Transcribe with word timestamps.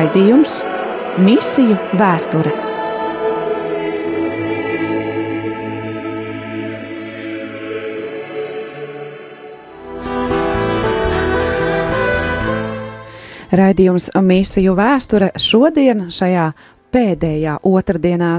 Raidījums 0.00 0.52
Misiju 1.20 1.74
vēsture. 2.00 2.54
Raidījums 13.52 14.08
Misiju 14.24 14.72
vēsture 14.78 15.34
šodien 15.36 16.06
šajā 16.08 16.46
pēdējā 16.92 17.56
otrdienā 17.66 18.32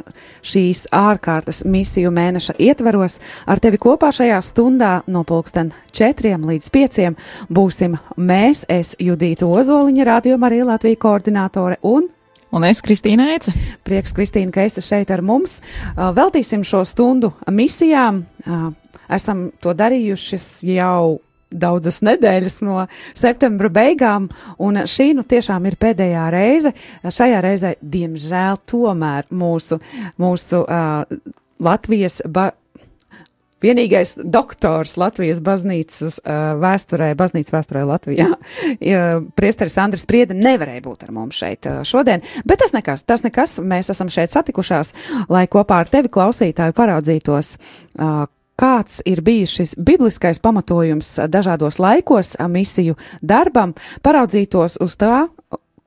šīs 0.46 0.86
ārkārtas 0.96 1.64
misiju 1.66 2.12
mēneša 2.16 2.58
ietvaros. 2.60 3.20
Ar 3.48 3.62
tevi 3.64 3.80
kopā 3.82 4.12
šajā 4.16 4.40
stundā 4.46 4.94
no 5.08 5.26
pulksten 5.28 5.74
četriem 5.92 6.46
līdz 6.50 6.72
pieciem 6.72 7.20
būsim 7.50 7.98
mēs, 8.18 8.66
es 8.70 8.96
Judīta 9.00 9.50
Ozoliņa, 9.50 10.08
rādījuma 10.14 10.52
arī 10.52 10.66
Latvija 10.68 11.00
koordinātore 11.02 11.80
un 11.82 12.10
Un 12.52 12.66
es, 12.68 12.82
Kristīna 12.84 13.30
Eice. 13.32 13.54
Prieks, 13.88 14.12
Kristīna, 14.12 14.52
ka 14.52 14.66
esi 14.68 14.84
šeit 14.84 15.12
ar 15.16 15.22
mums. 15.24 15.62
Veltīsim 15.96 16.66
šo 16.68 16.84
stundu 16.84 17.32
misijām. 17.48 18.26
Esam 19.12 19.46
to 19.64 19.72
darījušas 19.72 20.50
jau 20.68 21.22
daudzas 21.52 22.02
nedēļas 22.06 22.62
no 22.66 22.86
septembra 23.18 23.72
beigām, 23.74 24.30
un 24.62 24.84
šī 24.88 25.12
nu 25.18 25.26
tiešām 25.28 25.68
ir 25.70 25.78
pēdējā 25.82 26.30
reize. 26.34 26.74
Šajā 27.04 27.44
reizē, 27.44 27.76
diemžēl, 27.82 28.64
tomēr 28.70 29.30
mūsu, 29.30 29.82
mūsu 30.22 30.64
uh, 30.66 31.06
Latvijas. 31.62 32.22
Ba 32.26 32.52
Vienīgais 33.62 34.16
doktors 34.18 34.96
Latvijas 34.98 35.38
baznīcas 35.46 36.18
uh, 36.24 36.56
vēsturē, 36.58 37.12
baznīcas 37.18 37.54
vēsturē 37.54 37.84
Latvijā, 37.86 38.26
priesteris 39.38 39.78
Andris 39.82 40.08
Priede 40.10 40.34
nevarēja 40.34 40.82
būt 40.88 41.06
ar 41.06 41.14
mums 41.14 41.38
šeit 41.38 41.70
uh, 41.70 41.84
šodien, 41.86 42.26
bet 42.42 42.64
tas 42.64 42.74
nekas, 42.74 43.06
tas 43.06 43.22
nekas, 43.22 43.60
mēs 43.62 43.94
esam 43.94 44.10
šeit 44.10 44.34
satikušās, 44.34 44.96
lai 45.30 45.46
kopā 45.46 45.84
ar 45.84 45.94
tevi 45.94 46.10
klausītāju 46.10 46.74
paraudzītos, 46.74 47.54
uh, 48.02 48.26
kāds 48.62 49.02
ir 49.10 49.24
bijis 49.26 49.56
šis 49.58 49.74
bibliskais 49.78 50.40
pamatojums 50.40 51.16
dažādos 51.32 51.80
laikos 51.82 52.36
misiju 52.50 52.96
darbam, 53.22 53.74
paraudzītos 54.06 54.78
uz 54.84 54.98
tā, 55.02 55.26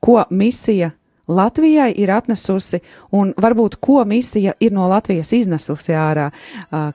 ko 0.03 0.23
misija 0.29 0.91
Latvijai 1.27 1.89
ir 1.97 2.11
atnesusi 2.13 2.79
un 3.17 3.31
varbūt 3.41 3.79
ko 3.81 4.03
misija 4.05 4.53
ir 4.61 4.73
no 4.75 4.85
Latvijas 4.89 5.31
iznesusi 5.33 5.95
ārā 5.97 6.27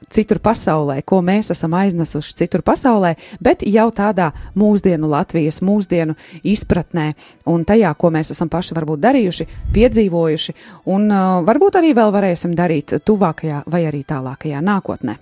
citur 0.06 0.38
pasaulē, 0.38 1.00
ko 1.02 1.18
mēs 1.26 1.50
esam 1.50 1.74
aiznesuši 1.74 2.36
citur 2.38 2.62
pasaulē, 2.62 3.16
bet 3.42 3.64
jau 3.66 3.88
tādā 3.90 4.28
mūsdienu 4.54 5.10
Latvijas, 5.10 5.58
mūsdienu 5.66 6.14
izpratnē 6.46 7.08
un 7.50 7.64
tajā, 7.66 7.90
ko 7.98 8.12
mēs 8.14 8.30
esam 8.36 8.52
paši 8.52 8.76
varbūt 8.78 9.02
darījuši, 9.02 9.48
piedzīvojuši 9.74 10.54
un 10.94 11.10
varbūt 11.48 11.80
arī 11.82 11.90
vēl 11.98 12.14
varēsim 12.14 12.54
darīt 12.54 13.00
tuvākajā 13.02 13.64
vai 13.66 13.82
arī 13.90 14.04
tālākajā 14.06 14.62
nākotnē. 14.62 15.18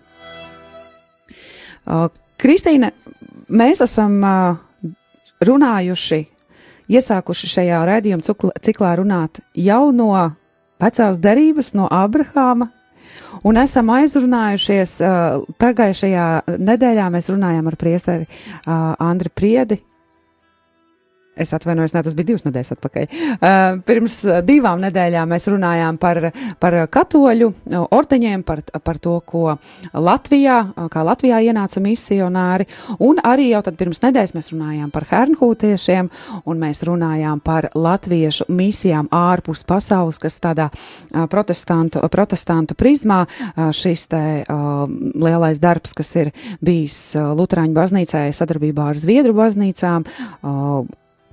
Kristīne, 2.38 2.92
mēs 3.48 3.82
esam 3.84 4.18
runājuši, 5.44 6.20
iesākuši 6.88 7.50
šajā 7.54 7.80
raidījuma 7.88 8.52
ciklā 8.64 8.94
runāt 9.00 9.40
jau 9.56 9.88
no 9.94 10.12
vecās 10.78 11.18
derības, 11.22 11.72
no 11.78 11.88
Abrahāma, 11.90 12.70
un 13.48 13.60
esam 13.60 13.90
aizrunājušies. 13.96 14.98
Pagājušajā 15.58 16.28
nedēļā 16.58 17.10
mēs 17.14 17.30
runājām 17.32 17.70
ar 17.70 17.78
priesteri 17.80 18.28
Andri 18.66 19.32
Priedi 19.34 19.80
Es 21.38 21.54
atvainojos, 21.56 21.94
ne, 21.94 22.02
tas 22.06 22.16
bija 22.18 22.32
divas 22.32 22.44
nedēļas 22.46 22.74
atpakaļ. 22.74 23.06
Uh, 23.08 23.80
pirms 23.86 24.16
divām 24.46 24.82
nedēļām 24.82 25.30
mēs 25.32 25.48
runājām 25.50 25.98
par, 26.00 26.20
par 26.60 26.76
katoļu 26.92 27.50
ordeņiem, 27.94 28.44
par, 28.46 28.62
par 28.84 29.00
to, 29.02 29.18
ko 29.26 29.56
Latvijā, 29.94 30.58
kā 30.92 31.04
Latvijā 31.06 31.40
ienāca 31.48 31.82
misionāri, 31.84 32.68
un 33.04 33.22
arī 33.24 33.50
jau 33.52 33.62
tad 33.66 33.78
pirms 33.80 34.02
nedēļas 34.04 34.34
mēs 34.36 34.52
runājām 34.54 34.92
par 34.94 35.06
hernhūtiešiem, 35.10 36.10
un 36.48 36.62
mēs 36.62 36.82
runājām 36.88 37.42
par 37.44 37.70
latviešu 37.74 38.48
misijām 38.52 39.10
ārpus 39.14 39.64
pasaules, 39.68 40.20
kas 40.22 40.38
tādā 40.42 40.68
uh, 40.72 41.26
protestantu, 41.30 42.02
protestantu 42.12 42.76
prizmā 42.78 43.24
uh, 43.24 43.68
šis 43.74 44.06
te 44.08 44.22
lielais 45.18 45.60
darbs, 45.62 45.94
kas 45.96 46.10
ir 46.20 46.30
bijis 46.64 46.98
Lutāņu 47.16 47.76
baznīcai 47.76 48.28
sadarbībā 48.34 48.90
ar 48.92 49.00
Zviedru 49.00 49.36
baznīcām 49.38 50.06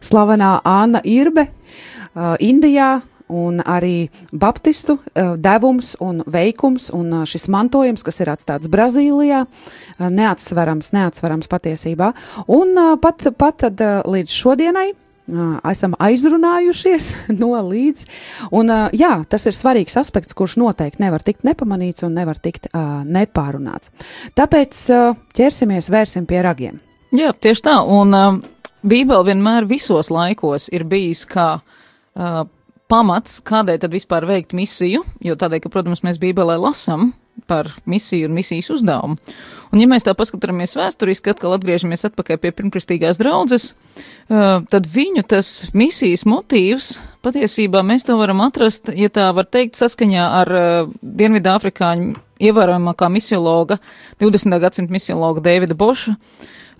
slavenā 0.05 0.59
Anna 0.63 1.01
Irbe 1.03 1.49
uh, 1.49 2.35
Indijā. 2.39 3.01
Un 3.25 3.57
arī 3.65 4.11
baptistu 4.29 4.99
uh, 4.99 5.31
devums 5.41 5.95
un 5.97 6.19
veikums 6.29 6.91
un 6.93 7.07
uh, 7.09 7.23
šis 7.25 7.47
mantojums, 7.49 8.03
kas 8.05 8.21
ir 8.21 8.29
atstāts 8.29 8.69
Brazīlijā, 8.69 9.39
uh, 9.47 10.11
neatsverams, 10.13 10.91
neatsverams 10.93 11.49
patiesībā. 11.49 12.11
Un 12.45 12.77
uh, 12.77 12.91
pat, 13.01 13.25
pat 13.33 13.57
tad, 13.65 13.81
uh, 13.81 14.05
līdz 14.05 14.29
šodienai 14.29 14.91
uh, 14.91 15.57
esam 15.71 15.97
aizrunājušies 15.97 17.11
no 17.41 17.55
līdz. 17.65 18.05
Un, 18.53 18.69
jā, 18.93 19.15
tas 19.29 19.49
ir 19.49 19.57
svarīgs 19.57 19.97
aspekts, 19.97 20.37
kurš 20.37 20.59
noteikti 20.61 21.01
nevar 21.01 21.25
tikt 21.25 21.47
nepamanīts 21.47 22.05
un 22.05 22.13
nevar 22.17 22.37
tikt 22.37 22.69
uh, 22.73 23.01
nepārunāts. 23.09 23.89
Tāpēc 24.37 24.83
uh, 24.93 25.15
ķersimies, 25.37 25.89
vērsim 25.89 26.29
pie 26.29 26.45
ragiem. 26.45 26.77
Jā, 27.15 27.31
tieši 27.33 27.65
tā. 27.65 27.79
Un, 27.89 28.13
uh, 28.13 28.54
Bībele 28.85 29.25
vienmēr 29.31 29.65
visos 29.69 30.11
laikos 30.13 30.69
ir 30.75 30.85
bijis 30.85 31.23
kā 31.29 31.55
uh, 31.57 32.41
pamats, 32.91 33.39
kādēļ 33.45 33.81
tad 33.81 33.93
vispār 33.95 34.27
veikt 34.29 34.53
misiju, 34.57 35.01
jo 35.25 35.35
tādēļ, 35.39 35.63
ka, 35.63 35.71
protams, 35.73 36.03
mēs 36.05 36.19
Bībelē 36.21 36.57
lasam 36.61 37.13
par 37.49 37.67
misiju 37.89 38.29
un 38.29 38.35
misijas 38.37 38.69
uzdevumu. 38.71 39.17
Un, 39.73 39.81
ja 39.81 39.87
mēs 39.89 40.05
tā 40.05 40.13
paskatāmies 40.15 40.77
vēsturiski, 40.77 41.33
atkal 41.33 41.57
atgriežamies 41.57 42.05
atpakaļ 42.07 42.39
pie 42.43 42.51
pirmkristīgās 42.55 43.19
draudzes, 43.19 43.71
uh, 43.73 44.61
tad 44.71 44.89
viņu 44.93 45.25
tas 45.33 45.71
misijas 45.75 46.23
motīvs 46.29 46.99
patiesībā 47.25 47.81
mēs 47.85 48.05
to 48.05 48.15
varam 48.21 48.43
atrast, 48.45 48.93
ja 48.93 49.09
tā 49.09 49.31
var 49.35 49.49
teikt, 49.49 49.79
saskaņā 49.81 50.27
ar 50.43 50.53
uh, 50.53 50.93
Dienvidāfrikāņu 51.01 52.13
ievērojamākā 52.45 53.09
misiologa, 53.09 53.79
20. 54.21 54.59
gadsimta 54.61 54.93
misiologa 54.93 55.43
Davida 55.43 55.77
Boša 55.77 56.15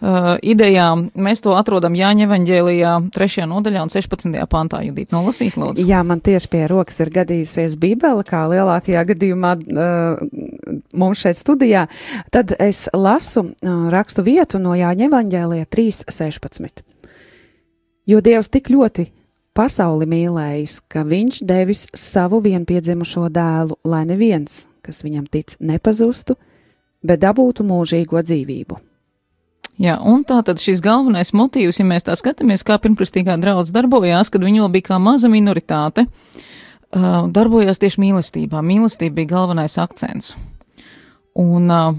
uh, 0.01 0.35
idejām. 0.43 1.07
Mēs 1.15 1.43
to 1.45 1.55
atrodam 1.57 1.95
Jāņa 1.97 2.27
evaņģēlijā 2.27 2.93
3. 3.15 3.45
nodaļā 3.51 3.83
un 3.85 3.93
16. 3.93 4.37
pantā, 4.51 4.81
Judīt, 4.85 5.11
nolasīs 5.15 5.57
lūdzu. 5.59 5.85
Jā, 5.87 6.01
man 6.07 6.23
tieši 6.25 6.51
pie 6.51 6.63
rokas 6.71 6.99
ir 7.03 7.11
gadījusies 7.15 7.77
Bībele, 7.81 8.25
kā 8.27 8.45
lielākajā 8.51 9.05
gadījumā 9.11 9.53
uh, 9.59 10.23
mums 10.97 11.23
šeit 11.25 11.39
studijā. 11.39 11.85
Tad 12.33 12.55
es 12.59 12.85
lasu 12.93 13.47
uh, 13.49 13.75
rakstu 13.93 14.25
vietu 14.25 14.61
no 14.61 14.75
Jāņa 14.77 15.09
evaņģēlijā 15.09 15.69
3.16. 15.71 16.85
Jo 18.05 18.19
Dievs 18.21 18.51
tik 18.53 18.69
ļoti 18.69 19.07
pasauli 19.55 20.05
mīlējis, 20.09 20.81
ka 20.91 21.05
viņš 21.07 21.39
devis 21.47 21.85
savu 21.97 22.41
vienpiedzimušo 22.43 23.29
dēlu, 23.33 23.79
lai 23.87 24.03
neviens, 24.05 24.65
kas 24.85 25.01
viņam 25.05 25.29
tic, 25.31 25.55
nepazustu, 25.63 26.35
bet 27.05 27.23
dabūtu 27.23 27.65
mūžīgo 27.65 28.21
dzīvību. 28.21 28.77
Jā, 29.81 29.97
un 29.99 30.23
tā 30.23 30.39
tad 30.47 30.61
šis 30.63 30.79
galvenais 30.83 31.33
motīvs, 31.35 31.81
ja 31.81 31.85
mēs 31.87 32.07
tā 32.07 32.15
skatāmies, 32.15 32.63
kā 32.63 32.77
pirmkristīgā 32.79 33.35
draudz 33.41 33.73
darbojās, 33.75 34.31
kad 34.31 34.45
viņi 34.45 34.63
vēl 34.63 34.71
bija 34.77 34.89
kā 34.93 34.99
maza 35.03 35.27
minoritāte, 35.31 36.05
uh, 36.07 37.25
darbojās 37.27 37.81
tieši 37.83 37.99
mīlestībā. 38.05 38.63
Mīlestība 38.63 39.19
bija 39.19 39.33
galvenais 39.33 39.75
akcents. 39.83 40.31
Un 41.35 41.67
uh, 41.67 41.97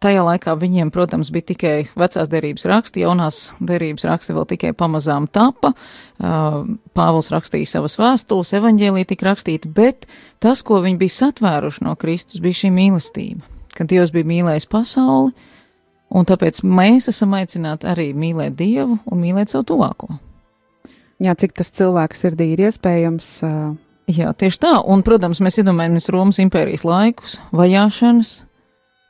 tajā 0.00 0.22
laikā 0.24 0.54
viņiem, 0.56 0.88
protams, 0.94 1.28
bija 1.34 1.50
tikai 1.52 1.74
vecās 2.00 2.32
derības 2.32 2.64
raksti, 2.70 3.04
jaunās 3.04 3.42
derības 3.60 4.08
raksti 4.08 4.36
vēl 4.38 4.48
tikai 4.54 4.72
pamazām 4.80 5.28
tapa. 5.28 5.74
Uh, 6.16 6.64
Pāvils 6.96 7.28
rakstīja 7.34 7.68
savas 7.68 7.98
vēstules, 8.00 8.54
evaņģēlī 8.56 9.04
tika 9.12 9.28
rakstīta, 9.28 9.68
bet 9.76 10.08
tas, 10.40 10.64
ko 10.64 10.80
viņi 10.80 11.00
bija 11.04 11.18
satvēruši 11.18 11.84
no 11.84 11.94
Kristus, 12.00 12.40
bija 12.40 12.62
šī 12.64 12.72
mīlestība. 12.80 13.44
Kad 13.76 13.92
Dievs 13.92 14.12
bija 14.16 14.28
mīlējis 14.32 14.70
pasauli, 14.72 15.36
Un 16.10 16.26
tāpēc 16.26 16.62
mēs 16.66 17.06
esam 17.12 17.36
aicināti 17.38 17.86
arī 17.90 18.10
mīlēt 18.18 18.56
Dievu 18.58 18.98
un 19.06 19.22
mīlēt 19.22 19.52
savu 19.52 19.68
tuvāko. 19.70 20.10
Jā, 21.20 21.36
cik 21.38 21.54
tas 21.60 21.70
cilvēku 21.76 22.16
sirdī 22.16 22.52
ir 22.54 22.64
iespējams. 22.66 23.32
Uh... 23.46 23.72
Jā, 24.10 24.32
tieši 24.34 24.58
tā. 24.58 24.72
Un, 24.90 25.04
protams, 25.06 25.42
mēs 25.44 25.60
iedomājamies 25.62 26.10
Romas 26.10 26.40
impērijas 26.42 26.82
laikus, 26.88 27.36
vajāšanas. 27.54 28.32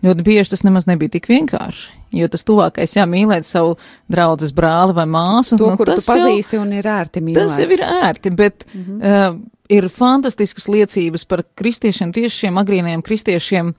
Ļoti 0.05 0.25
bieži 0.25 0.53
tas 0.53 0.63
nemaz 0.65 0.87
nebija 0.89 1.13
tik 1.17 1.29
vienkārši. 1.29 1.97
Jo 2.17 2.27
tas 2.33 2.45
tuvākais, 2.49 2.97
jā, 2.97 3.05
mīlēt 3.09 3.47
savu 3.47 3.77
draugu 4.11 4.49
brāli 4.57 4.97
vai 4.97 5.07
māsu, 5.09 5.59
to, 5.61 5.71
nu, 5.73 5.87
tas 5.87 6.09
pazīsti 6.09 6.57
jau, 6.57 6.65
un 6.65 6.73
ir 6.77 6.89
ērti 6.89 7.23
mīlēt. 7.25 7.41
Tas 7.47 7.59
jau 7.61 7.69
ir 7.77 7.85
ērti, 7.85 8.33
bet 8.35 8.65
mm 8.67 8.85
-hmm. 8.87 9.01
uh, 9.01 9.37
ir 9.71 9.87
fantastiskas 9.93 10.67
liecības 10.71 11.25
par 11.31 11.43
kristiešiem, 11.59 12.13
tieši 12.15 12.45
šiem 12.45 12.59
agrīnajiem 12.61 13.05
kristiešiem, 13.07 13.71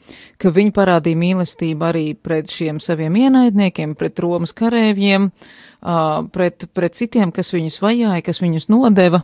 ka 0.42 0.52
viņi 0.56 0.74
parādīja 0.76 1.20
mīlestību 1.20 1.88
arī 1.88 2.06
pret 2.16 2.52
šiem 2.52 2.80
saviem 2.84 3.18
ienaidniekiem, 3.20 3.96
pret 4.00 4.20
Romas 4.24 4.56
karēviem, 4.58 5.30
pret, 6.32 6.68
pret 6.74 6.98
citiem, 6.98 7.34
kas 7.36 7.52
viņus 7.56 7.82
vajāja, 7.84 8.24
kas 8.26 8.42
viņus 8.44 8.70
nodeva. 8.72 9.24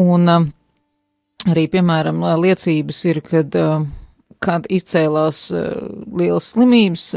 Un 0.00 0.26
arī, 0.34 1.66
piemēram, 1.70 2.24
liecības 2.42 3.04
ir, 3.12 3.22
kad, 3.28 3.58
kad 4.42 4.68
izcēlās 4.72 5.46
lielas 5.54 6.50
slimības, 6.56 7.08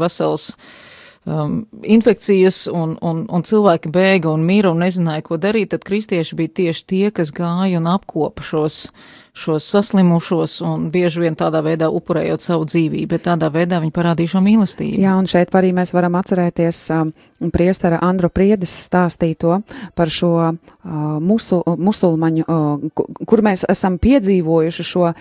vesels 0.00 0.52
um, 1.26 1.60
infekcijas, 1.82 2.64
un, 2.72 2.96
un, 3.02 3.26
un 3.28 3.46
cilvēki 3.46 3.92
bēga 3.92 4.32
un 4.32 4.46
mira 4.46 4.72
un 4.72 4.82
nezināja, 4.84 5.26
ko 5.26 5.38
darīt, 5.42 5.74
tad 5.74 5.84
kristieši 5.86 6.38
bija 6.38 6.56
tieši 6.62 6.86
tie, 6.86 7.04
kas 7.14 7.34
gāja 7.34 7.82
un 7.82 7.90
apkopa 7.92 8.46
šos 8.46 8.86
šos 9.36 9.66
saslimušos 9.68 10.60
un 10.64 10.86
bieži 10.90 11.20
vien 11.20 11.34
tādā 11.36 11.60
veidā 11.64 11.90
upurējot 11.92 12.40
savu 12.40 12.64
dzīvību, 12.70 13.08
bet 13.10 13.26
tādā 13.26 13.50
veidā 13.52 13.82
viņi 13.82 13.92
parādīja 13.92 14.32
šo 14.32 14.40
mīlestību. 14.46 15.00
Jā, 15.02 15.12
un 15.20 15.28
šeit 15.28 15.52
arī 15.58 15.74
mēs 15.76 15.92
varam 15.92 16.16
atcerēties 16.16 16.80
um, 16.96 17.10
priestara 17.52 18.00
Andro 18.06 18.30
Priedis 18.32 18.72
stāstīto 18.86 19.58
par 19.98 20.12
šo 20.12 20.32
uh, 20.40 20.56
musul, 21.20 21.60
musulmaņu, 21.66 22.46
uh, 22.48 23.04
kur 23.28 23.44
mēs 23.44 23.66
esam 23.68 24.00
piedzīvojuši 24.00 24.88
šo 24.94 25.12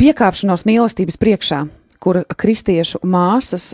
piekāpšanos 0.00 0.64
mīlestības 0.72 1.20
priekšā 1.20 1.62
kur 2.02 2.22
kristiešu 2.26 3.02
māsas 3.06 3.72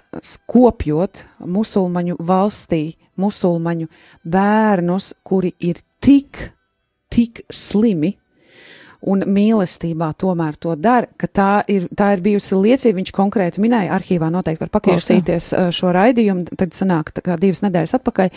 kopjot 0.50 1.24
musulmaņu 1.48 2.18
valstī, 2.28 2.82
musulmaņu 3.18 3.88
bērnus, 4.28 5.14
kuri 5.26 5.54
ir 5.64 5.80
tik, 6.04 6.40
tik 7.12 7.42
slimi, 7.50 8.12
un 9.06 9.22
mīlestībā 9.30 10.10
tomēr 10.18 10.56
to 10.58 10.74
dara, 10.78 11.08
ka 11.18 11.28
tā 11.30 11.50
ir, 11.70 11.86
tā 11.94 12.12
ir 12.16 12.22
bijusi 12.24 12.58
liecība, 12.58 12.98
viņš 12.98 13.12
konkrēti 13.14 13.62
minēja, 13.62 13.94
arhīvā 13.96 14.30
noteikti 14.34 14.66
var 14.66 14.72
paklausīties 14.74 15.52
uh, 15.54 15.68
šo 15.74 15.92
raidījumu, 15.94 16.58
tad 16.58 16.74
sanāk 16.76 17.14
tā 17.14 17.24
kā 17.26 17.38
divas 17.40 17.62
nedēļas 17.66 17.94
atpakaļ, 18.00 18.32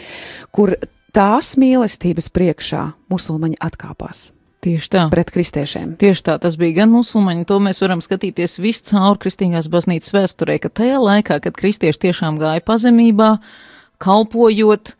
kur 0.53 0.75
tās 1.15 1.55
mīlestības 1.61 2.29
priekšā 2.33 2.85
musulmaņi 3.11 3.59
atkāpās. 3.63 4.29
Tieši 4.61 4.89
tā. 4.93 5.03
Pret 5.09 5.31
kristiešiem. 5.33 5.95
Tieši 5.97 6.21
tā, 6.27 6.35
tas 6.41 6.53
bija 6.61 6.83
gan 6.83 6.91
musulmaņi, 6.93 7.47
to 7.49 7.57
mēs 7.65 7.81
varam 7.81 8.01
skatīties 8.03 8.59
viss 8.61 8.83
caur 8.91 9.17
kristīgās 9.21 9.69
baznīcas 9.73 10.13
vēsturē, 10.13 10.59
ka 10.61 10.69
tajā 10.69 10.99
laikā, 11.01 11.39
kad 11.41 11.55
kristieši 11.57 12.03
tiešām 12.05 12.37
gāja 12.41 12.61
pazemībā, 12.61 13.31
kalpojot, 14.01 14.93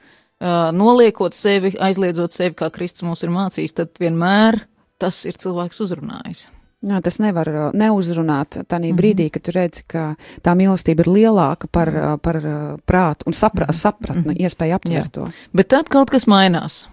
noliekot 0.73 1.37
sevi, 1.37 1.75
aizliedzot 1.77 2.33
sevi, 2.33 2.55
kā 2.57 2.71
Kristus 2.73 3.05
mums 3.05 3.21
ir 3.21 3.33
mācījis, 3.33 3.77
tad 3.77 4.01
vienmēr 4.01 4.63
tas 5.01 5.21
ir 5.29 5.37
cilvēks 5.37 5.83
uzrunājis. 5.85 6.47
Jā, 6.81 6.97
tas 7.05 7.19
nevar 7.21 7.49
neuzrunāt 7.77 8.63
tādā 8.65 8.87
-hmm. 8.89 8.97
brīdī, 8.97 9.29
kad 9.29 9.43
tu 9.45 9.51
redzi, 9.53 9.83
ka 9.85 10.15
tā 10.41 10.55
mīlestība 10.57 11.05
ir 11.05 11.11
lielāka 11.13 11.67
par, 11.71 12.17
par 12.21 12.41
prātu 12.85 13.29
un 13.29 13.33
sapra, 13.33 13.65
mhm. 13.69 13.73
sapratni, 13.73 14.33
mm 14.33 14.37
-hmm. 14.37 14.41
iespēju 14.41 14.75
aptvert 14.75 15.11
to. 15.11 15.27
Bet 15.53 15.67
tad 15.67 15.89
kaut 15.89 16.09
kas 16.09 16.25
mainās. 16.25 16.87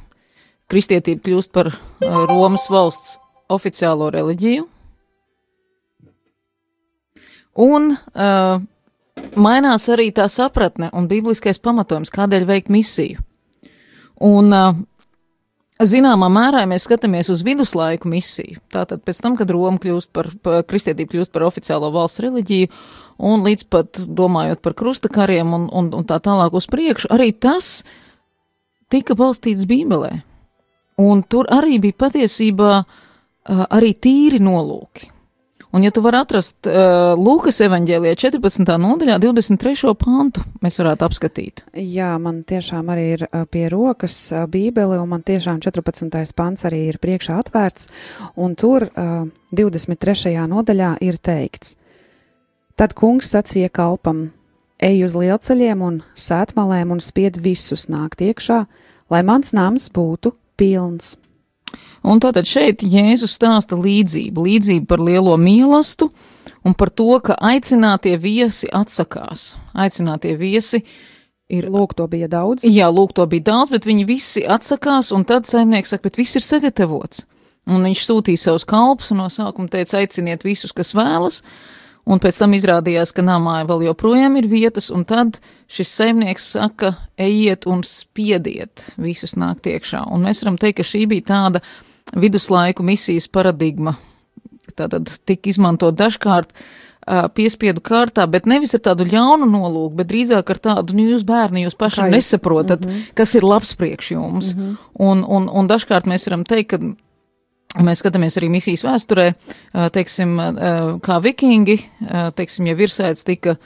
Kristietība 0.69 1.25
kļūst 1.25 1.53
par 1.55 1.73
Romas 2.03 2.67
valsts 2.69 3.17
oficiālo 3.49 4.11
reliģiju. 4.13 4.67
Un 7.59 7.89
uh, 7.97 8.61
mainās 9.35 9.89
arī 9.91 10.11
tā 10.15 10.29
sapratne 10.31 10.93
un 10.95 11.09
bibliskais 11.11 11.59
pamatojums, 11.59 12.13
kādēļ 12.15 12.47
veikt 12.47 12.71
misiju. 12.71 13.25
Un 14.29 14.53
uh, 14.55 14.77
Zināmā 15.79 16.27
mērā 16.27 16.65
mēs 16.67 16.89
skatāmies 16.89 17.29
uz 17.31 17.45
viduslaiku 17.47 18.11
misiju. 18.11 18.59
Tātad 18.75 19.05
pēc 19.07 19.21
tam, 19.23 19.37
kad 19.39 19.51
Roma 19.55 19.79
kļūst 19.79 20.11
par, 20.11 20.27
par 20.43 20.65
kristietību 20.67 21.13
kļūst 21.13 21.31
par 21.31 21.45
oficiālo 21.47 21.93
valsts 21.95 22.19
reliģiju, 22.25 22.71
un 23.31 23.45
līdz 23.47 23.67
pat 23.71 24.01
domājot 24.03 24.59
par 24.65 24.75
krustakariem 24.75 25.55
un, 25.55 25.69
un, 25.71 25.93
un 25.95 26.07
tā 26.07 26.19
tālāk 26.23 26.57
uz 26.59 26.67
priekšu, 26.71 27.13
arī 27.15 27.31
tas 27.31 27.85
tika 28.91 29.15
balstīts 29.15 29.69
Bībelē. 29.71 30.17
Un 30.99 31.23
tur 31.31 31.47
arī 31.55 31.79
bija 31.83 32.01
patiesībā 32.07 32.73
arī 33.49 33.95
tīri 33.95 34.43
nolūki. 34.43 35.13
Un, 35.71 35.83
ja 35.85 35.91
tu 35.93 36.01
vari 36.01 36.17
atrast 36.17 36.65
uh, 36.65 37.13
Lūkas 37.21 37.59
evanģēlijā 37.67 38.17
14. 38.17 38.71
nodaļā 38.81 39.19
23. 39.21 39.91
pantu, 40.01 40.41
mēs 40.65 40.81
varētu 40.81 41.05
apskatīt. 41.05 41.63
Jā, 41.77 42.15
man 42.23 42.41
tiešām 42.49 42.89
arī 42.89 43.05
ir 43.19 43.25
uh, 43.27 43.43
pie 43.45 43.67
rokas 43.69 44.17
uh, 44.33 44.47
bībele, 44.49 44.97
un 44.97 45.11
man 45.13 45.27
tiešām 45.29 45.61
14. 45.61 46.33
pants 46.39 46.65
arī 46.65 46.87
ir 46.89 47.01
priekšā 47.03 47.37
atvērts, 47.43 47.91
un 48.41 48.57
tur 48.57 48.89
uh, 48.89 49.29
23. 49.53 50.33
nodaļā 50.49 50.95
ir 51.05 51.21
teikts. 51.21 51.77
Tad 52.79 52.97
kungs 52.97 53.29
sacīja 53.35 53.69
kalpam, 53.69 54.31
ej 54.81 55.05
uz 55.05 55.19
lielceļiem 55.21 55.85
un 55.85 56.01
sētmalēm 56.17 56.97
un 56.97 57.05
spied 57.05 57.37
visus 57.45 57.91
nākt 57.93 58.25
iekšā, 58.25 58.63
lai 59.13 59.25
mans 59.27 59.53
nams 59.53 59.93
būtu 59.93 60.33
pilns. 60.59 61.17
Un 62.07 62.21
tātad 62.23 62.47
šeit 62.49 62.85
Jēzus 62.87 63.35
stāsta 63.37 63.77
līdzību, 63.79 64.45
līdzību 64.47 64.87
par 64.89 65.03
lielo 65.03 65.35
mīlestību 65.41 66.11
un 66.67 66.75
par 66.79 66.91
to, 66.95 67.11
ka 67.25 67.37
aicinātie 67.45 68.17
viesi 68.21 68.69
atsakās. 68.75 69.55
Aicinātie 69.79 70.35
viesi 70.39 70.83
ir. 71.49 71.69
Lūk, 71.73 71.95
to 71.99 72.07
bija 72.11 72.29
daudz. 72.31 72.65
Jā, 72.67 72.91
lūk, 72.93 73.15
to 73.17 73.27
bija 73.31 73.49
daudz, 73.51 73.73
bet 73.75 73.89
viņi 73.89 74.07
visi 74.09 74.45
atsakās, 74.45 75.13
un 75.17 75.27
tad 75.29 75.49
saimnieks 75.49 75.95
saka, 75.95 76.09
bet 76.09 76.21
viss 76.21 76.39
ir 76.39 76.45
sagatavots. 76.45 77.25
Un 77.69 77.85
viņš 77.85 78.05
sūtīja 78.07 78.47
savus 78.47 78.65
kalpus 78.69 79.13
un 79.13 79.23
no 79.23 79.29
sākuma 79.33 79.69
teica, 79.73 80.01
aiciniet 80.01 80.47
visus, 80.47 80.73
kas 80.77 80.95
vēlas, 80.97 81.43
un 82.09 82.23
pēc 82.23 82.41
tam 82.41 82.57
izrādījās, 82.57 83.13
ka 83.15 83.25
namā 83.27 83.61
vēl 83.69 83.87
joprojām 83.91 84.39
ir 84.41 84.49
vietas, 84.51 84.89
un 84.95 85.05
tad 85.09 85.39
šis 85.71 85.93
saimnieks 86.01 86.51
saka, 86.57 86.95
ejiet 87.21 87.69
un 87.69 87.85
spiediet 87.87 88.87
visus 88.97 89.37
nākt 89.39 89.69
iekšā. 89.69 90.07
Un 90.13 90.25
mēs 90.27 90.43
varam 90.45 90.59
teikt, 90.61 90.81
ka 90.81 90.89
šī 90.89 91.05
bija 91.13 91.29
tāda 91.35 91.63
viduslaiku 92.17 92.87
misijas 92.87 93.29
paradigma. 93.29 93.97
Tātad 94.77 95.11
tika 95.29 95.51
izmantot 95.51 95.97
dažkārt 95.99 96.55
piespiedu 97.35 97.81
kārtā, 97.85 98.27
bet 98.29 98.47
nevis 98.49 98.75
ar 98.77 98.83
tādu 98.85 99.07
ļaunu 99.09 99.49
nolūku, 99.49 99.95
bet 99.97 100.11
drīzāk 100.11 100.51
ar 100.53 100.59
tādu, 100.65 100.97
nu, 100.97 101.07
jūs 101.15 101.25
bērni, 101.29 101.65
jūs 101.65 101.77
paši 101.79 102.09
nesaprotat, 102.13 102.85
mm 102.85 102.91
-hmm. 102.91 103.15
kas 103.17 103.35
ir 103.35 103.47
labs 103.49 103.75
priekš 103.81 104.11
jums. 104.11 104.55
Mm 104.55 104.61
-hmm. 104.61 104.77
un, 104.93 105.25
un, 105.25 105.49
un 105.49 105.69
dažkārt 105.69 106.07
mēs 106.07 106.29
varam 106.29 106.45
teikt, 106.45 106.71
ka 106.71 106.79
Mēs 107.85 108.03
skatāmies 108.03 108.35
arī 108.41 108.49
misijas 108.51 108.83
vēsturē, 108.87 109.27
teiksim, 109.95 110.35
kā 111.05 111.19
vikingi, 111.23 111.79
teiksim, 112.39 112.67
ja 112.71 112.77
virsēts 112.79 113.27
tika 113.27 113.57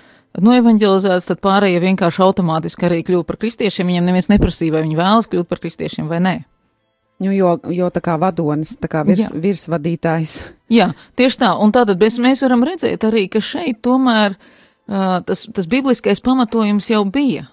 noevanģelizēts, 0.40 1.28
tad 1.28 1.40
pārējie 1.44 1.80
vienkārši 1.82 2.22
automātiski 2.24 2.88
arī 2.88 3.02
kļuva 3.06 3.26
par 3.28 3.38
kristiešiem. 3.40 3.88
Viņiem 3.88 4.08
neviens 4.08 4.30
neprasīja, 4.32 4.76
vai 4.76 4.84
viņi 4.86 4.98
vēlas 5.00 5.28
kļūt 5.32 5.48
par 5.48 5.60
kristiešiem 5.62 6.08
vai 6.12 6.20
nē. 6.24 6.34
Nu, 7.22 7.30
jo, 7.30 7.54
jo 7.70 7.88
tā 7.94 8.02
kā 8.02 8.16
vadonis, 8.18 8.74
tā 8.82 8.88
kā 8.90 9.04
virs, 9.06 9.28
Jā. 9.28 9.40
virsvadītājs. 9.44 10.32
Jā, 10.72 10.88
tieši 11.18 11.38
tā. 11.44 11.52
Un 11.62 11.70
tātad 11.74 12.00
mēs, 12.00 12.16
mēs 12.22 12.42
varam 12.42 12.64
redzēt 12.66 13.04
arī, 13.06 13.28
ka 13.30 13.42
šeit 13.44 13.78
tomēr 13.84 14.34
uh, 14.34 15.20
tas, 15.26 15.44
tas 15.46 15.68
bibliskais 15.70 16.22
pamatojums 16.24 16.90
jau 16.90 17.04
bija. 17.06 17.46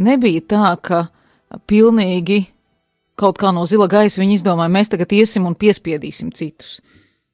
Nebija 0.00 0.44
tā, 0.52 0.74
ka 0.84 1.06
pilnīgi 1.70 2.42
kaut 3.20 3.40
kā 3.40 3.52
no 3.54 3.66
zila 3.68 3.88
gaisa 3.90 4.22
viņi 4.22 4.38
izdomāja, 4.40 4.72
mēs 4.72 4.92
tagad 4.92 5.12
iesim 5.16 5.48
un 5.48 5.58
piespiedīsim 5.58 6.32
citus. 6.36 6.78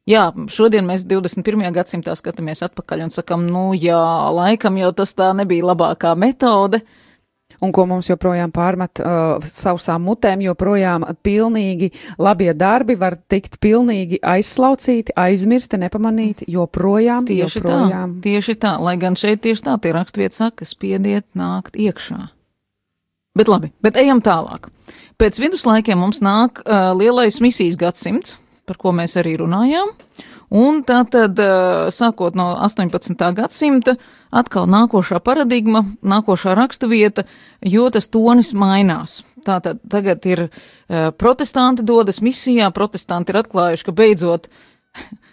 Jā, 0.07 0.28
šodien 0.55 0.87
mēs 0.87 1.02
21. 1.11 1.64
gadsimtā 1.75 2.14
skatāmies 2.14 2.62
atpakaļ 2.62 3.09
un 3.09 3.11
sakam, 3.11 3.49
nu 3.50 3.73
jā, 3.75 3.99
laikam 4.37 4.78
jau 4.78 4.93
tas 4.95 5.16
tā 5.19 5.33
nebija 5.35 5.73
labākā 5.73 6.14
metode. 6.19 6.85
Un 7.62 7.73
ko 7.73 7.87
mums 7.88 8.11
joprojām 8.11 8.50
pārmet 8.52 9.00
uh, 9.00 9.38
sausām 9.47 10.05
mutēm, 10.05 10.43
joprojām 10.45 11.07
pilnīgi 11.25 11.88
labie 12.21 12.50
darbi 12.52 12.99
var 13.00 13.16
tikt 13.16 13.57
pilnīgi 13.62 14.21
aizslaucīti, 14.21 15.14
aizmirsti, 15.16 15.81
nepamanīti, 15.81 16.50
joprojām. 16.52 17.25
Tieši 17.26 17.62
joprojām. 17.62 18.16
tā, 18.19 18.25
tieši 18.28 18.59
tā, 18.61 18.76
lai 18.83 18.99
gan 19.00 19.16
šeit 19.19 19.43
tieši 19.47 19.71
tā 19.71 19.78
tie 19.81 19.95
raksturvieti 19.97 20.43
saka, 20.43 20.69
spiediet 20.69 21.26
nākt 21.38 21.81
iekšā. 21.81 22.26
Bet 23.37 23.50
labi, 23.52 23.73
bet 23.85 23.99
ejam 24.00 24.23
tālāk. 24.25 24.71
Pēc 25.21 25.40
viduslaikiem 25.40 26.00
mums 26.00 26.23
nāk 26.25 26.62
uh, 26.64 26.93
lielais 26.97 27.40
misijas 27.45 27.76
gadsimts, 27.81 28.38
par 28.69 28.78
ko 28.81 28.93
mēs 28.97 29.16
arī 29.21 29.37
runājām. 29.40 29.93
Un 30.57 30.85
tā 30.87 31.00
tad, 31.11 31.40
sākot 31.90 32.37
no 32.38 32.52
18. 32.62 33.19
gadsimta, 33.35 33.97
atkal 34.31 34.69
nākošā 34.71 35.19
paradigma, 35.26 35.83
nākošā 36.07 36.55
raksturvieta, 36.55 37.25
jo 37.66 37.88
tas 37.90 38.07
tonis 38.14 38.52
mainās. 38.55 39.25
Tātad 39.47 39.81
tagad 39.90 40.23
ir 40.31 40.45
protestanti 41.19 41.83
dodas 41.87 42.23
misijā, 42.23 42.71
protestanti 42.75 43.35
ir 43.35 43.40
atklājuši, 43.43 43.88
ka 43.88 43.97
beidzot 43.99 44.47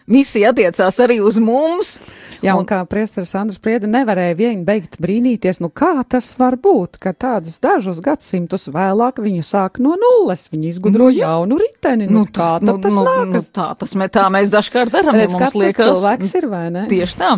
misija 0.09 0.51
attiecās 0.53 0.99
arī 1.03 1.19
uz 1.23 1.39
mums. 1.41 1.97
Jā, 2.43 2.57
un, 2.57 2.63
un 2.63 2.67
kā 2.67 2.81
priesteris 2.89 3.31
Andrus 3.39 3.61
Prieda 3.63 3.87
nevarēja 3.87 4.35
vien 4.35 4.63
beigt 4.67 4.97
brīnīties, 5.03 5.61
nu 5.63 5.69
kā 5.71 5.93
tas 6.09 6.33
var 6.39 6.57
būt, 6.59 6.97
ka 7.03 7.13
tādus 7.15 7.61
dažus 7.63 8.01
gadsimtus 8.03 8.67
vēlāk 8.73 9.21
viņa 9.23 9.45
sāk 9.47 9.79
no 9.83 9.95
nulles, 9.99 10.49
viņa 10.51 10.67
izgudro 10.73 11.07
nu, 11.07 11.15
jaunu 11.15 11.59
riteni. 11.61 12.09
Nu, 12.09 12.25
nu, 12.25 12.31
tas, 12.31 12.59
nu, 12.65 12.75
tas 12.83 12.97
nu, 12.97 13.05
nākas? 13.07 13.47
Nu, 13.47 13.53
tā, 13.55 13.69
tas 13.79 13.95
mē, 13.99 14.09
tā 14.11 14.25
mēs 14.33 14.51
dažkārt 14.51 14.91
darām, 14.91 15.15
Redz, 15.15 15.37
mums 15.37 15.55
liekas. 15.55 15.87
cilvēks 15.87 16.35
ir, 16.41 16.49
vai 16.51 16.65
ne? 16.73 16.83
Tieši 16.91 17.21
tā. 17.21 17.31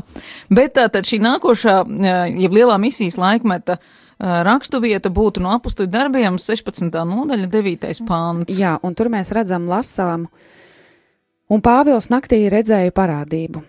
Bet 0.50 0.74
tā 0.80 0.88
tad 0.90 1.06
šī 1.06 1.22
nākošā, 1.26 1.78
jeb 2.34 2.58
lielā 2.58 2.80
misijas 2.82 3.20
laikmeta 3.22 3.78
raksturvieta 4.20 5.12
būtu 5.12 5.44
no 5.44 5.54
apakstuļu 5.58 5.92
darbiem 5.92 6.38
16. 6.40 6.88
nodaļa, 6.90 7.50
9. 7.52 7.88
pāns. 8.08 8.58
Jā, 8.58 8.78
un 8.86 8.96
tur 8.96 9.12
mēs 9.14 9.34
redzam, 9.36 9.68
lasām, 9.70 10.30
un 11.50 11.62
Pāvils 11.62 12.10
naktī 12.14 12.46
redzēja 12.52 12.94
parādību. 12.96 13.64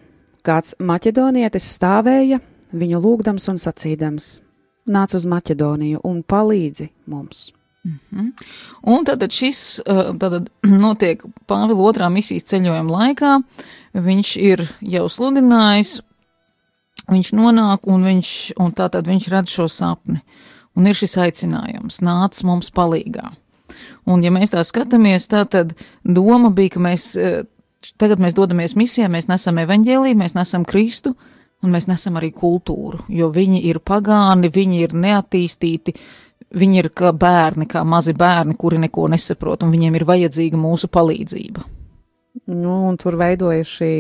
Kāds 0.47 0.77
maķedonietis 0.79 1.67
stāvēja, 1.77 2.41
viņu 2.73 3.03
lūgdams 3.03 3.49
un 3.51 3.61
sacīdams: 3.61 4.41
Nāc 4.87 5.15
uz 5.19 5.27
Maķedoniju 5.27 6.01
un 6.05 6.23
palīdzi 6.23 6.91
mums! 7.07 7.51
Mm 7.87 7.99
-hmm. 8.13 8.33
Un 8.83 9.05
tātad 9.05 9.31
šis 9.31 9.81
tātad 10.19 10.49
notiek 10.63 11.23
Pāvila 11.47 11.91
otrā 11.91 12.11
misijas 12.11 12.45
ceļojuma 12.45 12.91
laikā. 12.99 13.43
Viņš 13.95 14.37
ir 14.43 14.69
jau 14.81 15.09
sludinājis, 15.09 16.01
viņš 17.09 17.33
nonāk 17.33 17.87
un, 17.87 18.05
viņš, 18.05 18.53
un 18.59 18.73
tātad 18.73 19.07
viņš 19.07 19.29
redz 19.29 19.51
šo 19.51 19.69
sapni. 19.69 20.21
Un 20.77 20.87
ir 20.87 20.95
šis 20.95 21.17
aicinājums, 21.17 22.03
nāc 22.03 22.43
mums 22.45 22.71
palīgā. 22.71 23.31
Un 24.07 24.23
ja 24.23 24.31
mēs 24.31 24.53
tā 24.53 24.63
skatāmies, 24.65 25.29
tā 25.29 25.45
tad 25.49 25.73
doma 26.05 26.51
bija, 26.51 26.69
ka 26.69 26.81
mēs, 26.81 27.17
tagad 28.01 28.23
mēs 28.23 28.37
dodamies 28.37 28.77
misijā, 28.79 29.09
mēs 29.13 29.29
nesam 29.31 29.59
evaņģēliju, 29.63 30.19
mēs 30.19 30.37
nesam 30.37 30.67
Kristu, 30.69 31.15
un 31.65 31.73
mēs 31.73 31.89
nesam 31.91 32.19
arī 32.21 32.33
kultūru, 32.37 33.05
jo 33.09 33.31
viņi 33.33 33.63
ir 33.71 33.81
pagāni, 33.85 34.51
viņi 34.53 34.83
ir 34.85 34.95
neattīstīti, 34.97 35.95
viņi 36.57 36.83
ir 36.83 36.91
kā 36.97 37.13
bērni, 37.17 37.69
kā 37.71 37.83
mazi 37.87 38.15
bērni, 38.17 38.57
kuri 38.59 38.81
neko 38.83 39.09
nesaprot, 39.13 39.65
un 39.65 39.73
viņiem 39.75 39.97
ir 39.99 40.07
vajadzīga 40.09 40.61
mūsu 40.61 40.91
palīdzība. 40.93 41.65
Nu, 42.53 42.75
un 42.91 42.99
tur 43.01 43.17
veidojas, 43.17 43.71
šī, 43.79 43.93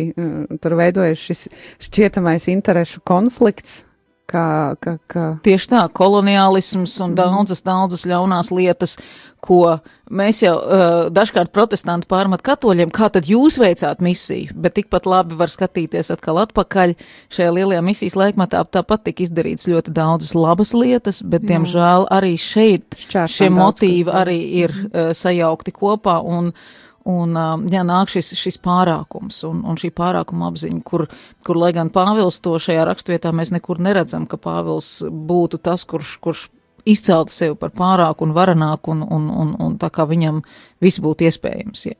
tur 0.60 0.76
veidojas 0.76 1.22
šis 1.24 1.46
šķietamais 1.88 2.50
interešu 2.52 3.00
konflikts, 3.06 3.80
Kā, 4.26 4.74
kā, 4.82 4.96
kā. 5.06 5.24
Tieši 5.46 5.68
tā, 5.70 5.84
koloniālisms 5.94 6.96
un 7.04 7.12
daudzas, 7.14 7.60
daudzas 7.62 8.02
ļaunās 8.10 8.48
lietas, 8.50 8.96
ko 9.38 9.76
mēs 10.10 10.40
jau 10.42 10.56
uh, 10.58 10.94
dažkārt 11.14 11.52
protestanti 11.54 12.08
pārmet 12.10 12.42
katoļiem, 12.46 12.90
kā 12.90 13.06
tad 13.14 13.28
jūs 13.30 13.60
veicāt 13.62 14.02
misiju, 14.02 14.56
bet 14.58 14.74
tikpat 14.80 15.06
labi 15.06 15.38
var 15.38 15.52
skatīties 15.52 16.10
atkal 16.10 16.40
atpakaļ. 16.42 16.96
Šajā 17.36 17.52
lielajā 17.54 17.84
misijas 17.86 18.18
laikmatā 18.18 18.64
tāpat 18.74 19.04
tika 19.06 19.22
izdarīts 19.28 19.70
ļoti 19.70 19.94
daudzas 19.94 20.34
labas 20.34 20.74
lietas, 20.74 21.22
bet, 21.22 21.46
Jā. 21.46 21.52
diemžēl, 21.54 22.08
arī 22.18 22.34
šeit 22.34 22.98
Šķēršam 23.06 23.36
šie 23.36 23.52
motīvi 23.54 24.16
arī 24.24 24.40
ir 24.64 24.74
uh, 24.74 25.14
sajaukti 25.14 25.76
kopā 25.78 26.18
un 26.26 26.50
uh, 26.50 26.66
Un 27.06 27.36
jā, 27.70 27.84
nāk 27.86 28.10
šis, 28.10 28.32
šis 28.34 28.56
pārākums 28.58 29.38
un, 29.46 29.60
un 29.70 29.76
šī 29.78 29.92
pārākuma 29.94 30.48
apziņa, 30.50 30.80
kur, 30.86 31.04
kur, 31.46 31.58
lai 31.60 31.70
gan 31.76 31.92
Pāvils 31.94 32.40
to 32.42 32.56
šajā 32.58 32.82
rakstvietā 32.88 33.30
mēs 33.30 33.52
nekur 33.54 33.78
neredzam, 33.78 34.24
ka 34.26 34.40
Pāvils 34.42 34.88
būtu 35.06 35.60
tas, 35.62 35.84
kurš, 35.86 36.16
kurš 36.24 36.48
izceltu 36.86 37.34
sevi 37.34 37.54
par 37.60 37.70
pārāku 37.78 38.26
un 38.26 38.34
varenāku 38.34 38.90
un, 38.90 39.06
un, 39.06 39.30
un, 39.30 39.54
un 39.62 39.78
tā 39.78 39.92
kā 39.94 40.08
viņam 40.10 40.42
viss 40.82 41.02
būtu 41.02 41.28
iespējams. 41.30 41.86
Ja. 41.86 41.98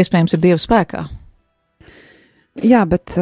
Iespējams 0.00 0.38
ir 0.38 0.44
Dieva 0.48 0.62
spēkā. 0.64 1.04
Jā, 2.64 2.82
bet 2.88 3.12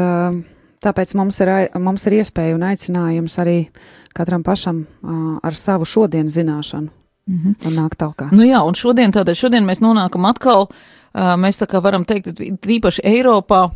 tāpēc 0.87 1.19
mums 1.19 1.43
ir, 1.43 1.55
mums 1.83 2.07
ir 2.07 2.21
iespēja 2.23 2.55
un 2.55 2.69
aicinājums 2.71 3.41
arī 3.43 3.59
katram 4.15 4.47
pašam 4.47 4.85
ar 5.43 5.59
savu 5.59 5.83
šodienas 5.83 6.39
zināšanu 6.39 6.91
mm 7.27 7.39
-hmm. 7.39 7.55
un 7.67 7.81
nākt 7.83 7.99
tālāk. 7.99 8.31
Nu 8.31 8.47
jā, 8.47 8.63
un 8.63 8.75
šodien, 8.75 9.11
tātad 9.11 9.35
šodien 9.35 9.67
mēs 9.67 9.83
nonākam 9.83 10.31
atkal 10.31 10.69
uh, 10.71 10.77
mēs 11.15 11.61
tā 11.61 11.69
kā 11.71 11.81
varam 11.83 12.05
teikt, 12.09 12.41
tīpaši 12.65 13.05
Eiropā, 13.07 13.69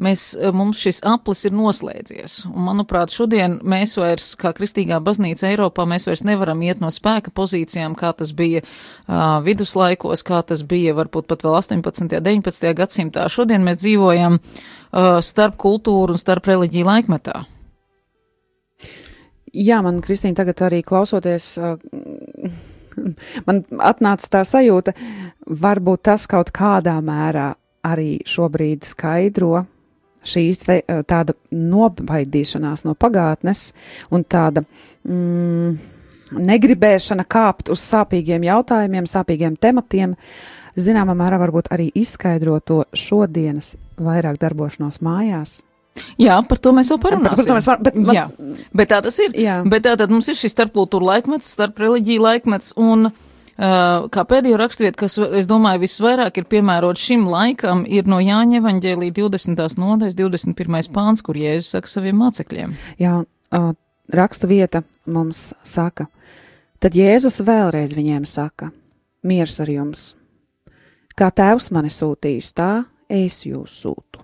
mēs, 0.00 0.26
mums 0.54 0.80
šis 0.82 1.00
aplis 1.06 1.44
ir 1.46 1.54
noslēdzies. 1.54 2.36
Un, 2.50 2.64
manuprāt, 2.68 3.12
šodien 3.14 3.58
mēs 3.66 3.96
vairs, 3.98 4.32
kā 4.38 4.54
kristīgā 4.56 5.00
baznīca 5.04 5.48
Eiropā, 5.50 5.86
mēs 5.90 6.08
vairs 6.08 6.24
nevaram 6.26 6.62
iet 6.66 6.82
no 6.82 6.90
spēka 6.94 7.32
pozīcijām, 7.34 7.96
kā 7.98 8.12
tas 8.16 8.34
bija 8.36 8.64
uh, 8.64 9.40
viduslaikos, 9.44 10.24
kā 10.26 10.42
tas 10.46 10.64
bija 10.66 10.96
varbūt 10.98 11.30
pat 11.30 11.46
vēl 11.46 11.58
18. 11.60 12.04
un 12.06 12.12
19. 12.14 12.70
gadsimtā. 12.78 13.26
Šodien 13.30 13.66
mēs 13.66 13.82
dzīvojam 13.82 14.38
uh, 14.38 15.18
starp 15.24 15.58
kultūru 15.60 16.16
un 16.16 16.22
starp 16.22 16.50
reliģiju 16.50 16.90
laikmetā. 16.90 17.42
Jā, 19.54 19.78
man, 19.86 20.00
Kristīna, 20.02 20.40
tagad 20.40 20.64
arī 20.66 20.82
klausoties. 20.82 21.52
Uh, 21.62 22.72
man 23.46 23.62
atnāca 23.78 24.30
tā 24.38 24.42
sajūta, 24.48 24.94
varbūt 25.46 26.06
tas 26.10 26.26
kaut 26.30 26.52
kādā 26.54 26.96
mērā 27.04 27.52
arī 27.84 28.18
šobrīd 28.28 28.86
skaidro 28.88 29.64
šīs 30.24 30.62
te, 30.64 30.78
eh, 30.80 31.02
tāda 31.06 31.36
nobaidīšanās 31.52 32.84
no 32.88 32.94
pagātnes 32.98 33.72
un 34.14 34.24
tāda 34.24 34.64
mm, 35.04 35.76
negribēšana 36.32 37.26
kāpt 37.28 37.70
uz 37.74 37.84
sāpīgiem 37.84 38.46
jautājumiem, 38.48 39.08
sāpīgiem 39.10 39.58
tematiem, 39.60 40.16
zināmā 40.76 41.16
mērā 41.18 41.38
varbūt 41.42 41.70
arī 41.74 41.90
izskaidro 41.94 42.58
to 42.60 42.82
šodienas 42.96 43.74
vairāk 44.00 44.40
darbošanos 44.42 45.00
mājās, 45.04 45.60
Jā, 46.18 46.38
par 46.48 46.58
to 46.62 46.72
mēs 46.74 46.90
vēl 46.90 47.00
parunāsim. 47.02 47.44
Par, 47.44 47.46
par 47.46 47.58
mēs 47.58 47.68
par, 47.68 47.82
bet, 47.84 47.98
man... 47.98 48.16
Jā, 48.16 48.24
bet 48.74 48.90
tā 48.90 48.98
tas 49.04 49.18
ir. 49.22 49.36
Jā. 49.38 49.60
Bet 49.70 49.84
tā 49.86 49.94
tad 49.98 50.10
mums 50.10 50.28
ir 50.30 50.38
šis 50.38 50.54
starpkultūra 50.54 51.14
laikmets, 51.14 51.52
starp 51.56 51.80
reliģiju 51.82 52.26
laikmets 52.28 52.74
un. 52.80 53.12
Uh, 53.54 54.08
kā 54.10 54.24
pēdējo 54.26 54.56
rakstvieta, 54.58 54.98
kas, 54.98 55.14
es 55.38 55.46
domāju, 55.46 55.84
visvairāk 55.84 56.40
ir 56.40 56.46
piemērot 56.50 56.98
šim 56.98 57.22
laikam, 57.30 57.84
ir 57.86 58.08
no 58.10 58.18
Jāņa 58.18 58.58
evaņģēlī 58.58 59.12
20. 59.14 59.62
nodaļas 59.78 60.16
21. 60.18 60.88
pāns, 60.90 61.22
kur 61.22 61.38
Jēzus 61.38 61.76
saka 61.76 61.92
saviem 61.92 62.18
mācekļiem. 62.18 62.74
Jā, 62.98 63.20
uh, 63.22 63.68
rakstu 64.10 64.50
vieta 64.50 64.82
mums 65.06 65.52
saka, 65.62 66.08
tad 66.82 66.98
Jēzus 66.98 67.38
vēlreiz 67.46 67.94
viņiem 67.94 68.26
saka, 68.26 68.72
miers 69.22 69.62
ar 69.62 69.70
jums. 69.70 70.08
Kā 71.14 71.30
tēvs 71.30 71.70
mani 71.70 71.94
sūtīs, 71.94 72.50
tā 72.58 72.72
es 73.06 73.44
jūs 73.46 73.78
sūtu. 73.84 74.23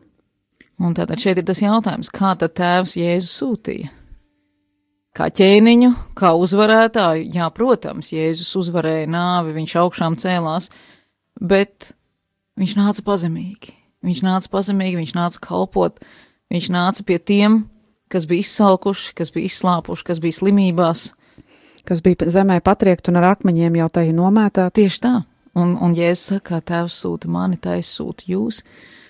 Un 0.80 0.94
tātad 0.96 1.20
šeit 1.20 1.36
ir 1.36 1.44
tas 1.44 1.60
jautājums, 1.60 2.08
kā 2.12 2.32
tad 2.40 2.54
tēvs 2.56 2.96
Jēzus 2.96 3.34
sūtīja? 3.42 3.90
Kā 5.16 5.26
ķēniņu, 5.34 5.90
kā 6.16 6.30
uzvarētāju, 6.38 7.26
jā, 7.34 7.48
protams, 7.52 8.12
Jēzus 8.14 8.54
uzvarēja 8.62 9.10
nāvi, 9.10 9.52
viņš 9.58 9.74
augšām 9.82 10.16
cēlās, 10.22 10.70
bet 11.36 11.90
viņš 12.60 12.76
nāca 12.78 13.04
pazemīgi. 13.04 13.74
Viņš 14.06 14.22
nāca 14.24 14.48
pazemīgi, 14.54 14.96
viņš 15.02 15.12
nāca 15.18 15.42
kalpot, 15.44 16.00
viņš 16.52 16.70
nāca 16.72 17.04
pie 17.04 17.18
tiem, 17.20 17.58
kas 18.08 18.24
bija 18.30 18.46
izsalkuši, 18.46 19.12
kas 19.18 19.34
bija 19.34 19.50
izslāpuši, 19.50 20.06
kas 20.06 20.22
bija 20.22 20.38
slimībās. 20.38 21.10
Kas 21.84 22.00
bija 22.04 22.28
zemē 22.28 22.60
patriekt 22.64 23.08
un 23.08 23.18
ar 23.20 23.32
akmeņiem 23.34 23.76
jau 23.80 23.88
tai 23.92 24.10
nomētā. 24.16 24.66
Tieši 24.72 25.00
tā. 25.04 25.14
Un, 25.58 25.74
un 25.82 25.96
Jēzus 25.96 26.36
saka, 26.36 26.46
kā 26.48 26.66
tēvs 26.70 26.96
sūta 27.02 27.28
mani, 27.32 27.58
tā 27.60 27.78
es 27.80 27.90
sūtu 27.96 28.28
jūs. 28.30 28.60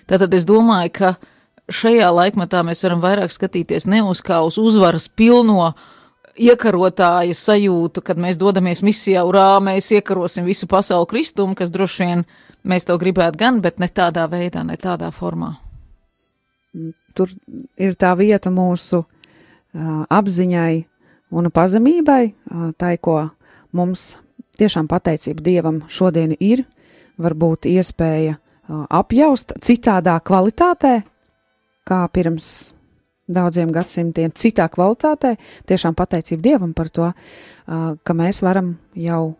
Tātad 0.09 0.33
es 0.33 0.47
domāju, 0.49 0.93
ka 0.97 1.11
šajā 1.75 2.09
laikmatā 2.11 2.61
mēs 2.67 2.83
varam 2.85 3.01
vairāk 3.03 3.33
skatīties 3.33 3.87
ne 3.89 4.01
uz 4.03 4.21
kā 4.25 4.41
uz 4.45 4.59
uzvaras 4.61 5.07
pilno 5.09 5.71
iekarotāja 6.39 7.35
sajūtu, 7.35 8.03
kad 8.05 8.19
mēs 8.21 8.39
dodamies 8.39 8.81
misijā, 8.85 9.23
urā, 9.27 9.59
mēs 9.63 9.91
iekarosim 9.97 10.47
visu 10.47 10.67
pasauli 10.71 11.09
kristumu, 11.09 11.55
kas 11.57 11.73
droši 11.73 12.05
vien 12.05 12.23
mēs 12.63 12.87
to 12.87 12.97
gribētu 13.01 13.41
gan, 13.41 13.59
bet 13.61 13.79
ne 13.79 13.89
tādā 13.91 14.27
veidā, 14.31 14.63
ne 14.63 14.77
tādā 14.79 15.11
formā. 15.11 15.55
Tur 17.15 17.31
ir 17.75 17.97
tā 17.99 18.13
vieta 18.15 18.51
mūsu 18.53 19.01
uh, 19.01 19.07
apziņai 20.07 20.83
un 21.35 21.51
pazemībai, 21.51 22.23
uh, 22.31 22.69
tai, 22.79 22.95
ko 22.97 23.25
mums 23.75 24.15
tiešām 24.59 24.87
pateicība 24.87 25.43
Dievam 25.43 25.81
šodien 25.91 26.35
ir, 26.39 26.63
varbūt 27.19 27.67
iespēja 27.67 28.37
uh, 28.37 28.85
apjaust 28.87 29.57
citādā 29.59 30.15
kvalitātē, 30.23 31.01
kā 31.87 32.03
pirms 32.13 32.73
daudziem 33.31 33.71
gadsimtiem, 33.71 34.33
citā 34.35 34.67
kvalitātē. 34.71 35.35
Tiešām 35.69 35.95
pateicība 35.97 36.43
Dievam 36.49 36.73
par 36.77 36.89
to, 36.91 37.11
ka 38.03 38.15
mēs 38.17 38.41
varam 38.43 38.75
jau 38.97 39.37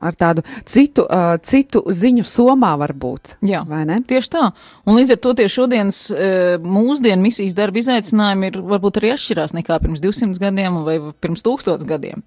ar 0.00 0.16
tādu 0.18 0.44
citu, 0.68 1.04
uh, 1.06 1.36
citu 1.42 1.82
ziņu 1.88 2.24
somā 2.26 2.74
varbūt. 2.80 3.36
Jā, 3.46 3.62
tieši 4.08 4.30
tā. 4.32 4.44
Un 4.86 4.98
līdz 4.98 5.16
ar 5.16 5.20
to 5.24 5.32
tie 5.38 5.48
šodienas 5.50 6.02
uh, 6.12 6.56
mūsdienu 6.62 7.24
misijas 7.24 7.56
darba 7.58 7.80
izaicinājumi 7.80 8.50
ir 8.50 8.60
varbūt 8.72 9.00
arī 9.00 9.14
atšķirās 9.14 9.56
nekā 9.56 9.80
pirms 9.82 10.04
200 10.04 10.42
gadiem 10.42 10.80
vai 10.86 10.98
pirms 11.22 11.44
1000 11.46 11.88
gadiem. 11.88 12.24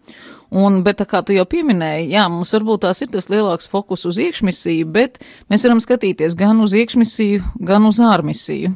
Un, 0.49 0.81
bet 0.85 0.97
tā 0.97 1.05
kā 1.05 1.21
tu 1.21 1.35
jau 1.35 1.45
pieminēji, 1.45 2.09
jā, 2.15 2.25
mums 2.31 2.55
varbūt 2.55 2.87
tās 2.87 3.03
ir 3.05 3.11
tas 3.13 3.29
lielāks 3.29 3.69
fokus 3.69 4.07
uz 4.09 4.17
iekšmisiju, 4.17 4.87
bet 4.89 5.19
mēs 5.51 5.67
varam 5.67 5.81
skatīties 5.83 6.37
gan 6.39 6.63
uz 6.63 6.73
iekšmisiju, 6.73 7.43
gan 7.69 7.85
uz 7.85 8.01
ārmisiju. 8.01 8.73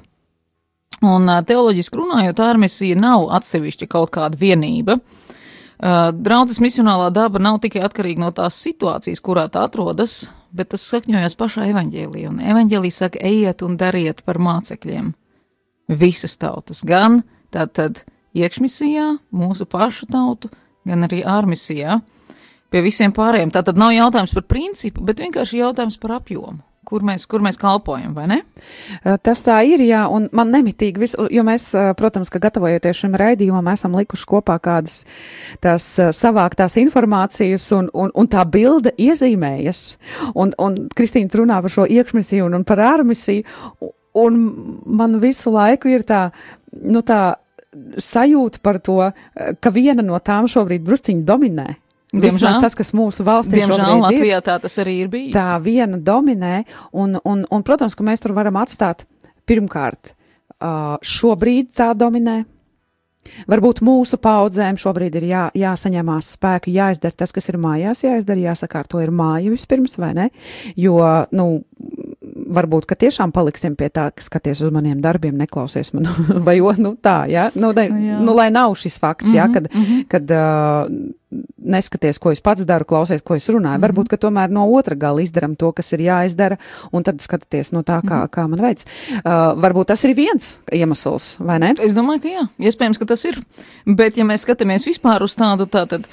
Un 1.03 1.27
teoloģiski 1.43 1.97
runājot, 1.99 2.39
ārmisija 2.39 2.95
nav 2.95 3.25
atsevišķa 3.39 3.89
kaut 3.91 4.13
kāda 4.13 4.37
vienība. 4.39 5.01
Uh, 5.01 5.32
draudzes 5.83 6.61
misionālā 6.63 7.09
daba 7.11 7.41
nav 7.43 7.59
tikai 7.63 7.83
atkarīga 7.83 8.23
no 8.23 8.31
tās 8.35 8.55
situācijas, 8.63 9.21
kurā 9.23 9.49
tā 9.51 9.65
atrodas, 9.67 10.31
bet 10.55 10.71
tas 10.71 10.85
sakņojas 10.93 11.35
pašā 11.39 11.67
evaņģēlī, 11.73 12.25
un 12.29 12.39
evaņģēlī 12.39 12.91
saka, 12.93 13.19
ejiet 13.19 13.65
un 13.65 13.77
dariet 13.77 14.23
par 14.23 14.39
mācekļiem. 14.39 15.13
Visas 15.91 16.37
tautas, 16.39 16.83
gan 16.87 17.21
tātad 17.51 18.05
iekšmisijā, 18.37 19.09
mūsu 19.35 19.67
pašu 19.69 20.07
tautu, 20.11 20.53
gan 20.87 21.03
arī 21.09 21.23
ārmisijā. 21.27 21.99
Pie 22.73 22.81
visiem 22.81 23.11
pārējiem. 23.13 23.51
Tā 23.53 23.61
tad 23.67 23.77
nav 23.77 23.91
jautājums 23.93 24.33
par 24.33 24.47
principu, 24.49 25.03
bet 25.05 25.19
vienkārši 25.21 25.59
jautājums 25.59 25.99
par 26.01 26.15
apjomu 26.21 26.63
kur 26.93 27.05
mēs, 27.05 27.25
kur 27.29 27.41
mēs 27.41 27.57
kalpojam, 27.61 28.13
vai 28.13 28.27
ne? 28.29 28.39
Tas 29.25 29.41
tā 29.45 29.57
ir, 29.65 29.81
jā, 29.81 30.03
un 30.13 30.27
man 30.35 30.53
nemitīgi, 30.53 31.01
visu, 31.01 31.25
jo 31.33 31.45
mēs, 31.47 31.71
protams, 31.97 32.29
ka 32.33 32.41
gatavojoties 32.43 33.01
šim 33.01 33.17
raidījumam, 33.17 33.71
esam 33.73 33.97
likuši 33.97 34.29
kopā 34.29 34.59
kādas 34.63 35.01
tās 35.63 35.87
savāktās 36.13 36.77
informācijas, 36.83 37.65
un, 37.77 37.89
un, 37.97 38.13
un 38.13 38.29
tā 38.29 38.45
bilde 38.45 38.93
iezīmējas. 39.01 39.83
Un, 40.37 40.53
un 40.61 40.77
Kristīna 40.93 41.41
runā 41.41 41.61
par 41.65 41.73
šo 41.73 41.87
iekšmisiju 41.89 42.45
un, 42.45 42.59
un 42.59 42.67
par 42.67 42.83
ārmisiju, 42.85 43.91
un 44.21 44.41
man 44.85 45.17
visu 45.23 45.53
laiku 45.53 45.89
ir 45.89 46.05
tā, 46.05 46.27
nu 46.83 47.01
tā 47.01 47.23
sajūta 47.97 48.61
par 48.61 48.77
to, 48.85 48.99
ka 49.33 49.71
viena 49.73 50.05
no 50.05 50.19
tām 50.21 50.45
šobrīd 50.51 50.85
brusciņi 50.85 51.25
dominē. 51.25 51.69
Diemžēl 52.13 52.59
tas, 52.61 52.75
kas 52.77 52.93
mūsu 52.93 53.25
valstī 53.25 53.57
Diemžēl 53.57 54.03
Latvijā 54.03 54.37
ir, 54.37 54.45
tā 54.45 54.59
tas 54.61 54.75
arī 54.83 54.99
ir 55.01 55.09
bijis. 55.09 55.33
Tā 55.33 55.57
viena 55.63 55.97
dominē, 55.97 56.63
un, 56.93 57.17
un, 57.25 57.45
un 57.49 57.65
protams, 57.65 57.97
ka 57.97 58.05
mēs 58.05 58.21
tur 58.21 58.35
varam 58.37 58.59
atstāt 58.61 59.07
pirmkārt, 59.49 60.13
šobrīd 61.01 61.73
tā 61.77 61.93
dominē. 61.97 62.43
Varbūt 63.47 63.79
mūsu 63.87 64.17
paudzēm 64.19 64.77
šobrīd 64.79 65.15
ir 65.15 65.25
jā, 65.29 65.43
jāsaņemās 65.55 66.33
spēki, 66.35 66.73
jāizdara 66.75 67.15
tas, 67.23 67.31
kas 67.33 67.47
ir 67.49 67.57
mājās, 67.61 68.03
jāizdara, 68.03 68.49
jāsakārto 68.51 68.99
ir 68.99 69.13
māja 69.15 69.53
vispirms, 69.53 69.95
vai 70.01 70.11
ne? 70.17 70.25
Jo, 70.75 70.99
nu, 71.31 71.47
varbūt, 72.33 72.87
ka 72.89 72.97
tiešām 72.99 73.31
paliksim 73.33 73.75
pie 73.79 73.89
tā, 73.93 74.07
ka 74.13 74.23
skaties 74.23 74.61
uz 74.65 74.71
maniem 74.73 75.01
darbiem, 75.03 75.35
neklausies 75.37 75.93
man, 75.95 76.07
vai 76.47 76.59
o, 76.61 76.71
nu 76.77 76.93
tā, 77.01 77.23
jā, 77.31 77.49
nu, 77.55 77.71
ne, 77.75 77.87
nu, 77.89 78.05
jā. 78.07 78.21
nu 78.23 78.35
lai 78.37 78.49
nav 78.53 78.75
šis 78.79 78.97
fakts, 79.01 79.29
mm 79.29 79.33
-hmm, 79.33 79.37
jā, 79.37 79.45
mhm, 79.45 79.53
kad, 79.53 79.67
mm 79.73 79.83
-hmm. 79.83 80.07
kad 80.07 80.31
uh, 80.31 81.43
neskaties, 81.57 82.17
ko 82.17 82.31
es 82.31 82.41
pats 82.41 82.65
daru, 82.65 82.85
klausies, 82.85 83.21
ko 83.21 83.35
es 83.35 83.49
runāju. 83.49 83.77
Mm 83.77 83.83
-hmm. 83.83 83.87
Varbūt, 83.87 84.07
ka 84.07 84.17
tomēr 84.17 84.49
no 84.49 84.65
otra 84.65 84.95
gala 84.95 85.21
izdaram 85.21 85.55
to, 85.55 85.71
kas 85.71 85.93
ir 85.93 85.99
jāizdara, 85.99 86.57
un 86.91 87.03
tad 87.03 87.21
skaties 87.21 87.71
no 87.71 87.81
tā, 87.81 88.01
kā, 88.01 88.15
mm 88.15 88.23
-hmm. 88.23 88.29
kā 88.29 88.47
man 88.47 88.61
veids. 88.61 88.85
Uh, 89.11 89.21
varbūt 89.63 89.85
tas 89.85 90.03
ir 90.03 90.15
viens 90.15 90.59
iemesls, 90.71 91.37
vai 91.39 91.59
ne? 91.59 91.73
Es 91.79 91.93
domāju, 91.93 92.21
ka 92.21 92.27
jā, 92.27 92.47
iespējams, 92.59 92.99
ka 92.99 93.05
tas 93.05 93.25
ir, 93.25 93.43
bet 93.85 94.17
ja 94.17 94.23
mēs 94.23 94.45
skatāmies 94.45 94.87
vispār 94.87 95.23
uz 95.23 95.35
tādu, 95.35 95.65
tā 95.65 95.87
tad, 95.87 96.07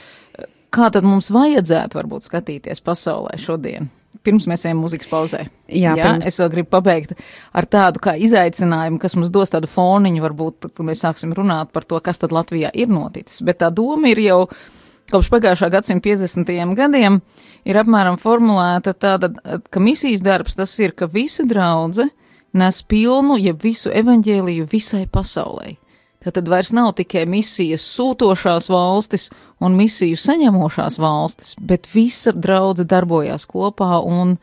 kā 0.71 0.91
tad 0.91 1.05
mums 1.05 1.31
vajadzētu 1.31 1.95
varbūt 1.95 2.23
skatīties 2.23 2.81
pasaulē 2.81 3.37
šodien? 3.37 3.91
Pirms 4.27 4.47
mēs 4.50 4.67
ejam 4.69 4.83
muzikas 4.85 5.09
pauzē. 5.11 5.45
Jā, 5.69 5.95
Jā 5.99 6.07
pirms... 6.07 6.27
es 6.29 6.41
vēl 6.43 6.50
gribu 6.55 6.71
pabeigt 6.77 7.15
ar 7.57 7.69
tādu 7.71 8.03
kā 8.05 8.17
izaicinājumu, 8.21 9.00
kas 9.03 9.17
mums 9.19 9.33
dos 9.35 9.53
tādu 9.55 9.71
foniņu, 9.71 10.25
varbūt, 10.27 10.71
kad 10.75 10.87
mēs 10.87 11.05
sāksim 11.07 11.35
runāt 11.37 11.73
par 11.75 11.89
to, 11.89 12.00
kas 12.05 12.23
tad 12.23 12.35
Latvijā 12.37 12.73
ir 12.75 12.93
noticis. 12.93 13.43
Bet 13.47 13.62
tā 13.65 13.73
doma 13.75 14.12
ir 14.12 14.23
jau 14.25 14.41
kopš 15.11 15.31
pagājušā 15.33 15.71
gadsimta 15.73 16.12
50. 16.12 16.75
gadiem 16.79 17.21
ir 17.67 17.81
apmēram 17.81 18.19
formulēta 18.21 18.95
tāda, 18.95 19.33
ka 19.71 19.83
misijas 19.83 20.23
darbs 20.23 20.59
tas 20.59 20.77
ir, 20.83 20.95
ka 20.95 21.11
visa 21.11 21.47
draudze 21.49 22.11
nes 22.53 22.83
pilnu, 22.83 23.39
jeb 23.39 23.62
visu 23.62 23.93
evaņģēliju 23.95 24.67
visai 24.71 25.07
pasaulē. 25.11 25.77
Tad 26.21 26.49
vairs 26.53 26.69
nav 26.77 26.93
tikai 26.99 27.25
misijas 27.25 27.85
sūtošās 27.97 28.69
valstis 28.69 29.31
un 29.65 29.77
misiju 29.79 30.19
saņemošās 30.21 30.99
valstis, 31.00 31.55
bet 31.57 31.89
visa 31.95 32.35
draudze 32.37 32.85
darbojās 32.85 33.47
kopā 33.49 34.03
un 34.05 34.35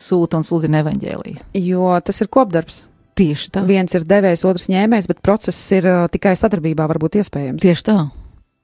sūta 0.00 0.40
un 0.40 0.46
sludina 0.48 0.80
evaņģēliju. 0.80 1.48
Jo 1.60 1.96
tas 2.04 2.22
ir 2.24 2.32
kopdarbs. 2.32 2.86
Tieši 3.16 3.50
tā. 3.52 3.62
Viens 3.64 3.94
ir 3.96 4.04
devējs, 4.04 4.44
otrs 4.48 4.68
ņēmējs, 4.68 5.08
bet 5.08 5.20
process 5.24 5.60
ir 5.72 5.86
uh, 5.88 6.04
tikai 6.12 6.34
sadarbībā 6.36 6.84
varbūt 6.88 7.16
iespējams. 7.22 7.62
Tieši 7.64 7.84
tā. 7.86 7.96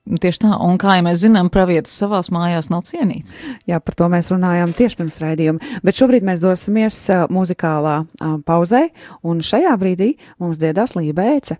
Tieši 0.02 0.42
tā, 0.42 0.50
un 0.60 0.76
kā 0.82 0.96
jau 0.98 1.04
mēs 1.06 1.20
zinām, 1.22 1.48
pravietis 1.52 1.94
savās 1.94 2.28
mājās 2.34 2.68
nav 2.72 2.82
cienīts. 2.88 3.36
Jā, 3.70 3.78
par 3.80 3.96
to 3.96 4.08
mēs 4.12 4.28
runājām 4.32 4.74
tieši 4.76 4.98
pirms 4.98 5.20
raidījuma, 5.22 5.72
bet 5.86 6.00
šobrīd 6.00 6.26
mēs 6.28 6.42
dosimies 6.42 6.98
uh, 7.14 7.24
muzikālā 7.32 8.00
uh, 8.02 8.34
pauzē, 8.44 8.88
un 9.24 9.44
šajā 9.46 9.76
brīdī 9.80 10.14
mums 10.42 10.60
dziedās 10.60 10.96
Lībēce. 10.98 11.56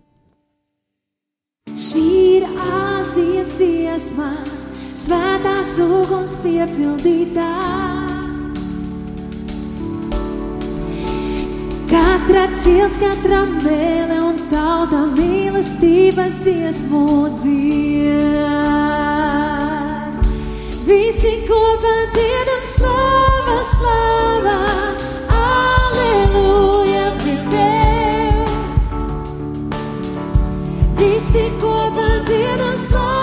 Šī 1.70 2.01
ir 2.37 2.44
Āzijas 2.59 3.53
dziesma, 3.55 4.33
svētās 4.98 5.77
uguns 5.81 6.35
piepildītā. 6.42 7.51
Katra 11.92 12.48
cilts, 12.51 12.98
katra 12.98 13.44
mēle 13.55 14.18
un 14.27 14.42
tauta 14.51 15.05
mīlestības 15.14 16.40
dziesmu 16.42 17.31
dzied. 17.38 18.42
Visi 20.90 21.35
kopā 21.46 21.96
dziedam 22.16 22.62
slava, 22.75 23.59
slava, 23.70 24.59
aleluja, 25.31 26.62
Visi 31.22 31.42
kopā 31.62 32.06
dziedam 32.26 32.74
slava, 32.82 33.21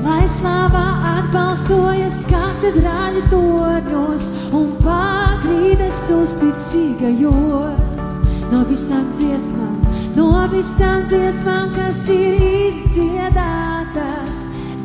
Lai 0.00 0.24
slāvā 0.30 0.86
atbalstojas 1.10 2.18
katedrāļu 2.30 3.22
torņos 3.30 4.24
un 4.56 4.66
pagrīdes 4.82 6.00
uzticīgajos. 6.16 8.08
No 8.50 8.64
visām 8.66 9.06
dziesmām, 9.14 9.76
no 10.16 10.30
visām 10.50 11.04
dziesmām, 11.06 11.70
kas 11.76 12.02
ir 12.10 12.42
izdziedātas, 12.66 14.34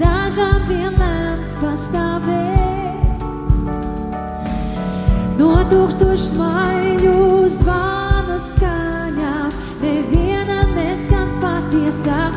dažām 0.01 0.59
vienlēmts 0.69 1.57
pastāvēt. 1.63 3.25
No 5.39 5.51
tūkstošu 5.71 6.25
smaiļu 6.29 7.14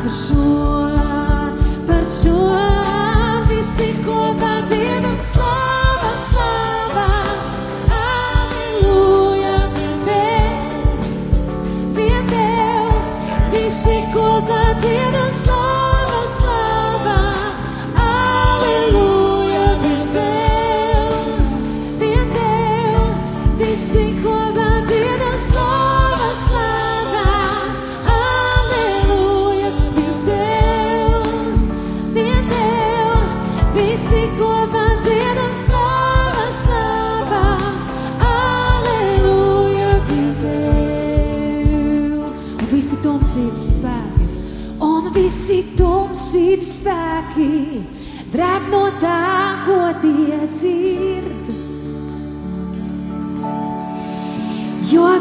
patiesāk 0.09 1.53
par 1.85 2.03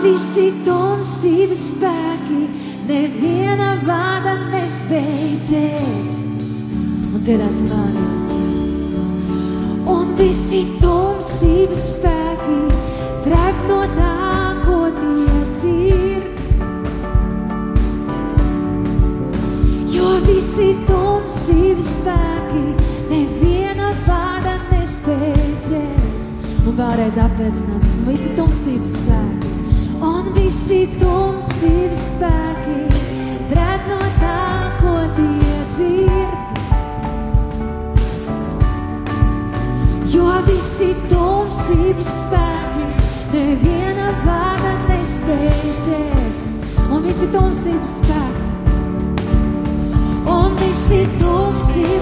visi 0.09 0.49
tumsības 0.65 1.63
spēki, 1.75 2.39
neviena 2.89 3.75
vārda 3.85 4.35
nespēcēs. 4.55 6.13
Un 7.13 7.25
dziedāsim 7.25 7.69
vēlreiz. 7.69 8.29
Un 9.93 10.15
visi 10.17 10.63
tumsības 10.81 11.83
spēki, 11.91 12.61
trep 13.27 13.61
no 13.69 13.83
tā, 13.99 14.15
ko 14.65 14.79
tie 14.97 15.43
dzir. 15.51 16.25
Jo 19.93 20.15
visi 20.25 20.71
tumsības 20.89 21.93
spēki, 21.99 22.65
neviena 23.13 23.93
vārda 24.09 24.57
nespēcēs. 24.71 26.33
Un 26.65 26.81
vēlreiz 26.81 27.21
apliecināsim 27.29 28.03
visi 28.09 28.33
tumsības 28.41 28.97
spēki. 29.03 29.48
Visi 30.35 30.87
tumsības 30.99 32.01
spēki 32.11 32.77
drēb 33.51 33.87
no 33.89 33.99
tā, 34.21 34.41
ko 34.79 34.93
tie 35.17 35.57
dzird. 35.73 36.61
Jo 40.13 40.29
visi 40.49 40.91
tumsības 41.09 42.13
spēki 42.23 42.85
neviena 43.33 44.09
vārda 44.27 44.75
nespēcēs. 44.91 46.45
Un 46.89 47.05
visi 47.09 47.29
tumsības 47.33 47.99
spēki 48.03 48.49
un 50.29 50.57
visi 50.61 51.05
tumsības 51.21 51.98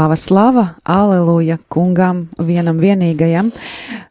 Slava, 0.00 0.16
slava, 0.16 0.62
aleluja 0.88 1.58
kungam, 1.68 2.22
vienam 2.40 2.78
vienīgajam. 2.80 3.50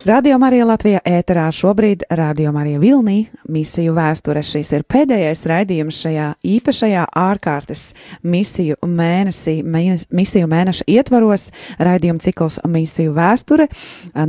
Radio 0.10 0.40
Marija 0.42 0.66
Latvijā 0.66 1.00
ēterā 1.06 1.44
šobrīd 1.54 2.08
Radio 2.18 2.50
Marija 2.50 2.80
Vilnī 2.82 3.28
misiju 3.46 3.92
vēsture. 3.94 4.42
Šis 4.42 4.72
ir 4.74 4.84
pēdējais 4.90 5.44
raidījums 5.46 6.00
šajā 6.02 6.30
īpašajā 6.50 7.04
ārkārtas 7.14 7.84
misiju 8.26 8.80
mēnesī, 8.90 9.60
mēnes, 9.62 10.08
misiju 10.10 10.50
mēneša 10.50 10.88
ietvaros. 10.90 11.52
Raidījuma 11.78 12.24
cikls 12.26 12.58
misiju 12.66 13.14
vēsture 13.14 13.68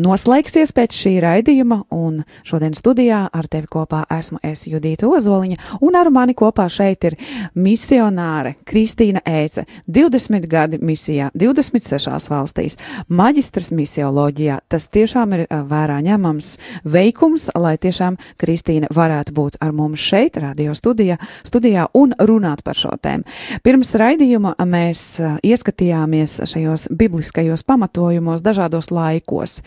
noslēgsies 0.02 0.74
pēc 0.76 0.98
šī 0.98 1.14
raidījuma, 1.24 1.78
un 1.96 2.20
šodien 2.44 2.76
studijā 2.76 3.22
ar 3.32 3.48
tevi 3.48 3.70
kopā 3.72 4.02
esmu 4.18 4.42
es 4.44 4.66
Judīta 4.68 5.08
Ozoliņa, 5.08 5.80
un 5.80 5.96
ar 5.96 6.12
mani 6.12 6.36
kopā 6.36 6.68
šeit 6.68 7.08
ir 7.08 7.16
misionāre 7.56 8.58
Kristīna 8.68 9.24
Ēce, 9.24 9.64
20 9.88 10.44
gadi 10.44 10.82
misijā, 10.84 11.32
26 11.32 12.28
valstīs, 12.36 12.76
maģistrs 13.08 13.72
misioloģijā. 13.80 14.60
Tas 14.68 14.90
tiešām 14.92 15.38
ir 15.38 15.48
vērā 15.70 16.00
ņemams 16.04 16.50
veikums, 16.90 17.48
lai 17.58 17.76
tiešām 17.80 18.18
Kristīna 18.40 18.90
varētu 18.94 19.34
būt 19.36 19.58
ar 19.62 19.74
mums 19.76 20.02
šeit, 20.02 20.38
radio 20.42 20.74
studijā, 20.76 21.18
studijā 21.46 21.86
un 21.96 22.14
runāt 22.18 22.64
par 22.66 22.78
šo 22.78 22.96
tēmu. 23.00 23.26
Pirms 23.64 23.94
raidījuma 24.00 24.56
mēs 24.66 25.04
ieskatījāmies 25.46 26.40
šajos 26.50 26.88
bibliskajos 26.98 27.64
pamatojumos 27.68 28.42
dažādos 28.44 28.90
laikos, 28.94 29.60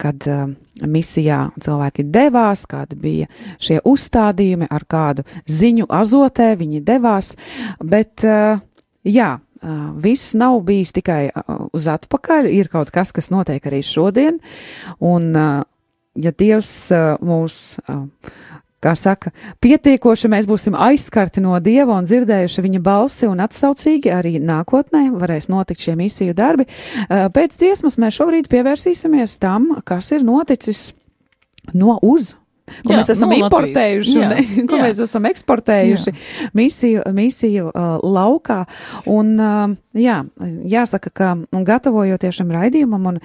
kad 0.00 0.28
misijā 0.82 1.40
cilvēki 1.62 2.06
devās, 2.10 2.66
kādi 2.70 2.98
bija 2.98 3.30
šie 3.62 3.80
uzstādījumi, 3.86 4.68
ar 4.70 4.86
kādu 4.90 5.24
ziņu 5.50 5.88
azotē 5.88 6.52
viņi 6.60 6.82
devās, 6.84 7.34
bet 7.80 8.24
jā, 9.04 9.30
viss 10.04 10.34
nav 10.38 10.60
bijis 10.66 10.92
tikai 10.96 11.28
uz 11.72 11.88
atpakaļ, 11.90 12.48
ir 12.52 12.68
kaut 12.72 12.92
kas, 12.94 13.12
kas 13.14 13.30
notiek 13.32 13.64
arī 13.66 13.82
šodien, 13.84 14.40
un 15.00 15.30
ja 15.34 16.32
Dievs 16.38 16.72
mūs, 17.24 17.60
kā 18.84 18.92
saka, 18.98 19.32
pietiekoši 19.64 20.30
mēs 20.30 20.48
būsim 20.50 20.76
aizskarti 20.76 21.42
no 21.44 21.56
Dieva 21.64 21.96
un 21.96 22.08
dzirdējuši 22.08 22.64
viņa 22.66 22.82
balsi 22.84 23.28
un 23.30 23.40
atsaucīgi 23.44 24.12
arī 24.12 24.36
nākotnē 24.42 25.06
varēs 25.16 25.48
notikt 25.52 25.86
šie 25.86 25.96
misiju 25.98 26.36
darbi. 26.36 26.68
Pēc 27.08 27.58
dziesmas 27.58 27.98
mēs 27.98 28.20
šobrīd 28.20 28.50
pievērsīsimies 28.52 29.38
tam, 29.42 29.70
kas 29.88 30.12
ir 30.12 30.26
noticis 30.26 30.92
no 31.72 31.98
uz 32.04 32.34
ko 32.64 32.94
Jā, 32.94 32.96
mēs 32.98 33.10
esam 33.12 33.28
no 33.28 33.36
Latvijas. 33.36 33.50
importējuši, 33.50 34.14
Jā, 34.16 34.28
ne, 34.30 34.44
ko 34.70 34.78
jā. 34.78 34.86
mēs 34.86 35.00
esam 35.04 35.28
eksportējuši 35.28 36.14
misiju, 36.56 37.02
misiju 37.16 37.68
uh, 37.68 37.94
laukā. 38.00 38.62
Un, 39.10 39.34
uh, 39.36 39.74
jā, 40.00 40.16
jāsaka, 40.74 41.12
ka 41.12 41.30
un 41.36 41.66
gatavojoties 41.68 42.40
šim 42.40 42.52
raidījumam 42.54 43.10
un 43.12 43.22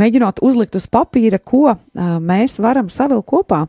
mēģinot 0.00 0.42
uzlikt 0.46 0.78
uz 0.80 0.88
papīra, 0.90 1.38
ko 1.38 1.64
uh, 1.70 1.80
mēs 2.18 2.58
varam 2.62 2.90
savilkt 2.90 3.30
kopā 3.30 3.64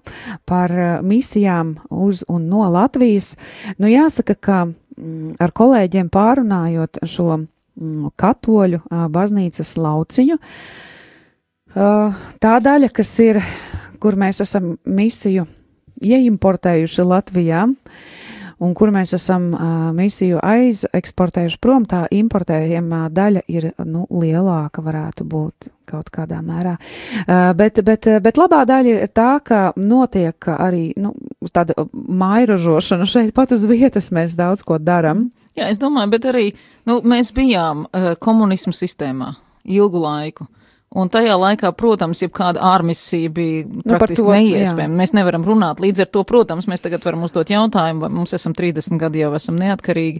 par 0.49 0.73
uh, 0.73 0.91
misijām 1.05 1.75
uz 1.89 2.25
un 2.31 2.49
no 2.49 2.65
Latvijas, 2.71 3.36
nu 3.77 3.91
jāsaka, 3.91 4.36
ka 4.36 4.62
mm, 4.67 5.38
ar 5.41 5.53
kolēģiem 5.53 6.10
pārunājot 6.13 7.03
šo 7.05 7.43
mm, 7.43 8.13
katoļu 8.17 8.81
uh, 8.84 9.05
baznīcas 9.13 9.77
lauciņu, 9.77 10.41
Uh, 11.71 12.12
tā 12.43 12.57
daļa, 12.60 12.89
kas 12.91 13.07
ir, 13.23 13.38
kur 14.01 14.17
mēs 14.19 14.41
esam 14.43 14.75
misiju 14.85 15.45
ieimportējuši 16.01 17.05
Latvijā, 17.05 17.65
un 18.61 18.73
kur 18.77 18.91
mēs 18.93 19.15
esam 19.17 19.49
uh, 19.53 19.67
misiju 19.97 20.39
aizeksportējuši 20.45 21.59
prom, 21.61 21.85
tā 21.89 22.03
importējumā 22.13 23.03
daļa 23.13 23.43
ir 23.49 23.71
nu, 23.85 24.05
lielāka, 24.09 24.83
varētu 24.85 25.25
būt 25.29 25.71
kaut 25.91 26.11
kādā 26.13 26.39
mērā. 26.45 26.75
Uh, 27.25 27.51
bet, 27.57 27.81
bet, 27.85 28.07
bet 28.23 28.39
labā 28.41 28.63
daļa 28.69 28.95
ir 28.95 29.11
tā, 29.13 29.33
ka 29.45 29.63
notiek 29.81 30.49
arī 30.53 30.91
nu, 31.01 31.13
tāda 31.53 31.87
mairožošana 31.93 33.09
šeit 33.09 33.33
pat 33.37 33.53
uz 33.57 33.65
vietas, 33.69 34.11
mēs 34.13 34.37
daudz 34.39 34.65
ko 34.67 34.77
daram. 34.81 35.29
Jā, 35.57 35.67
es 35.67 35.81
domāju, 35.81 36.13
bet 36.13 36.29
arī 36.31 36.47
nu, 36.87 37.01
mēs 37.03 37.33
bijām 37.35 37.85
uh, 37.89 38.13
komunismu 38.21 38.73
sistēmā 38.77 39.33
ilgu 39.65 40.05
laiku. 40.05 40.47
Un 40.91 41.08
tajā 41.08 41.38
laikā, 41.39 41.69
protams, 41.80 42.19
jebkāda 42.19 42.60
ārmisija 42.67 43.32
bija 43.32 43.63
Nu, 43.63 43.93
praktiski 43.93 44.25
to, 44.25 44.34
neiespējama. 44.36 44.97
Mēs 44.99 45.13
nevaram 45.15 45.45
runāt. 45.47 45.80
Līdz 45.80 46.04
ar 46.04 46.10
to, 46.12 46.25
protams, 46.27 46.67
mēs 46.67 46.84
tagad 46.84 47.06
varam 47.08 47.23
uzdot 47.23 47.54
jautājumu, 47.54 48.04
vai 48.04 48.10
mums 48.12 48.36
esam 48.36 48.51
30 48.58 48.99
gadi 48.99 49.21
jau 49.23 49.30
esam 49.38 49.56
neatkarīgi, 49.62 50.19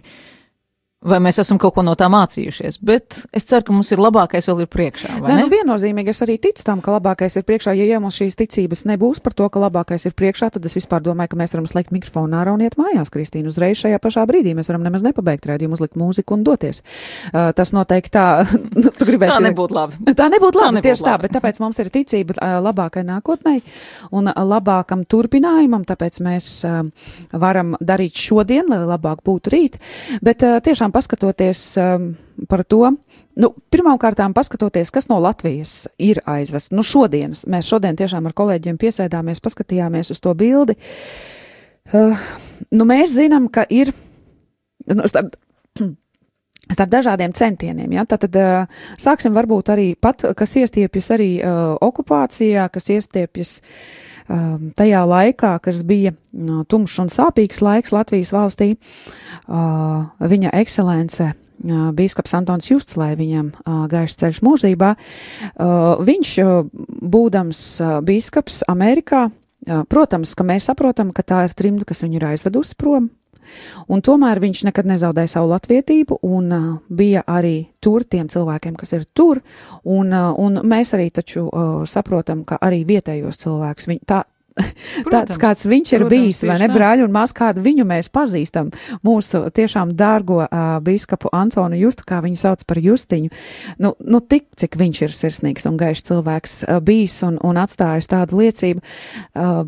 vai 1.02 1.18
mēs 1.22 1.40
esam 1.42 1.58
kaut 1.60 1.74
ko 1.76 1.82
no 1.84 1.94
tā 1.98 2.06
mācījušies. 2.12 2.78
Bet 2.84 3.22
es 3.34 3.46
ceru, 3.48 3.66
ka 3.66 3.74
mums 3.74 3.90
ir 3.94 4.02
labākais 4.02 4.46
vēl 4.48 4.64
ir 4.64 4.70
priekšā. 4.70 5.18
Nē, 5.22 5.38
nu 5.40 5.48
viennozīmīgi 5.50 6.12
es 6.12 6.22
arī 6.24 6.36
ticu 6.42 6.64
tam, 6.66 6.82
ka 6.84 6.94
labākais 6.94 7.36
ir 7.38 7.46
priekšā. 7.48 7.74
Ja 7.78 7.86
jau 7.90 8.00
mums 8.04 8.18
šīs 8.20 8.38
ticības 8.38 8.84
nebūs 8.90 9.22
par 9.24 9.34
to, 9.38 9.48
ka 9.52 9.62
labākais 9.62 10.06
ir 10.08 10.14
priekšā, 10.18 10.52
tad 10.54 10.66
es 10.68 10.76
vispār 10.78 11.02
domāju, 11.04 11.32
ka 11.32 11.40
mēs 11.40 11.54
varam 11.56 11.66
slēgt 11.70 11.94
mikrofonu 11.94 12.38
ārā 12.38 12.54
un 12.54 12.62
iet 12.62 12.78
mājās, 12.80 13.10
Kristīna. 13.12 13.50
Uzreiz 13.50 13.80
šajā 13.82 13.98
pašā 14.02 14.24
brīdī 14.30 14.54
mēs 14.58 14.70
varam 14.70 14.86
nemaz 14.86 15.04
nepabeigt 15.06 15.48
rādījumu, 15.50 15.78
uzlikt 15.78 15.98
mūziku 16.00 16.36
un 16.38 16.46
doties. 16.46 16.82
Uh, 17.32 17.50
tas 17.56 17.74
noteikti 17.74 18.14
tā, 18.14 18.26
nu, 18.82 18.92
tu 18.94 19.08
gribētu. 19.08 19.34
Tā 19.34 19.42
nebūtu 19.48 19.76
labi. 19.76 20.00
Tā 20.14 20.28
nebūtu 20.32 20.60
Tā 20.60 20.68
labi, 20.68 20.78
nebūtu 20.78 20.88
tieši 20.88 21.06
tā, 21.06 21.16
labi. 21.16 21.26
bet 21.26 21.36
tāpēc 21.38 21.60
mums 21.64 21.82
ir 21.82 21.90
ticība 21.94 22.38
ā, 22.38 22.52
labākai 22.62 23.02
nākotnē 23.08 23.56
un 24.14 24.30
labākam 24.30 25.02
turpinājumam, 25.08 25.86
tāpēc 25.88 26.20
mēs 26.24 26.50
ā, 26.68 26.78
varam 27.42 27.74
darīt 27.82 28.18
šodien, 28.22 28.70
lai 28.70 28.82
labāk 28.86 29.24
būtu 29.26 29.52
rīt. 29.52 29.78
Bet 30.22 30.44
ā, 30.46 30.54
tiešām 30.64 30.91
paskatoties 30.94 31.60
um, 31.80 32.12
par 32.48 32.64
to, 32.68 32.92
nu, 33.40 33.52
pirmkārt, 33.72 34.20
paskatoties, 34.36 34.92
kas 34.94 35.08
no 35.10 35.18
Latvijas 35.22 35.86
ir 35.98 36.22
aizvests. 36.28 36.72
Nu, 36.74 36.84
šodienas, 36.86 37.46
mēs 37.50 37.70
šodien 37.70 37.98
tiešām 37.98 38.28
ar 38.28 38.36
kolēģiem 38.36 38.78
piesēdāmies, 38.80 39.42
paskatījāmies 39.44 40.12
uz 40.14 40.22
to 40.22 40.34
bildi. 40.38 40.76
Uh, 41.92 42.28
nu, 42.70 42.86
mēs 42.88 43.16
zinām, 43.16 43.48
ka 43.52 43.66
ir. 43.70 43.92
Nu, 44.86 45.06
starp, 45.10 45.34
starp 46.76 46.92
dažādiem 46.92 47.34
centieniem. 47.36 47.98
Ja? 47.98 48.06
Tad 48.06 48.28
uh, 48.30 48.86
sāksim 49.00 49.34
varbūt 49.34 49.74
arī 49.74 49.90
pat, 49.98 50.24
kas 50.38 50.56
iestiepjas 50.60 51.12
arī 51.16 51.34
uh, 51.40 51.74
okupācijā, 51.82 52.68
kas 52.72 52.90
iestiepjas 52.94 53.58
uh, 53.58 54.01
tajā 54.28 55.02
laikā, 55.08 55.52
kas 55.64 55.82
bija 55.86 56.14
tumšs 56.68 56.98
un 57.02 57.12
sāpīgs 57.12 57.62
laiks 57.64 57.94
Latvijas 57.94 58.32
valstī. 58.34 58.74
Viņa 59.46 60.52
ekscelence. 60.62 61.32
Bīskaps 61.62 62.32
Antons 62.34 62.66
Justs, 62.66 62.96
lai 62.98 63.12
viņam 63.14 63.52
gaišs 63.90 64.18
ceļš 64.18 64.40
mūžībā, 64.42 64.88
viņš, 66.08 66.30
būdams 67.14 67.60
bīskaps 68.02 68.64
Amerikā, 68.72 69.28
protams, 69.86 70.32
ka 70.34 70.46
mēs 70.48 70.66
saprotam, 70.66 71.12
ka 71.14 71.22
tā 71.22 71.44
ir 71.46 71.54
trimda, 71.54 71.86
kas 71.86 72.02
viņu 72.02 72.18
ir 72.18 72.26
aizvedusi 72.32 72.74
prom, 72.74 73.12
Un 73.92 74.02
tomēr 74.04 74.40
viņš 74.42 74.64
nekad 74.68 74.88
nezaudēja 74.88 75.34
savu 75.36 75.52
latvietību 75.52 76.18
un 76.26 76.52
uh, 76.52 76.66
bija 76.88 77.24
arī 77.26 77.56
tur 77.82 78.04
tiem 78.04 78.28
cilvēkiem, 78.32 78.76
kas 78.78 78.94
ir 78.96 79.06
tur. 79.14 79.42
Un, 79.84 80.12
uh, 80.12 80.32
un 80.38 80.62
mēs 80.68 80.94
arī 80.96 81.10
taču 81.14 81.46
uh, 81.46 81.72
saprotam, 81.88 82.44
ka 82.48 82.60
arī 82.62 82.84
vietējos 82.88 83.42
cilvēkus 83.44 83.90
viņi 83.90 84.06
tā 84.08 84.22
Protams, 85.04 85.12
tāds 85.12 85.40
kāds 85.40 85.66
viņš 85.68 85.92
ir 85.94 86.04
protams, 86.04 86.12
bijis, 86.12 86.42
vai 86.48 86.56
ne, 86.60 86.68
brāļi 86.72 87.04
un 87.06 87.14
maz 87.14 87.32
kādu 87.36 87.62
viņu 87.64 87.86
mēs 87.88 88.10
pazīstam, 88.12 88.70
mūsu 89.06 89.44
tiešām 89.54 89.94
dārgo 89.96 90.42
uh, 90.44 90.76
biskapu 90.84 91.30
Antonu 91.36 91.78
Justu, 91.80 92.04
kā 92.08 92.20
viņu 92.24 92.40
sauc 92.40 92.64
par 92.68 92.80
Justiņu. 92.82 93.32
Nu, 93.82 93.94
nu 94.04 94.20
tik, 94.20 94.50
cik 94.58 94.76
viņš 94.80 95.02
ir 95.06 95.16
sirsnīgs 95.16 95.68
un 95.70 95.78
gaišs 95.80 96.06
cilvēks 96.10 96.56
uh, 96.66 96.80
bijis 96.84 97.18
un, 97.26 97.38
un 97.44 97.60
atstājis 97.62 98.10
tādu 98.12 98.42
liecību, 98.42 98.82
uh, 98.82 99.62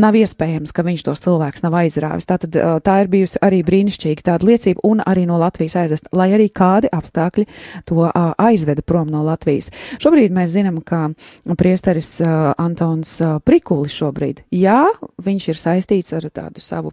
nav 0.00 0.18
iespējams, 0.20 0.72
ka 0.76 0.84
viņš 0.86 1.04
tos 1.08 1.24
cilvēkus 1.26 1.66
nav 1.66 1.76
aizrāvis. 1.82 2.28
Tātad 2.30 2.56
uh, 2.56 2.78
tā 2.84 3.00
ir 3.04 3.12
bijusi 3.12 3.40
arī 3.44 3.60
brīnišķīga 3.66 4.28
tāda 4.32 4.48
liecība 4.48 4.84
un 4.88 5.04
arī 5.04 5.26
no 5.28 5.40
Latvijas 5.40 5.76
aizvest, 5.82 6.10
lai 6.16 6.30
arī 6.36 6.48
kādi 6.48 6.90
apstākļi 6.92 7.46
to 7.90 8.06
uh, 8.06 8.32
aizveda 8.40 8.84
prom 8.86 9.10
no 9.12 9.24
Latvijas. 9.26 9.70
Šobrīd 10.00 10.32
mēs 10.34 10.54
zinām, 10.56 10.80
ka 10.86 11.08
priesteris 11.58 12.16
uh, 12.24 12.52
Antons 12.60 13.16
uh, 13.24 13.38
Prikulis 13.44 13.94
šobrīd 14.00 14.29
šobrīd. 14.30 14.44
Jā, 14.50 14.86
viņš 15.18 15.48
ir 15.48 15.58
saistīts 15.58 16.12
ar 16.12 16.28
tādu 16.30 16.60
savu 16.60 16.92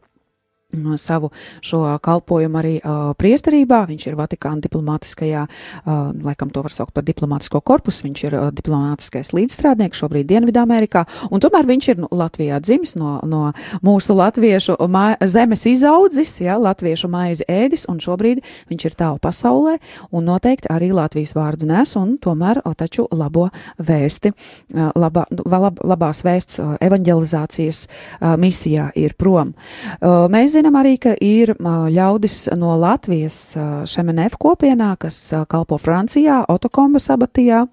savu 0.98 1.30
šo 1.62 1.98
kalpojumu 2.04 2.60
arī 2.60 2.74
uh, 2.82 3.14
priesterībā. 3.18 3.86
Viņš 3.88 4.08
ir 4.10 4.18
Vatikāna 4.20 4.60
diplomātiskajā, 4.66 5.46
uh, 5.48 5.92
laikam 6.24 6.52
to 6.52 6.64
var 6.66 6.74
saukt 6.74 6.94
par 6.94 7.06
diplomātisko 7.08 7.62
korpusu, 7.64 8.04
viņš 8.08 8.24
ir 8.28 8.36
uh, 8.36 8.50
diplomātiskais 8.52 9.32
līdzstrādnieks 9.32 10.02
šobrīd 10.04 10.28
Dienvidamerikā, 10.28 11.06
un 11.32 11.44
tomēr 11.44 11.70
viņš 11.70 11.88
ir 11.94 12.02
nu, 12.04 12.10
Latvijā 12.12 12.60
dzimis 12.60 12.98
no, 13.00 13.18
no 13.24 13.54
mūsu 13.86 14.16
latviešu 14.18 14.76
zemes 15.24 15.64
izaudzis, 15.72 16.36
ja, 16.44 16.58
latviešu 16.60 17.08
maizi 17.12 17.48
ēdis, 17.48 17.88
un 17.88 18.02
šobrīd 18.04 18.44
viņš 18.68 18.88
ir 18.90 19.00
tālu 19.00 19.24
pasaulē, 19.24 19.78
un 20.12 20.28
noteikti 20.28 20.68
arī 20.74 20.92
Latvijas 20.92 21.32
vārdu 21.38 21.70
nes, 21.72 21.96
un 21.96 22.18
tomēr 22.20 22.60
o, 22.66 22.74
taču 22.76 23.08
labo 23.16 23.48
vēsti, 23.80 24.34
uh, 24.76 24.92
labā, 25.00 25.24
lab, 25.48 25.80
labās 25.80 26.26
vēsts 26.28 26.60
uh, 26.60 26.76
evanģelizācijas 26.84 27.86
uh, 27.88 28.36
misijā 28.36 28.92
ir 29.00 29.16
prom. 29.16 29.56
Uh, 30.02 30.28
mēs 30.28 30.57
zinām 30.58 30.78
arī, 30.80 30.98
ka 31.02 31.14
ir 31.22 31.54
ļaudis 31.62 32.48
no 32.58 32.74
Latvijas 32.82 33.56
Šemenef 33.90 34.38
kopienā, 34.42 34.96
kas 35.00 35.20
kalpo 35.50 35.78
Francijā, 35.82 36.44
Otokomba 36.50 37.02
sabatijā. 37.04 37.66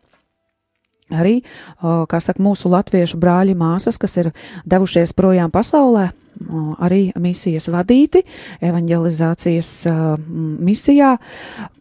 Arī, 1.13 1.39
kā 1.81 2.21
saka, 2.21 2.41
mūsu 2.41 2.71
latviešu 2.73 3.19
brāļi 3.21 3.57
māsas, 3.61 3.99
kas 4.01 4.17
ir 4.23 4.31
devušies 4.65 5.13
projām 5.17 5.53
pasaulē, 5.53 6.09
arī 6.79 7.13
misijas 7.21 7.69
vadīti, 7.73 8.25
evanģelizācijas 8.65 9.71
misijā. 10.29 11.17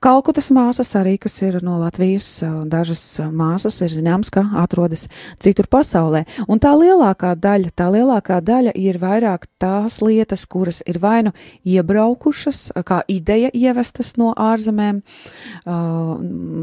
Kalkutas 0.03 0.49
māsas 0.55 0.91
arī, 0.99 1.15
kas 1.21 1.37
ir 1.45 1.59
no 1.63 1.77
Latvijas, 1.79 2.43
dažas 2.69 3.03
māsas 3.31 3.79
ir 3.85 3.91
zināms, 3.93 4.31
ka 4.33 4.43
atrodas 4.59 5.07
citur 5.41 5.69
pasaulē. 5.71 6.25
Un 6.47 6.59
tā 6.63 6.73
lielākā 6.75 7.33
daļa, 7.39 7.71
tā 7.75 7.87
lielākā 7.93 8.41
daļa 8.43 8.73
ir 8.79 8.99
vairāk 9.01 9.47
tās 9.61 10.01
lietas, 10.03 10.43
kuras 10.49 10.81
ir 10.87 10.99
vainu 11.03 11.31
iebraukušas, 11.63 12.73
kā 12.83 13.01
ideja 13.07 13.51
ievestas 13.53 14.15
no 14.19 14.33
ārzemēm, 14.35 15.01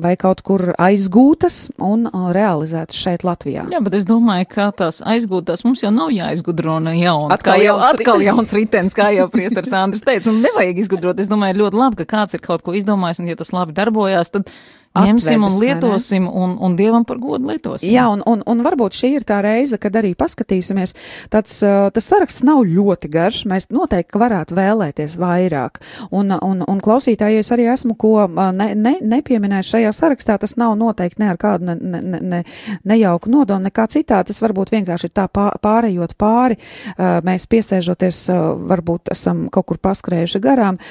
vai 0.04 0.14
kaut 0.20 0.44
kur 0.44 0.74
aizgūtas 0.76 1.70
un 1.80 2.08
realizētas 2.36 3.00
šeit 3.00 3.24
Latvijā. 3.24 3.64
Jā, 3.72 3.80
bet 3.84 3.96
es 3.96 4.06
domāju, 4.08 4.48
ka 4.52 4.68
tās 4.76 5.00
aizgūtās 5.00 5.64
mums 5.64 5.84
jau 5.84 5.92
nav 5.94 6.12
jāizgudro 6.12 6.76
ne 6.84 6.96
jauna. 6.98 7.32
Atkal 7.36 7.64
jau 7.64 7.78
atkal 7.92 8.22
jauns 8.28 8.52
ritenis, 8.56 8.96
kā 8.96 9.10
jau 9.16 9.28
priesteris 9.32 9.74
Andris 9.76 10.04
teica, 10.06 10.30
un 10.32 10.42
nevajag 10.44 10.82
izgudrot. 10.84 11.22
Es 11.22 11.30
domāju, 11.30 11.60
ļoti 11.64 11.80
labi, 11.80 12.02
ka 12.02 12.10
kāds 12.16 12.36
ir 12.36 12.44
kaut 12.44 12.64
ko 12.66 12.74
izdomājis, 12.78 13.22
un 13.22 13.30
ja 13.30 13.38
tas 13.38 13.52
labi 13.56 13.76
darbojās, 13.76 14.32
tad 14.34 14.50
ņemsim 14.98 15.44
un 15.46 15.56
lietosim 15.60 16.26
un, 16.26 16.56
un 16.58 16.74
Dievam 16.78 17.04
par 17.06 17.20
godu 17.22 17.46
lietosim. 17.52 17.90
Jā, 17.92 18.08
un, 18.10 18.24
un, 18.26 18.42
un 18.46 18.62
varbūt 18.66 18.96
šī 18.98 19.12
ir 19.20 19.26
tā 19.26 19.38
reize, 19.44 19.78
kad 19.78 19.94
arī 20.00 20.12
paskatīsimies. 20.18 20.94
Tāds, 21.30 21.60
tas 21.94 22.08
saraksts 22.10 22.42
nav 22.46 22.64
ļoti 22.66 23.10
garš, 23.12 23.44
mēs 23.50 23.68
noteikti 23.70 24.18
varētu 24.18 24.56
vēlēties 24.58 25.14
vairāk. 25.20 25.78
Un, 26.10 26.34
un, 26.34 26.64
un 26.66 26.82
klausītājies 26.82 27.52
arī 27.54 27.68
esmu, 27.70 27.94
ko 28.00 28.26
ne, 28.26 28.72
ne, 28.74 28.96
nepieminējuši 29.14 29.74
šajā 29.76 29.92
sarakstā, 29.94 30.38
tas 30.42 30.56
nav 30.60 30.74
noteikti 30.80 31.22
ne 31.22 31.30
ar 31.30 31.38
kādu 31.40 31.70
ne, 31.70 31.76
ne, 31.78 32.22
ne, 32.34 32.42
nejauku 32.90 33.30
nodomu, 33.30 33.68
nekā 33.68 33.86
citā. 33.94 34.24
Tas 34.26 34.42
varbūt 34.42 34.74
vienkārši 34.74 35.10
ir 35.10 35.14
tā 35.20 35.28
pārējot 35.30 36.16
pāri, 36.18 36.58
mēs 36.98 37.46
piesēžoties, 37.50 38.26
varbūt 38.74 39.14
esam 39.14 39.46
kaut 39.54 39.70
kur 39.70 39.80
paskrējuši 39.86 40.42
garām 40.42 40.82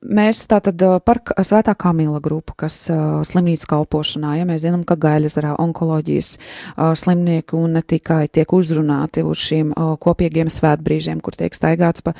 Mēs 0.00 0.46
tātad 0.48 0.80
par 1.04 1.18
Svētā 1.44 1.74
Kamila 1.76 2.22
grupu, 2.24 2.54
kas 2.56 2.86
uh, 2.88 3.20
slimnīcas 3.20 3.68
kalpošanā, 3.68 4.30
ja 4.38 4.46
mēs 4.48 4.62
zinām, 4.62 4.80
ka 4.88 4.96
gaļasarā 4.96 5.50
onkoloģijas 5.60 6.30
uh, 6.38 6.94
slimnieki 6.96 7.52
un 7.58 7.74
ne 7.76 7.82
tikai 7.84 8.22
tiek 8.32 8.48
uzrunāti 8.56 9.20
uz 9.20 9.42
šiem 9.44 9.74
uh, 9.74 9.90
kopīgiem 10.00 10.48
svētbrīžiem, 10.48 11.20
kur 11.20 11.36
tiek 11.36 11.52
staigāts 11.52 12.00
pa, 12.06 12.14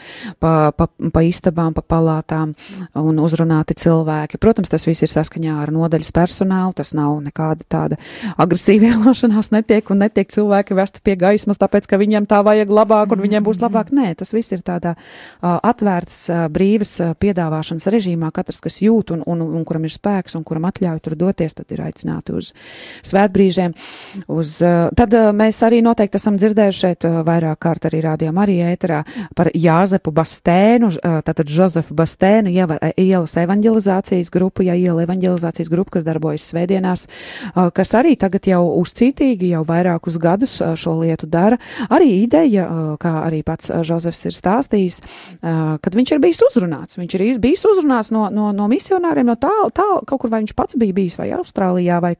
pa, 0.44 0.50
pa, 0.76 0.90
pa 0.92 1.22
istabām, 1.24 1.72
pa 1.72 1.80
palātām 1.80 2.52
un 3.00 3.22
uzrunāti 3.24 3.78
cilvēki. 3.80 4.36
Protams, 4.44 4.68
tas 4.68 4.84
viss 4.84 5.06
ir 5.06 5.12
saskaņā 5.14 5.56
ar 5.62 5.72
nodaļas 5.72 6.12
personālu, 6.20 6.76
tas 6.76 6.92
nav 6.92 7.16
nekāda 7.24 7.64
tāda 7.64 8.00
agresīva 8.36 8.88
ielošanās 8.92 9.54
netiek 9.56 9.88
un 9.88 10.04
netiek 10.04 10.28
cilvēki 10.36 10.76
vesti 10.76 11.00
pie 11.00 11.16
gaismas, 11.24 11.62
tāpēc, 11.64 11.88
ka 11.88 12.02
viņiem 12.04 12.28
tā 12.28 12.44
vajag 12.44 12.76
labāk 12.82 13.16
un 13.16 13.24
viņiem 13.24 13.48
būs 13.48 13.64
labāk. 13.64 13.96
Nē, 13.96 14.12
tas 14.20 14.36
viss 14.36 14.52
ir 14.52 14.60
tādā 14.68 14.98
uh, 14.98 15.56
atvērts, 15.56 16.22
uh, 16.28 16.46
brīvas 16.52 16.98
uh, 17.00 17.16
piedāvāšanas 17.16 17.69
runāšanas 17.70 17.90
režīmā 17.92 18.30
katrs, 18.32 18.60
kas 18.60 18.80
jūt 18.82 19.12
un, 19.14 19.22
un, 19.26 19.40
un 19.40 19.64
kuram 19.64 19.84
ir 19.84 19.92
spēks 19.92 20.36
un 20.36 20.44
kuram 20.44 20.66
atļauj 20.66 21.00
tur 21.04 21.16
doties, 21.16 21.54
tad 21.54 21.70
ir 21.70 21.80
aicināti 21.84 22.32
uz 22.34 22.52
svētbrīžiem. 23.06 23.74
Uz, 24.28 24.60
eh, 24.62 24.90
tad 24.96 25.14
eh, 25.14 25.30
mēs 25.32 25.60
arī 25.62 25.80
noteikti 25.82 26.18
esam 26.18 26.36
dzirdējuši 26.36 26.80
šeit 26.80 27.04
eh, 27.04 27.22
vairāk 27.26 27.60
kārt 27.60 27.86
arī 27.86 28.02
rādījām 28.04 28.38
arī 28.40 28.58
ēterā 28.72 29.02
par 29.36 29.50
Jāzepu 29.54 30.12
Bastēnu, 30.12 30.90
tātad 31.24 31.48
Žozefu 31.50 31.94
Bastēnu 31.94 32.50
ielas 32.50 33.34
evanģelizācijas 33.40 34.30
grupu, 34.32 34.64
ja 34.66 34.74
iela 34.74 35.04
evanģelizācijas 35.04 35.70
grupu, 35.70 35.96
kas 35.96 36.06
darbojas 36.06 36.46
svētdienās, 36.50 37.06
kas 37.74 37.92
arī 37.98 38.16
tagad 38.20 38.48
jau 38.48 38.62
uzcītīgi 38.80 39.52
jau 39.54 39.62
vairākus 39.68 40.18
gadus 40.20 40.58
šo 40.80 40.96
lietu 41.02 41.28
dara. 41.30 41.58
Arī 41.92 42.22
ideja, 42.22 42.66
kā 43.00 43.14
arī 43.26 43.42
pats 43.46 43.72
Žozefs 43.86 44.26
ir 44.30 44.36
stāstījis, 44.36 45.00
kad 45.40 45.98
viņš 45.98 46.14
ir 46.14 46.22
bijis 46.22 46.42
uzrunāts, 46.48 46.98
viņš 47.00 47.18
ir 47.18 47.26
bijis 47.42 47.59
bijis 47.60 47.78
uzrunāts 47.78 48.10
no, 48.10 48.28
no, 48.30 48.50
no 48.52 48.66
misionāriem 48.70 49.26
no 49.26 49.36
tālu, 49.36 49.70
tālu, 49.74 50.00
kaut 50.06 50.20
kur 50.22 50.30
vai 50.30 50.42
viņš 50.42 50.54
pats 50.56 50.76
bija 50.80 50.94
bijis, 50.94 51.16
vai 51.18 51.30
Austrālijā, 51.36 52.00
vai 52.00 52.14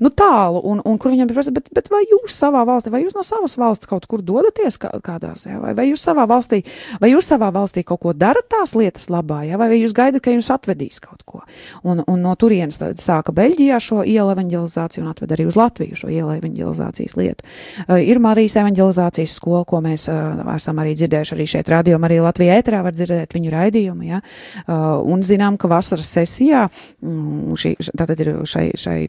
nu, 0.00 0.10
tālu, 0.10 0.60
un, 0.64 0.80
un 0.84 0.98
kur 0.98 1.12
viņam 1.12 1.28
bija 1.28 1.36
prasa, 1.36 1.52
bet, 1.52 1.68
bet 1.74 1.90
vai 1.90 2.02
jūs 2.06 2.36
savā 2.36 2.64
valstī, 2.66 2.90
vai 2.90 3.02
jūs 3.04 3.16
no 3.16 3.24
savas 3.26 3.56
valsts 3.58 3.86
kaut 3.86 4.06
kur 4.06 4.22
dodaties 4.22 4.78
kā, 4.80 4.90
kādās, 5.04 5.46
jā, 5.46 5.58
vai, 5.60 5.74
vai 5.76 5.88
jūs 5.90 6.02
savā 6.02 6.26
valstī, 6.28 6.62
vai 7.00 7.12
jūs 7.12 7.28
savā 7.28 7.50
valstī 7.54 7.84
kaut 7.86 8.02
ko 8.02 8.14
darat 8.16 8.48
tās 8.48 8.74
lietas 8.78 9.08
labā, 9.12 9.42
jā, 9.48 9.58
vai, 9.60 9.68
vai 9.72 9.80
jūs 9.82 9.94
gaidat, 9.96 10.22
ka 10.24 10.34
jums 10.34 10.50
atvedīs 10.52 11.00
kaut 11.02 11.24
ko. 11.26 11.42
Un, 11.84 12.02
un 12.06 12.22
no 12.22 12.34
turienes 12.38 12.80
tad 12.80 13.00
sāka 13.02 13.34
Beļģijā 13.36 13.78
šo 13.82 14.02
ielu 14.06 14.32
evanģelizāciju 14.34 15.04
un 15.04 15.12
atved 15.12 15.34
arī 15.36 15.48
uz 15.48 15.58
Latviju 15.58 15.98
šo 15.98 16.10
ielu 16.12 16.36
evanģelizācijas 16.38 17.16
lietu. 17.18 17.46
Uh, 17.86 17.98
ir 18.00 18.20
Marijas 18.22 18.56
evanģelizācijas 18.62 19.36
skola, 19.36 19.64
ko 19.68 19.82
mēs 19.84 20.08
uh, 20.12 20.42
esam 20.54 20.80
arī 20.82 20.94
dzirdējuši 20.96 21.36
arī 21.36 21.48
šeit 21.50 21.70
radio, 21.72 22.00
arī 22.08 22.20
Latvijā 22.24 22.56
ētrā 22.60 22.82
var 22.86 22.96
dzirdēt 22.96 23.36
viņu 23.36 23.52
raidījumu, 23.52 24.08
jā. 24.08 24.22
Uh, 24.66 24.85
un 25.04 25.24
zinām, 25.26 25.58
ka 25.60 25.70
vasaras 25.70 26.10
sesijā 26.16 26.66
mm, 26.68 27.56
šī, 27.60 27.74
tātad 27.92 28.22
ir 28.24 28.32
šai, 28.48 28.70
šai 28.78 29.00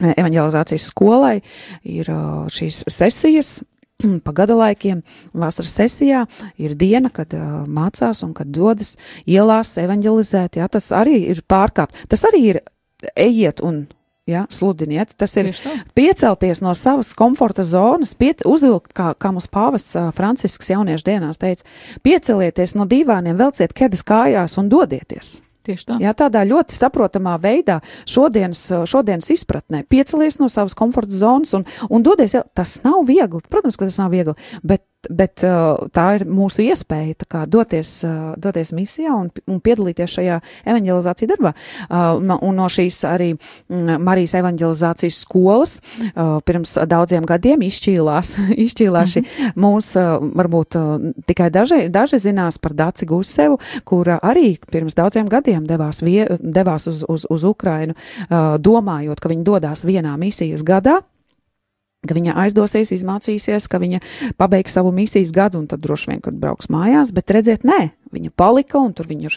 evanģelizācijas 0.00 0.90
skolai 0.90 1.38
ir 1.88 2.10
uh, 2.12 2.44
šīs 2.52 2.84
sesijas 2.92 3.56
pa 4.24 4.34
gada 4.36 4.56
laikiem, 4.58 5.02
vasaras 5.32 5.76
sesijā 5.80 6.24
ir 6.60 6.76
diena, 6.78 7.10
kad 7.12 7.32
uh, 7.36 7.64
mācās 7.64 8.22
un 8.26 8.34
kad 8.36 8.50
dodas 8.52 8.96
ielās 9.24 9.76
evanģelizēt. 9.80 10.60
Jā, 10.60 10.68
tas 10.68 10.90
arī 10.96 11.22
ir 11.32 11.40
pārkāpt. 11.48 12.04
Tas 12.10 12.26
arī 12.28 12.42
ir 12.52 12.60
ejiet 13.16 13.62
un 13.64 13.86
ja, 14.26 14.44
sludiniet. 14.50 15.14
Tas 15.18 15.36
ir 15.40 15.52
piecelties 15.94 16.60
no 16.64 16.74
savas 16.74 17.14
komforta 17.16 17.64
zonas, 17.66 18.14
piet, 18.18 18.44
uzvilkt, 18.46 18.92
kā, 18.96 19.12
kā 19.18 19.32
mums 19.34 19.48
pāvests 19.52 19.96
ā, 19.98 20.08
Francisks 20.16 20.70
jauniešu 20.72 21.06
dienās 21.06 21.40
teica, 21.42 21.66
piecelieties 22.06 22.76
no 22.78 22.88
divāniem, 22.90 23.38
velciet 23.38 23.74
kedas 23.76 24.04
kājās 24.06 24.58
un 24.60 24.70
dodieties. 24.72 25.40
Tieši 25.66 25.86
tā. 25.88 25.96
Jā, 25.98 26.12
tādā 26.14 26.44
ļoti 26.46 26.76
saprotamā 26.76 27.34
veidā, 27.42 27.80
šodienas, 28.06 28.60
šodienas 28.86 29.32
izpratnē, 29.34 29.82
piecelies 29.90 30.38
no 30.38 30.50
savas 30.52 30.76
komforta 30.78 31.18
zonas 31.18 31.56
un, 31.58 31.66
un 31.90 32.04
dodies. 32.06 32.36
Tas 32.54 32.78
nav 32.86 33.02
viegli, 33.08 33.42
protams, 33.50 33.78
ka 33.78 33.88
tas 33.88 33.98
nav 33.98 34.14
viegli, 34.14 34.36
bet, 34.62 34.84
bet 35.10 35.44
uh, 35.46 35.88
tā 35.94 36.06
ir 36.18 36.26
mūsu 36.28 36.64
iespēja 36.66 37.26
kā, 37.30 37.44
doties, 37.50 37.92
uh, 38.06 38.34
doties 38.40 38.72
misijā 38.76 39.14
un, 39.14 39.30
un 39.46 39.60
piedalīties 39.64 40.16
šajā 40.18 40.38
evanģelizācijas 40.66 41.32
darbā. 41.32 41.52
Uh, 41.86 42.36
un 42.36 42.56
no 42.58 42.68
šīs 42.72 43.00
arī 43.08 43.30
mm, 43.34 43.98
Marijas 44.06 44.36
evanģelizācijas 44.40 45.20
skolas 45.24 45.78
uh, 45.80 46.38
pirms 46.46 46.76
daudziem 46.88 47.26
gadiem 47.28 47.64
izšķīlās, 47.66 48.36
izšķīlās 48.66 49.16
šī 49.16 49.24
mūsu, 49.56 50.02
uh, 50.02 50.28
varbūt 50.40 50.78
uh, 50.80 51.10
tikai 51.28 51.50
daži, 51.54 51.86
daži 51.92 52.20
zinās 52.22 52.60
par 52.62 52.76
Daci 52.76 53.08
Gusevu, 53.08 53.60
kura 53.88 54.20
arī 54.22 54.56
pirms 54.70 54.98
daudziem 54.98 55.30
gadiem 55.32 55.66
devās, 55.68 56.02
vie, 56.06 56.24
devās 56.40 56.88
uz, 56.90 57.04
uz, 57.08 57.26
uz 57.30 57.44
Ukrainu, 57.48 57.96
uh, 57.96 58.56
domājot, 58.62 59.20
ka 59.20 59.32
viņi 59.32 59.46
dodās 59.46 59.86
vienā 59.88 60.16
misijas 60.20 60.66
gadā. 60.66 61.00
Ka 62.06 62.14
viņa 62.14 62.36
aizdosies, 62.44 62.92
izmācīsies, 62.94 63.66
ka 63.72 63.80
viņa 63.82 64.02
pabeigs 64.38 64.76
savu 64.76 64.92
misijas 64.94 65.32
gadu, 65.34 65.62
un 65.62 65.70
tad 65.70 65.82
droši 65.82 66.12
vien, 66.12 66.20
kad 66.22 66.36
brauks 66.38 66.68
mājās, 66.72 67.14
bet 67.16 67.32
redziet, 67.34 67.64
nē, 67.66 67.90
viņa 68.14 68.34
palika, 68.36 68.78
un 68.82 68.92
tur 68.94 69.08
viņa 69.08 69.32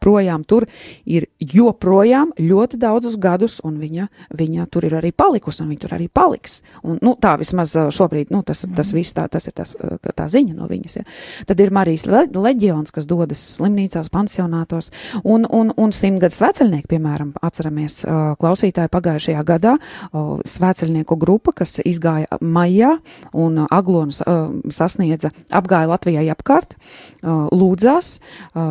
projām 0.00 0.44
tur 0.48 0.66
ir 1.04 1.28
joprojām 1.40 2.32
ļoti 2.38 2.80
daudzus 2.80 3.18
gadus, 3.20 3.58
un 3.64 3.78
viņa, 3.80 4.08
viņa 4.36 4.66
tur 4.72 4.86
ir 4.88 4.96
arī 4.98 5.12
palikusi, 5.12 5.62
un 5.64 5.72
viņa 5.72 5.84
tur 5.84 5.94
arī 5.96 6.08
paliks. 6.12 6.60
Un, 6.82 6.98
nu, 7.04 7.14
tā 7.20 7.36
vismaz 7.40 7.74
šobrīd, 7.94 8.32
nu, 8.34 8.42
tas, 8.46 8.64
tas 8.76 8.92
viss 8.96 9.16
tā, 9.16 9.26
tas 9.30 9.48
ir 9.48 9.56
tas, 9.56 9.76
tā 10.16 10.28
ziņa 10.30 10.56
no 10.56 10.68
viņas. 10.70 10.96
Ja. 11.00 11.06
Tad 11.50 11.60
ir 11.60 11.74
Marijas 11.74 12.06
le 12.10 12.24
leģions, 12.32 12.92
kas 12.94 13.08
dodas 13.10 13.42
slimnīcās, 13.58 14.10
pansionātos, 14.12 14.90
un, 15.22 15.44
un, 15.44 15.74
un 15.76 15.94
simtgadus 15.96 16.40
sveceļnieki, 16.40 16.88
piemēram, 16.94 17.34
atceramies 17.44 18.00
klausītāji 18.40 18.92
pagājušajā 18.92 19.44
gadā, 19.46 19.76
sveceļnieku 20.48 21.18
grupa, 21.20 21.54
kas 21.60 21.78
izgāja 21.84 22.40
maijā 22.40 22.96
un 23.36 23.64
aglonus 23.68 24.22
sasniedza, 24.72 25.32
apgāja 25.52 25.90
Latvijai 25.90 26.28
apkārt, 26.32 26.76
lūdzās, 27.22 28.12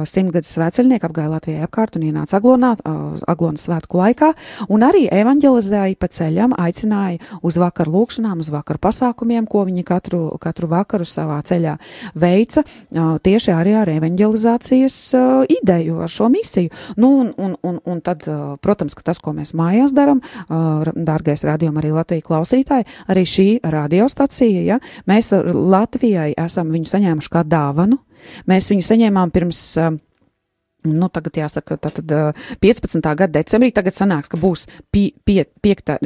simtgadus 0.09 0.55
sveceļnieki 0.55 1.05
apgāja 1.09 1.18
Latvijai 1.27 1.65
apkārt 1.65 1.97
un 1.99 2.05
ienāca 2.07 2.37
aglonā, 2.39 2.71
aglonas 3.27 3.65
svētku 3.67 3.99
laikā, 3.99 4.31
un 4.71 4.85
arī 4.87 5.05
evanģelizēja 5.11 5.97
pa 5.99 6.09
ceļam, 6.13 6.55
aicināja 6.57 7.19
uz 7.45 7.59
vakaru 7.59 7.93
lūkšanām, 7.97 8.39
uz 8.43 8.51
vakaru 8.53 8.81
pasākumiem, 8.87 9.47
ko 9.49 9.65
viņi 9.67 9.83
katru, 9.87 10.21
katru 10.41 10.69
vakaru 10.71 11.07
savā 11.09 11.39
ceļā 11.45 11.75
veica, 12.19 12.63
tieši 13.25 13.53
arī 13.55 13.75
ar 13.81 13.91
evanģelizācijas 13.97 14.99
ideju, 15.59 15.99
ar 16.05 16.13
šo 16.13 16.29
misiju. 16.33 16.71
Nu, 16.97 17.11
un, 17.23 17.33
un, 17.37 17.55
un, 17.63 17.79
un 17.83 18.01
tad, 18.05 18.27
protams, 18.63 18.95
ka 18.97 19.05
tas, 19.11 19.21
ko 19.23 19.33
mēs 19.35 19.55
mājās 19.57 19.95
darām, 19.97 20.21
dārgais 20.49 21.45
rādījuma 21.47 21.83
arī 21.83 21.93
Latvijas 21.95 22.27
klausītāji, 22.29 22.87
arī 23.09 23.25
šī 23.27 23.47
radiostacija, 23.63 24.65
ja, 24.73 24.79
mēs 25.09 25.33
Latvijai 25.53 26.33
esam 26.37 26.71
viņu 26.73 26.93
saņēmuši 26.93 27.33
kā 27.33 27.43
dāvanu. 27.47 27.99
Mēs 28.51 28.67
viņu 28.71 28.83
saņēmām 28.83 29.31
pirms 29.31 29.61
uh, 29.79 29.93
Nu, 30.87 31.09
tagad 31.11 31.35
jāsaka, 31.41 31.75
tā 31.81 31.91
tad 31.91 32.13
ā, 32.15 32.21
15. 32.63 33.01
gada 33.03 33.33
decembrī, 33.35 33.73
tagad 33.75 33.97
sanāks, 33.97 34.31
ka 34.31 34.39
būs 34.39 34.67
pie, 34.93 35.09
pie, 35.27 35.41
piektā, 35.63 35.97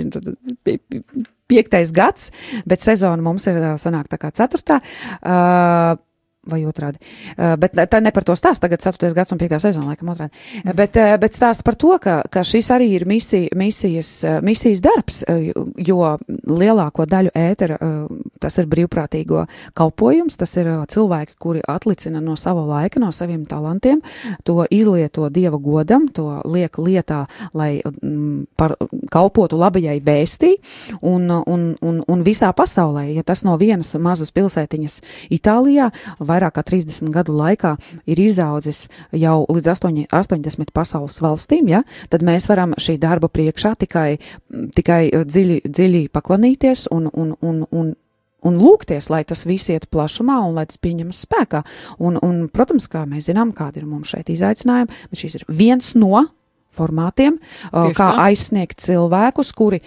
pie, 0.65 0.79
pie, 0.81 1.03
piektais 1.51 1.91
gads, 1.93 2.31
bet 2.65 2.81
sezona 2.81 3.21
mums 3.21 3.45
ir 3.51 3.59
sanāk 3.81 4.09
tā 4.09 4.17
kā 4.21 4.31
ceturtā. 4.33 4.79
Uh, 5.21 5.99
Vai 6.43 6.59
otrādi. 6.67 6.99
Uh, 7.37 7.53
bet 7.55 7.77
tā 7.87 8.01
ne 8.03 8.11
par 8.11 8.25
to 8.27 8.35
stāst. 8.35 8.59
Tagad 8.63 8.83
4. 8.83 9.13
gads 9.15 9.31
un 9.31 9.39
5. 9.39 9.59
sezona, 9.63 9.93
laikam, 9.93 10.09
otrādi. 10.11 10.35
Mm. 10.59 10.75
Bet, 10.75 10.97
uh, 10.99 11.13
bet 11.21 11.35
stāst 11.35 11.63
par 11.63 11.77
to, 11.79 11.93
ka, 12.03 12.17
ka 12.31 12.43
šis 12.43 12.67
arī 12.75 12.89
ir 12.97 13.05
misija, 13.07 13.47
misijas, 13.55 14.11
uh, 14.27 14.41
misijas 14.43 14.81
darbs, 14.83 15.23
jo 15.79 15.99
lielāko 16.27 17.05
daļu 17.07 17.31
ētera 17.37 17.77
tas 18.43 18.57
ir 18.59 18.67
brīvprātīgo 18.71 19.45
kalpojums, 19.77 20.35
tas 20.39 20.51
ir 20.59 20.69
cilvēki, 20.91 21.37
kuri 21.41 21.63
atlicina 21.69 22.21
no 22.23 22.35
sava 22.39 22.65
laika, 22.67 22.99
no 22.99 23.11
saviem 23.15 23.45
talantiem, 23.49 24.01
to 24.43 24.65
izlieto 24.67 25.29
Dieva 25.33 25.59
godam, 25.61 26.09
to 26.11 26.41
liek 26.49 26.77
lietā, 26.81 27.23
lai 27.55 27.77
mm, 27.79 28.55
par, 28.59 28.75
kalpotu 29.13 29.59
labajai 29.59 29.97
vēstī 30.03 30.53
un, 30.99 31.29
un, 31.31 31.65
un, 31.81 32.01
un 32.03 32.25
visā 32.25 32.51
pasaulē. 32.55 33.07
Ja 33.13 33.23
tas 33.23 33.45
no 33.47 33.55
vienas 33.61 33.93
mazas 33.95 34.33
pilsētiņas 34.35 34.99
Itālijā 35.33 35.89
vairāk 36.33 36.57
kā 36.57 36.65
30 36.73 37.13
gadu 37.13 37.37
laikā 37.37 37.75
ir 38.09 38.23
izaudzis 38.25 38.87
jau 39.15 39.37
līdz 39.47 39.71
8, 39.77 40.05
80 40.11 40.73
pasaules 40.75 41.21
valstīm, 41.23 41.71
ja, 41.71 41.83
tad 42.09 42.25
mēs 42.25 42.49
varam 42.51 42.75
šī 42.77 42.97
darba 43.01 43.29
priekšā 43.31 43.75
tikai, 43.85 44.07
tikai 44.75 45.01
dziļi, 45.23 45.61
dziļi 45.69 46.07
paklanīties 46.13 46.89
un, 46.93 47.09
un, 47.13 47.35
un, 47.41 47.67
un 47.71 47.93
un 48.43 48.59
lūgties, 48.59 49.09
lai 49.11 49.23
tas 49.27 49.45
viss 49.47 49.71
iet 49.71 49.89
plašumā 49.93 50.37
un 50.43 50.57
lai 50.59 50.67
tas 50.69 50.79
pieņemas 50.83 51.23
spēkā. 51.25 51.63
Un, 52.03 52.19
un, 52.19 52.45
protams, 52.53 52.89
kā 52.91 53.05
mēs 53.09 53.29
zinām, 53.31 53.53
kādi 53.55 53.81
ir 53.81 53.89
mums 53.89 54.13
šeit 54.13 54.31
izaicinājumi, 54.33 55.03
bet 55.11 55.21
šis 55.21 55.39
ir 55.39 55.45
viens 55.47 55.93
no 55.95 56.25
formātiem, 56.73 57.37
Tieši 57.69 57.93
kā 57.97 58.07
tā. 58.09 58.27
aizsniegt 58.27 58.81
cilvēkus, 58.81 59.51
kuri, 59.57 59.79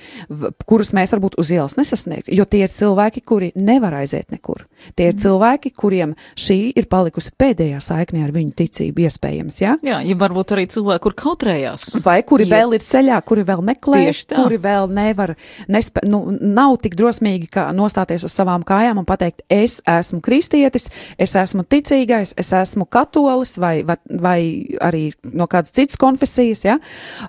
kurus 0.70 0.92
mēs 0.96 1.14
varbūt 1.16 1.34
uz 1.42 1.50
ielas 1.54 1.74
nesasniegsim, 1.78 2.36
jo 2.38 2.46
tie 2.46 2.62
ir 2.66 2.70
cilvēki, 2.70 3.24
kuri 3.26 3.50
nevar 3.58 3.98
aiziet 4.02 4.30
nekur. 4.34 4.66
Tie 4.96 5.10
ir 5.10 5.18
cilvēki, 5.20 5.72
kuriem 5.76 6.14
šī 6.38 6.58
ir 6.78 6.88
palikusi 6.90 7.32
pēdējā 7.38 7.80
saikne 7.82 8.24
ar 8.26 8.32
viņu 8.34 8.54
ticību, 8.56 9.06
iespējams, 9.06 9.60
jā? 9.62 9.76
Jā, 9.86 10.00
ja 10.06 10.16
varbūt 10.18 10.54
arī 10.56 10.66
cilvēki, 10.72 11.02
kur 11.06 11.16
kautrējās. 11.18 11.88
Vai 12.04 12.18
kuri 12.26 12.46
Iet. 12.46 12.52
vēl 12.54 12.76
ir 12.78 12.84
ceļā, 12.86 13.18
kuri 13.26 13.46
vēl 13.48 13.62
meklē, 13.66 14.02
kuri 14.32 14.60
vēl 14.62 14.90
nevar, 14.96 15.34
nespē, 15.72 16.04
nu, 16.08 16.22
nav 16.30 16.76
tik 16.84 16.96
drosmīgi, 16.98 17.50
kā 17.56 17.68
nostāties 17.76 18.26
uz 18.26 18.34
savām 18.36 18.64
kājām 18.66 19.02
un 19.02 19.08
pateikt, 19.08 19.44
es 19.52 19.78
esmu 19.88 20.20
kristietis, 20.24 20.88
es 21.18 21.36
esmu 21.38 21.66
ticīgais, 21.66 22.34
es 22.38 22.52
esmu 22.56 22.86
katolis 22.90 23.56
vai, 23.62 23.80
vai, 23.86 23.98
vai 24.10 24.40
arī 24.84 25.08
no 25.32 25.48
kādas 25.50 25.74
citas 25.76 25.98
konfesijas, 26.00 26.64
ja? 26.66 26.78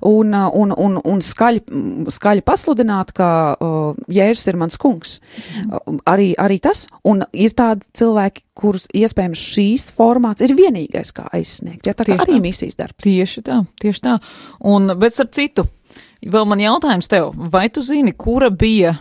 un, 0.05 0.33
un, 0.33 0.73
un, 0.75 0.99
un 1.03 1.23
skaļi, 1.23 1.63
mm, 1.67 2.11
skaļi 2.13 2.45
pasludināt, 2.47 3.13
ka 3.17 3.29
uh, 3.53 3.97
Jēzus 4.11 4.51
ir 4.51 4.59
mans 4.59 4.77
kungs. 4.81 5.17
Uh, 5.67 5.97
arī, 6.09 6.31
arī 6.39 6.59
tas, 6.63 6.85
un 7.07 7.23
ir 7.33 7.46
tādi 7.55 7.85
cilvēki, 7.97 8.43
kurus 8.57 8.87
iespējams 8.97 9.41
šīs 9.53 9.87
formāts 9.95 10.43
ir 10.45 10.55
vienīgais, 10.57 11.13
kā 11.15 11.27
aizsniegt. 11.33 11.87
Ja? 11.87 11.93
Tā 11.93 12.07
Tieši 12.07 12.23
arī 12.25 12.37
tā. 12.37 12.43
misijas 12.43 12.79
darbs. 12.79 13.01
Tieši 13.05 13.43
tā, 13.47 13.61
tieši 13.81 14.03
tā. 14.03 14.15
Un, 14.67 14.91
bet 14.99 15.15
starp 15.15 15.33
citu, 15.37 15.67
vēl 16.25 16.47
man 16.49 16.63
jautājums 16.63 17.11
tev, 17.11 17.31
vai 17.53 17.67
tu 17.69 17.83
zini, 17.85 18.15
kura 18.17 18.49
bija 18.49 18.95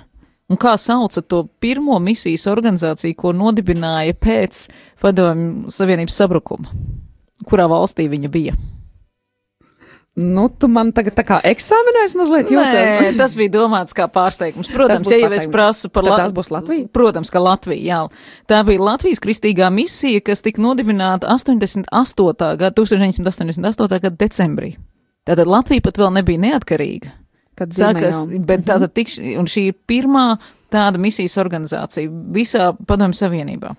un 0.50 0.60
kā 0.60 0.76
sauca 0.78 1.22
to 1.22 1.42
pirmo 1.60 1.98
misijas 2.02 2.46
organizāciju, 2.50 3.16
ko 3.18 3.32
nodibināja 3.34 4.14
pēc 4.20 4.66
padomju 5.02 5.72
Savienības 5.74 6.20
sabrukuma? 6.22 6.70
Kurā 7.46 7.66
valstī 7.70 8.06
viņa 8.10 8.32
bija? 8.32 8.54
Nu, 10.16 10.46
tu 10.48 10.68
man 10.72 10.94
tagad 10.96 11.12
tā 11.18 11.22
kā 11.28 11.36
eksāmenēs 11.44 12.14
mazliet 12.16 12.48
Nē, 12.48 12.54
jūties. 12.56 13.16
tas 13.20 13.34
bija 13.36 13.52
domāts 13.58 13.92
kā 13.96 14.06
pārsteigums. 14.08 14.70
Protams, 14.72 15.10
ja 15.12 15.18
jau 15.20 15.28
es 15.36 15.44
prasu 15.52 15.90
par 15.92 16.06
Tad 16.06 16.12
La- 16.14 16.18
tās 16.22 16.32
būs 16.38 16.48
Latvija? 16.54 16.88
Protams, 16.96 17.28
ka 17.32 17.42
Latvija, 17.44 17.82
jā. 17.84 17.98
Tā 18.48 18.62
bija 18.64 18.80
Latvijas 18.80 19.20
kristīgā 19.20 19.68
misija, 19.74 20.22
kas 20.24 20.40
tika 20.46 20.64
nodibināta 20.64 21.28
88. 21.28 22.56
gada, 22.56 22.72
1988. 22.80 24.00
gada 24.06 24.16
decembrī. 24.16 24.72
Tātad 25.28 25.52
Latvija 25.52 25.84
pat 25.84 26.00
vēl 26.00 26.14
nebija 26.16 26.40
neatkarīga. 26.46 27.12
Kad 27.56 27.72
Sākas, 27.76 28.24
bet 28.48 28.64
tātad 28.68 28.92
tikš, 28.96 29.18
un 29.40 29.48
šī 29.48 29.68
ir 29.70 29.76
pirmā 29.88 30.38
tāda 30.72 31.00
misijas 31.00 31.36
organizācija 31.40 32.08
visā 32.32 32.70
padomju 32.88 33.16
savienībā. 33.16 33.76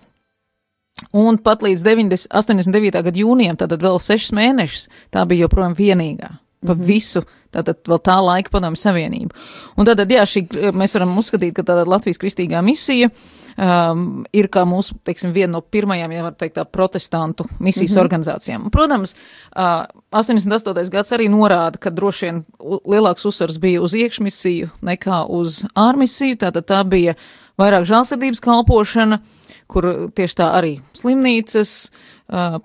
Un 1.18 1.38
pat 1.38 1.64
līdz 1.64 1.86
90, 1.86 2.28
89. 2.34 3.02
gada 3.06 3.22
jūnijam, 3.22 3.58
tātad 3.60 3.84
vēl 3.84 4.00
sešas 4.02 4.34
mēnešus, 4.36 4.90
tā 5.14 5.24
bija 5.30 5.46
joprojām 5.46 5.78
vienīgā. 5.78 6.34
Pa 6.66 6.74
visu, 6.74 7.22
tātad 7.54 7.84
vēl 7.88 8.00
tā 8.02 8.16
laika 8.18 8.52
padomju 8.52 8.80
savienību. 8.82 9.36
Un 9.78 9.88
tātad, 9.88 10.10
jā, 10.12 10.24
šī, 10.28 10.42
mēs 10.76 10.96
varam 10.98 11.14
uzskatīt, 11.22 11.54
ka 11.56 11.64
tāda 11.68 11.86
Latvijas 11.88 12.18
kristīgā 12.20 12.64
misija 12.66 13.12
um, 13.12 14.26
ir 14.36 14.50
kā 14.52 14.66
mūsu, 14.68 14.98
teiksim, 15.06 15.36
viena 15.36 15.54
no 15.54 15.62
pirmajām, 15.62 16.16
ja 16.18 16.26
var 16.26 16.36
teikt, 16.36 16.58
tā 16.58 16.66
protestantu 16.66 17.46
misijas 17.60 17.92
mm 17.92 17.96
-hmm. 17.96 18.04
organizācijām. 18.04 18.66
Un, 18.66 18.74
Protams, 18.74 19.16
uh, 19.56 19.86
88. 20.12 20.90
gads 20.92 21.12
arī 21.12 21.30
norāda, 21.30 21.78
ka 21.78 21.90
droši 21.90 22.26
vien 22.26 22.44
lielāks 22.86 23.26
uzsvars 23.26 23.60
bija 23.60 23.82
uz 23.82 23.94
iekšmisiju 23.94 24.70
nekā 24.82 25.26
uz 25.30 25.64
ārmisiju, 25.76 26.38
tātad 26.38 26.66
tā 26.66 26.84
bija 26.84 27.14
vairāk 27.58 27.86
žālsirdības 27.86 28.42
kalpošana, 28.42 29.20
kur 29.68 30.10
tieši 30.16 30.38
tā 30.40 30.52
arī 30.60 30.78
slimnīcas, 30.98 31.74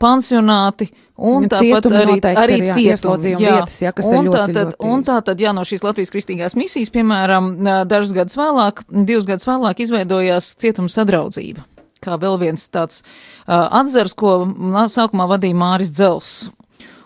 pansionāti 0.03 0.88
un 1.22 1.46
tāpat 1.50 1.86
arī, 1.90 2.16
arī 2.18 2.57
jā, 2.62 2.74
cietumi. 2.74 2.94
ieslodzījuma 2.94 3.42
vietas, 3.42 3.76
jā, 3.82 3.92
un 4.03 4.26
ļoti, 4.26 4.36
tātad, 4.36 4.72
ļoti- 4.72 4.88
un 4.90 5.05
tātad, 5.07 5.42
jā, 5.44 5.53
no 5.55 5.62
šīs 5.62 5.84
Latvijas 5.86 6.11
kristīgās 6.11 6.57
misijas, 6.59 6.90
piemēram, 6.90 7.53
dažus 7.86 8.14
gadus 8.16 8.36
vēlāk, 8.36 8.82
divus 8.90 9.28
gadus 9.28 9.46
vēlāk 9.46 9.84
izveidojās 9.84 10.55
cietuma 10.57 10.88
sadraudzība. 10.88 11.62
Kā 12.03 12.18
vēl 12.18 12.34
viens 12.40 12.64
tāds 12.74 13.03
uh, 13.46 13.68
atzars, 13.78 14.16
ko 14.18 14.42
sākumā 14.90 15.28
vadīja 15.30 15.55
Māris 15.55 15.92
Dzels. 15.94 16.50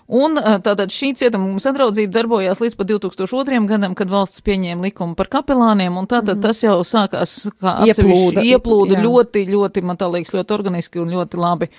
Un 0.07 0.39
tātad 0.39 0.93
šī 0.95 1.11
cietuma 1.19 1.59
sadraudzība 1.63 2.15
darbojās 2.15 2.61
līdz 2.63 2.77
pat 2.79 2.91
2002. 2.93 3.59
gadam, 3.67 3.95
kad 3.99 4.11
valsts 4.11 4.45
pieņēma 4.47 4.87
likumu 4.87 5.17
par 5.19 5.31
kapelāniem, 5.33 5.97
un 5.99 6.07
tātad 6.07 6.39
mm 6.39 6.45
tas 6.47 6.61
jau 6.63 6.77
sākās 6.87 7.49
kā. 7.59 7.73
Ieplūda, 7.91 8.45
ieplūda 8.47 8.95
jā. 8.95 9.03
ļoti, 9.03 9.43
ļoti, 9.51 9.83
man 9.83 9.99
tā 9.99 10.07
liekas, 10.13 10.31
ļoti 10.37 10.55
organiski 10.55 11.01
un 11.03 11.11
ļoti 11.11 11.41
labi. 11.43 11.71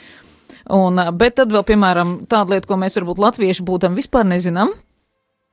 Un, 0.76 1.00
bet 1.16 1.38
tad 1.40 1.54
vēl, 1.54 1.64
piemēram, 1.70 2.18
tāda 2.28 2.56
lieta, 2.58 2.68
ko 2.68 2.76
mēs 2.82 3.00
varbūt 3.00 3.22
latvieši 3.24 3.64
būtam 3.64 3.96
vispār 3.96 4.28
nezinām, 4.28 4.74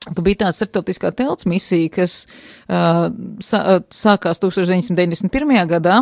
ka 0.09 0.25
bija 0.25 0.41
tāda 0.43 0.57
starptautiskā 0.57 1.13
telts 1.15 1.47
misija, 1.47 1.87
kas 1.95 2.17
uh, 2.67 3.07
sākās 3.39 4.43
1991. 4.43 5.63
gadā, 5.71 6.01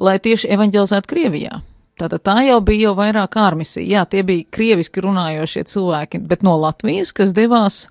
lai 0.00 0.16
tieši 0.24 0.54
evaņģelizētu 0.56 1.12
Krievijā. 1.12 1.60
Tātad 2.00 2.24
tā 2.26 2.40
jau 2.42 2.58
bija 2.66 2.88
jau 2.88 2.94
vairāk 2.98 3.36
ārmisija. 3.38 3.84
Jā, 3.86 4.02
tie 4.10 4.24
bija 4.26 4.46
krieviski 4.50 5.02
runājošie 5.04 5.62
cilvēki, 5.70 6.24
bet 6.26 6.42
no 6.42 6.56
Latvijas, 6.58 7.12
kas 7.14 7.36
devās 7.36 7.84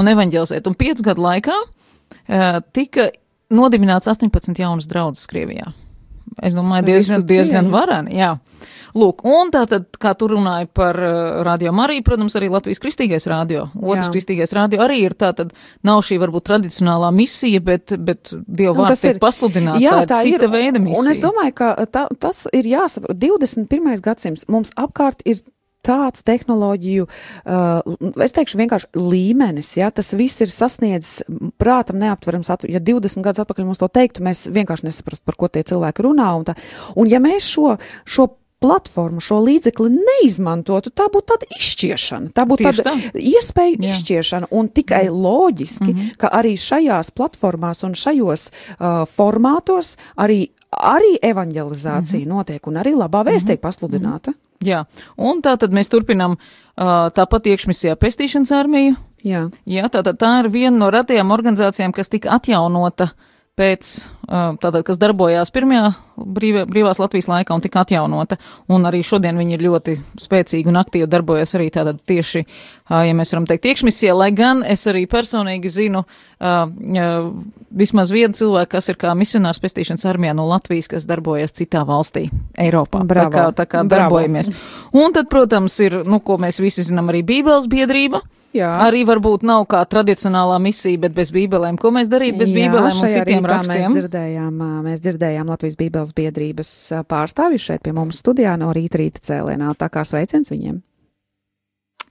un 0.00 0.08
evaņģelizēt. 0.08 0.70
Un 0.70 0.78
piecu 0.80 1.04
gadu 1.10 1.26
laikā 1.26 1.58
uh, 1.60 2.62
tika 2.72 3.10
nodibināts 3.52 4.08
18 4.08 4.56
jaunas 4.62 4.88
draudzes 4.88 5.28
Krievijā. 5.28 5.74
Es 6.42 6.54
domāju, 6.54 6.86
diezgan, 6.86 7.24
diezgan 7.26 7.70
varani, 7.72 8.14
jā. 8.20 8.36
Lūk, 8.94 9.22
un 9.22 9.52
tātad, 9.54 9.84
kā 10.02 10.16
tu 10.18 10.26
runāji 10.32 10.66
par 10.74 10.96
uh, 10.98 11.42
radio 11.46 11.70
Mariju, 11.70 12.02
protams, 12.02 12.34
arī 12.34 12.48
Latvijas 12.50 12.80
kristīgais 12.82 13.26
radio. 13.30 13.68
Otrs 13.78 14.08
Jā. 14.08 14.14
kristīgais 14.16 14.54
radio 14.56 14.82
arī 14.82 14.96
ir 15.04 15.14
tātad, 15.14 15.52
nav 15.86 16.02
šī 16.02 16.18
varbūt 16.18 16.48
tradicionālā 16.48 17.12
misija, 17.14 17.60
bet, 17.62 17.94
bet 18.02 18.32
Dieva 18.46 18.74
vārds 18.80 19.04
tiek 19.04 19.14
ir- 19.14 19.22
pasludināts. 19.22 19.78
Jā, 19.84 20.00
tā 20.10 20.24
ir 20.26 20.34
cita 20.40 20.50
veida 20.50 20.82
misija. 20.82 21.04
Un 21.04 21.12
es 21.12 21.22
domāju, 21.22 21.54
ka 21.62 21.70
tā, 21.86 22.08
tas 22.18 22.48
ir 22.52 22.66
jāsaprot. 22.66 23.14
21. 23.14 24.00
gadsimts 24.02 24.48
mums 24.50 24.74
apkārt 24.74 25.22
ir 25.24 25.38
tāds 25.86 26.24
tehnoloģiju, 26.26 27.06
uh, 27.06 28.18
es 28.24 28.34
teikšu 28.36 28.60
vienkārši 28.60 28.90
līmenis, 29.00 29.76
ja 29.80 29.90
tas 29.94 30.12
viss 30.18 30.42
ir 30.44 30.52
sasniedzis 30.52 31.22
prātam 31.60 32.00
neaptverams. 32.02 32.52
Ja 32.68 32.80
20 32.80 33.24
gadus 33.24 33.44
atpakaļ 33.44 33.68
mums 33.68 33.80
to 33.80 33.88
teiktu, 33.88 34.24
mēs 34.26 34.46
vienkārši 34.52 34.88
nesaprastu, 34.88 35.24
par 35.24 35.38
ko 35.40 35.48
tie 35.48 35.64
cilvēki 35.66 36.04
runā. 36.06 36.28
Un, 36.36 36.46
tā. 36.50 36.56
un 36.96 37.10
ja 37.10 37.22
mēs 37.22 37.48
šo, 37.48 37.76
šo 38.04 38.30
platformu, 38.60 39.22
šo 39.24 39.40
līdzekli 39.40 39.88
neizmantotu, 39.94 40.92
tā 40.92 41.08
būtu 41.12 41.32
tāda 41.32 41.48
izšķiešana. 41.56 42.32
Tā 42.36 42.44
būtu 42.48 42.66
tāda 42.68 42.84
tā. 42.90 42.94
iespēja 43.16 43.78
Jā. 43.78 43.94
izšķiešana. 43.94 44.50
Un 44.56 44.68
tikai 44.68 45.06
loģiski, 45.08 45.88
mm 45.88 45.96
-hmm. 45.96 46.16
ka 46.20 46.28
arī 46.40 46.56
šajās 46.60 47.10
platformās 47.16 47.82
un 47.84 47.94
šajos 47.94 48.50
uh, 48.50 48.86
formātos 49.16 49.96
arī, 50.16 50.50
arī 50.70 51.16
evanģelizācija 51.22 52.20
mm 52.20 52.24
-hmm. 52.24 52.36
notiek 52.36 52.66
un 52.66 52.74
arī 52.74 52.94
labā 52.94 53.24
vēsts 53.24 53.46
tiek 53.46 53.60
pasludināta. 53.60 54.32
Jā, 54.60 54.82
un 55.16 55.38
tā 55.40 55.54
tad 55.56 55.72
mēs 55.72 55.88
turpinām 55.88 56.34
uh, 56.36 57.08
tāpat 57.16 57.46
iekšmisijā 57.48 57.94
pestīšanas 57.96 58.52
armiju. 58.52 58.98
Jā. 59.24 59.46
Jā, 59.68 59.88
tātad 59.92 60.18
tā 60.20 60.34
ir 60.42 60.50
viena 60.52 60.76
no 60.76 60.90
ratajām 60.92 61.32
organizācijām, 61.32 61.94
kas 61.96 62.12
tika 62.12 62.34
atjaunota 62.36 63.10
pēc, 63.60 63.90
tātad, 64.30 64.80
kas 64.86 64.98
darbojās 65.00 65.52
pirmajā 65.52 65.90
brīvē, 66.16 66.64
brīvās 66.70 67.00
Latvijas 67.02 67.28
laikā 67.30 67.56
un 67.56 67.64
tika 67.64 67.82
atjaunota. 67.84 68.38
Un 68.72 68.86
arī 68.88 69.02
šodien 69.04 69.36
viņi 69.40 69.56
ir 69.56 69.64
ļoti 69.66 69.96
spēcīgi 70.20 70.70
un 70.70 70.80
aktīvi 70.80 71.08
darbojas 71.10 71.52
arī 71.58 71.68
tātad 71.74 72.00
tieši, 72.08 72.44
ja 72.90 73.16
mēs 73.16 73.34
varam 73.34 73.48
teikt, 73.50 73.68
iekšmisijā, 73.70 74.14
lai 74.16 74.30
gan 74.36 74.64
es 74.64 74.86
arī 74.90 75.04
personīgi 75.10 75.72
zinu 75.72 76.04
vismaz 77.82 78.14
vienu 78.14 78.36
cilvēku, 78.36 78.72
kas 78.76 78.90
ir 78.92 79.00
kā 79.00 79.12
misionārs 79.18 79.60
pestīšanas 79.62 80.06
armijā 80.08 80.34
no 80.36 80.48
Latvijas, 80.48 80.88
kas 80.90 81.08
darbojas 81.10 81.56
citā 81.56 81.84
valstī, 81.88 82.28
Eiropā. 82.56 83.04
Bravo. 83.04 83.30
Tā 83.30 83.36
kā, 83.36 83.46
tā 83.62 83.68
kā 83.68 83.84
Bravo. 83.84 83.96
darbojamies. 83.96 84.52
Un 84.96 85.16
tad, 85.16 85.28
protams, 85.32 85.76
ir, 85.84 86.00
nu, 86.08 86.22
ko 86.24 86.40
mēs 86.40 86.62
visi 86.64 86.86
zinām, 86.86 87.12
arī 87.12 87.24
Bībeles 87.26 87.68
biedrība. 87.70 88.24
Jā. 88.56 88.70
Arī 88.82 89.04
varbūt 89.06 89.44
nav 89.46 89.62
kā 89.70 89.84
tradicionālā 89.86 90.56
misija, 90.62 90.98
bet 91.04 91.14
bez 91.14 91.30
bībelēm. 91.34 91.76
Ko 91.78 91.92
mēs 91.94 92.08
darītu 92.10 92.40
bez 92.40 92.50
bībelēm 92.54 92.88
un 92.90 93.12
citiem 93.14 93.46
rakstiem? 93.46 93.84
Mēs 93.84 93.94
dzirdējām, 93.94 94.64
mēs 94.86 95.04
dzirdējām 95.04 95.52
Latvijas 95.52 95.78
Bībeles 95.78 96.10
biedrības 96.16 96.72
ā, 96.98 97.04
pārstāvjus 97.06 97.68
šeit 97.68 97.84
pie 97.86 97.94
mums 97.94 98.18
studijā 98.24 98.56
no 98.58 98.72
rīta 98.74 98.98
rīta 98.98 99.22
cēlienā. 99.28 99.70
Tā 99.78 99.86
kā 99.94 100.02
sveiciens 100.08 100.50
viņiem. 100.50 100.80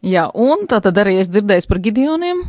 Jā, 0.08 0.30
un 0.32 0.64
tā 0.72 0.80
tad 0.80 1.02
arī 1.04 1.18
es 1.20 1.28
dzirdēju 1.34 1.68
par 1.68 1.84
Gideoniem. 1.84 2.42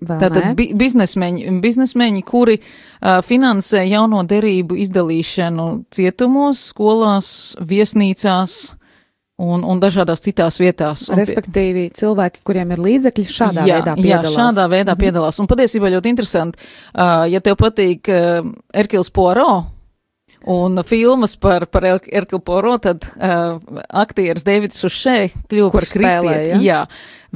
Tātad 0.00 0.54
bi 0.56 0.70
biznesmeņi, 0.80 1.50
biznesmeņi, 1.60 2.22
kuri 2.24 2.56
uh, 2.56 3.18
finansē 3.26 3.82
jauno 3.84 4.22
derību 4.24 4.78
izdalīšanu 4.80 5.66
cietumos, 5.92 6.70
skolās, 6.72 7.28
viesnīcās 7.60 8.79
un, 9.40 9.64
un 9.64 9.80
dažādās 9.82 10.22
citās 10.24 10.60
vietās. 10.60 11.08
Un 11.10 11.20
Respektīvi, 11.20 11.88
cilvēki, 11.96 12.44
kuriem 12.46 12.74
ir 12.74 12.84
līdzekļi, 12.84 13.26
šādā 13.30 13.66
jā, 13.68 13.80
veidā 13.80 13.96
jā, 13.96 14.02
piedalās. 14.04 14.30
Mhm. 14.30 14.38
šādā 14.38 14.68
veidā 14.74 14.96
piedalās. 15.00 15.40
Un 15.42 15.50
patiesībā 15.50 15.92
ļoti 15.96 16.14
interesanti, 16.14 16.70
uh, 16.94 17.26
ja 17.30 17.42
tev 17.44 17.58
patīk 17.60 18.10
uh, 18.12 18.50
Erkils 18.84 19.12
Poirot. 19.14 19.76
Un 20.48 20.80
filmas 20.88 21.34
par, 21.36 21.66
par 21.68 21.84
Er- 21.84 22.06
Erkilu 22.22 22.40
Poirot, 22.40 22.82
tad 22.86 23.04
uh, 23.16 23.58
aktieris 23.92 24.44
Deivids 24.46 24.78
Sušē 24.80 25.30
kļuva 25.50 25.70
par 25.74 25.84
kristieti. 25.84 26.48
ja? 26.54 26.60
Jā, 26.64 26.78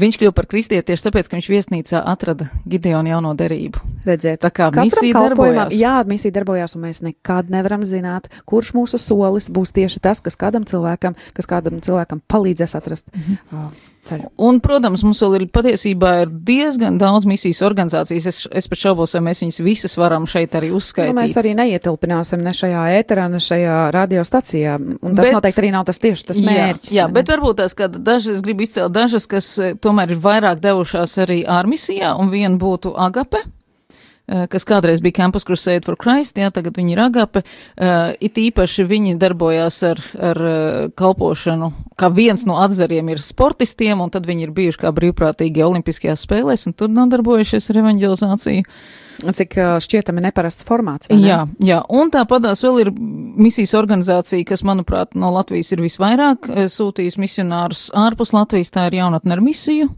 viņš 0.01 0.17
kļuva 0.23 0.33
par 0.39 0.47
kristieti 0.49 0.87
tieši 0.89 1.05
tāpēc, 1.11 1.29
ka 1.29 1.37
viņš 1.37 1.49
viesnīcā 1.53 2.01
atrada 2.15 2.49
Gideonu 2.65 3.13
jauno 3.13 3.35
derību. 3.37 3.83
Redziet, 4.09 4.41
Tā 4.41 4.49
kā 4.57 4.71
misija 4.81 5.21
darbojās. 5.21 5.77
Jā, 5.77 5.99
misija 6.09 6.33
darbojās, 6.39 6.75
un 6.79 6.87
mēs 6.89 7.03
nekad 7.05 7.53
nevaram 7.53 7.85
zināt, 7.85 8.31
kurš 8.49 8.73
mūsu 8.79 8.97
solis 8.99 9.51
būs 9.53 9.77
tieši 9.77 10.01
tas, 10.01 10.25
kas 10.25 10.37
kādam 10.41 10.65
cilvēkam, 10.65 11.13
kas 11.37 11.47
kādam 11.51 11.81
cilvēkam 11.85 12.25
palīdzēs 12.25 12.75
atrast 12.81 13.13
Mhm. 13.13 13.37
uh, 13.53 13.69
ceļu. 14.09 14.29
Un, 14.39 14.61
protams, 14.65 15.03
mums 15.07 15.21
vēl 15.25 15.37
ir 15.39 15.47
patiesībā 15.55 16.11
ir 16.25 16.33
diezgan 16.49 16.99
daudz 17.01 17.27
misijas 17.29 17.63
organizācijas. 17.67 18.27
Es, 18.31 18.39
es 18.51 18.69
pat 18.71 18.79
šaubos, 18.83 19.15
vai 19.17 19.23
mēs 19.31 19.43
viņas 19.45 19.61
visas 19.65 19.97
varam 20.01 20.27
šeit 20.31 20.55
arī 20.59 20.71
Nu, 20.71 20.79
uzskaitīt. 20.81 21.17
mēs 21.17 21.37
arī 21.41 21.55
neietilpināsim 21.59 22.43
ne 22.45 22.53
šajā 22.55 22.85
ēterā, 23.01 23.29
ne 23.33 23.41
šajā 23.43 23.79
radiostacijā, 23.95 24.77
un 25.03 25.15
tas 25.17 25.27
Bet- 25.27 25.35
noteikti 25.39 25.63
arī 25.65 25.73
nav 25.73 25.85
tas 25.89 25.99
tieši 25.99 26.27
tas 26.31 26.41
mērķis. 26.45 26.93
Jā, 26.93 27.05
jā 27.07 27.09
bet 27.13 27.29
varbūt 27.33 27.57
tās, 27.63 27.75
ka 27.75 27.89
dažas, 27.89 28.37
es 28.39 28.45
gribu 28.45 28.63
izcelt 28.67 28.93
dažas, 28.93 29.27
kas 29.27 29.59
eh, 29.59 29.75
tomēr 29.75 30.11
ir 30.15 30.23
vairāk 30.23 30.61
devušās 30.61 31.19
arī 31.25 31.43
ārmisijā, 31.47 32.15
un 32.19 32.31
viena 32.31 32.57
būtu 32.61 32.95
Agape. 32.97 33.43
Eh, 34.27 34.47
kas 34.51 34.67
kādreiz 34.69 35.03
bija 35.05 35.19
Campus 35.23 35.47
Crusade 35.47 35.85
for 35.87 35.99
Christ, 36.01 36.39
jā, 36.41 36.51
tagad 36.55 36.79
viņi 36.79 36.97
ir 36.97 37.03
agape. 37.05 37.45
Uh, 37.75 38.13
it 38.25 38.39
īpaši 38.41 38.87
viņi 38.89 39.17
darbojās 39.21 39.81
ar, 39.87 40.03
ar 40.19 40.41
uh, 40.41 40.91
kalpošanu, 40.97 41.71
kā 42.01 42.11
viens 42.15 42.47
no 42.49 42.59
atzariem 42.63 43.13
ir 43.13 43.23
sportistiem, 43.23 44.01
un 44.01 44.13
tad 44.15 44.29
viņi 44.29 44.49
ir 44.49 44.55
bijuši 44.57 44.85
kā 44.85 44.93
brīvprātīgi 44.95 45.65
olimpiskajās 45.65 46.27
spēlēs, 46.27 46.69
un 46.69 46.77
tur 46.79 46.93
nodarbojušies 46.93 47.71
ar 47.71 47.83
evanģelizāciju. 47.85 48.69
Cik 49.15 49.55
šķietami 49.81 50.25
neparasts 50.25 50.67
formāts. 50.67 51.09
ne? 51.09 51.21
Jā, 51.23 51.37
jā, 51.63 51.79
un 51.89 52.11
tāpatās 52.13 52.65
vēl 52.65 52.81
ir 52.83 52.91
misijas 53.41 53.75
organizācija, 53.79 54.47
kas, 54.49 54.65
manuprāt, 54.67 55.15
no 55.19 55.31
Latvijas 55.35 55.73
ir 55.75 55.83
visvairāk 55.85 56.49
eh, 56.51 56.67
sūtījis 56.71 57.19
misionārus 57.21 57.89
ārpus 57.97 58.35
Latvijas, 58.37 58.73
tā 58.75 58.89
ir 58.91 59.01
jaunatne 59.01 59.37
ar 59.37 59.45
misiju, 59.45 59.89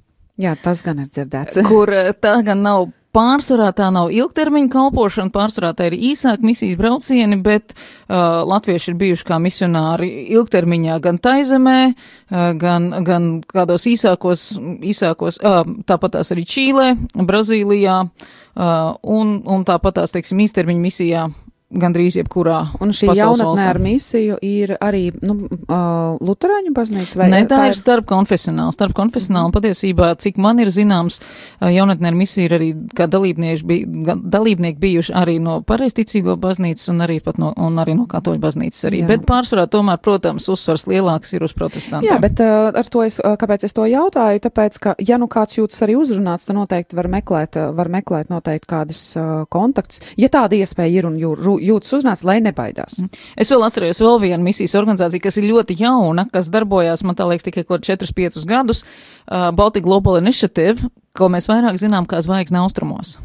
jā, 0.40 0.54
tas 0.62 0.82
gan 0.86 1.04
ir 1.04 1.10
dzirdēts. 1.12 1.62
kur 1.68 1.92
eh, 1.94 2.12
tā 2.12 2.38
gan 2.46 2.64
nav 2.66 2.88
pārsvarā, 3.16 3.70
tā 3.76 3.88
nav 3.94 4.10
ilgtermiņa 4.14 4.70
kalpošana, 4.72 5.32
pārsvarā 5.34 5.72
tā 5.76 5.88
ir 5.90 5.96
īsāk 6.10 6.44
misijas 6.44 6.76
braucieni, 6.80 7.38
bet 7.42 7.72
uh, 7.72 8.44
latvieši 8.48 8.92
ir 8.92 8.98
bijuši 9.00 9.26
kā 9.28 9.40
misionāri 9.42 10.10
ilgtermiņā 10.36 10.98
gan 11.04 11.20
taizemē, 11.22 11.78
uh, 11.92 12.50
gan, 12.60 12.90
gan 13.06 13.30
kādos 13.48 13.88
īsākos, 13.88 14.48
īsākos 14.84 15.40
uh, 15.40 15.62
tāpatās 15.88 16.34
arī 16.34 16.46
Čīlē, 16.56 16.92
Brazīlijā, 17.16 17.98
uh, 18.04 18.94
un, 19.18 19.38
un 19.42 19.66
tāpatās, 19.68 20.14
teiksim, 20.16 20.44
īstermiņa 20.46 20.86
misijā 20.88 21.26
gandrīz 21.66 22.14
jebkurā 22.20 22.60
Un 22.80 22.92
šī 22.94 23.08
jaunatnē 23.10 23.46
valstī. 23.48 23.66
ar 23.66 23.78
misiju 23.82 24.36
ir 24.44 24.76
arī 24.78 25.10
nu, 25.26 25.34
uh, 25.66 26.14
Lutāņu 26.22 26.70
baznīca 26.74 27.18
vai 27.18 27.28
Nē, 27.32 27.40
tā 27.50 27.64
ir 27.66 27.74
starp 27.74 28.06
konfesionāli. 28.06 28.74
Starp 28.74 28.94
konfesionāli 28.94 29.50
patiesībā, 29.54 30.12
cik 30.22 30.38
man 30.38 30.60
ir 30.62 30.70
zināms, 30.70 31.18
jaunatnē 31.60 32.12
ar 32.12 32.18
misiju 32.18 32.46
ir 32.46 32.54
arī 32.54 32.68
dalībnieki, 32.94 33.66
bij, 33.66 33.82
dalībnieki 34.22 34.78
bijuši 34.78 35.14
arī 35.18 35.38
no 35.42 35.58
pareisticīgo 35.66 36.36
baznīcas 36.38 36.92
un 36.92 37.02
arī 37.02 37.18
no, 37.42 37.50
un 37.56 37.82
arī 37.82 37.96
no 37.98 38.06
katoļu 38.06 38.40
baznīcas 38.46 38.86
arī. 38.86 39.02
Jā. 39.02 39.10
Bet 39.10 39.26
pārsvarā 39.26 39.66
tomēr, 39.66 39.98
protams, 39.98 40.46
uzsvars 40.52 40.86
lielāks 40.86 41.34
ir 41.34 41.42
uz 41.42 41.54
protestantiem. 41.56 42.12
Jā, 42.12 42.20
bet 42.22 42.40
uh, 42.44 42.70
ar 42.70 42.86
to 42.86 43.02
es, 43.02 43.18
kāpēc 43.18 43.66
es 43.66 43.74
to 43.74 43.88
jautāju? 43.90 44.44
Tāpēc, 44.46 44.78
ka, 44.82 44.94
ja 45.02 45.18
nu 45.18 45.26
kāds 45.26 45.58
jūtas 45.58 45.82
arī 45.82 45.98
uzrunāts, 45.98 46.46
tad 46.46 46.60
noteikti 46.60 46.94
var 46.94 47.10
meklēt, 47.10 47.58
var 47.74 47.90
meklēt 47.90 48.30
noteikti 48.30 48.70
kādas 48.70 49.02
uh, 49.18 49.42
kontakts. 49.50 50.00
Ja 50.14 50.30
tāda 50.30 50.54
iespēja 50.60 51.00
ir 51.00 51.10
un 51.10 51.18
jū, 51.18 51.34
ru, 51.34 51.55
jū, 51.55 51.55
jūtas 51.62 51.96
uzrunāts, 51.98 52.24
lai 52.26 52.38
nebaidās. 52.44 53.00
Es 53.36 53.50
vēl 53.52 53.66
atceros 53.66 54.02
vēl 54.04 54.20
vienu 54.28 54.42
misijas 54.46 54.76
organizāciju, 54.78 55.24
kas 55.24 55.40
ir 55.40 55.48
ļoti 55.50 55.78
jauna, 55.80 56.28
kas 56.32 56.50
darbojās, 56.54 57.04
man 57.06 57.18
tā 57.18 57.28
liekas, 57.28 57.46
tikai 57.48 57.66
kaut 57.68 57.86
4-5 57.86 58.46
gadus, 58.48 58.84
uh, 58.84 59.50
Baltic 59.56 59.86
Global 59.86 60.20
Initiative, 60.22 60.90
ko 61.16 61.30
mēs 61.32 61.48
vairāk 61.50 61.78
zinām 61.80 62.08
kā 62.08 62.22
zvaigzne 62.24 62.62
austrumos. 62.64 63.16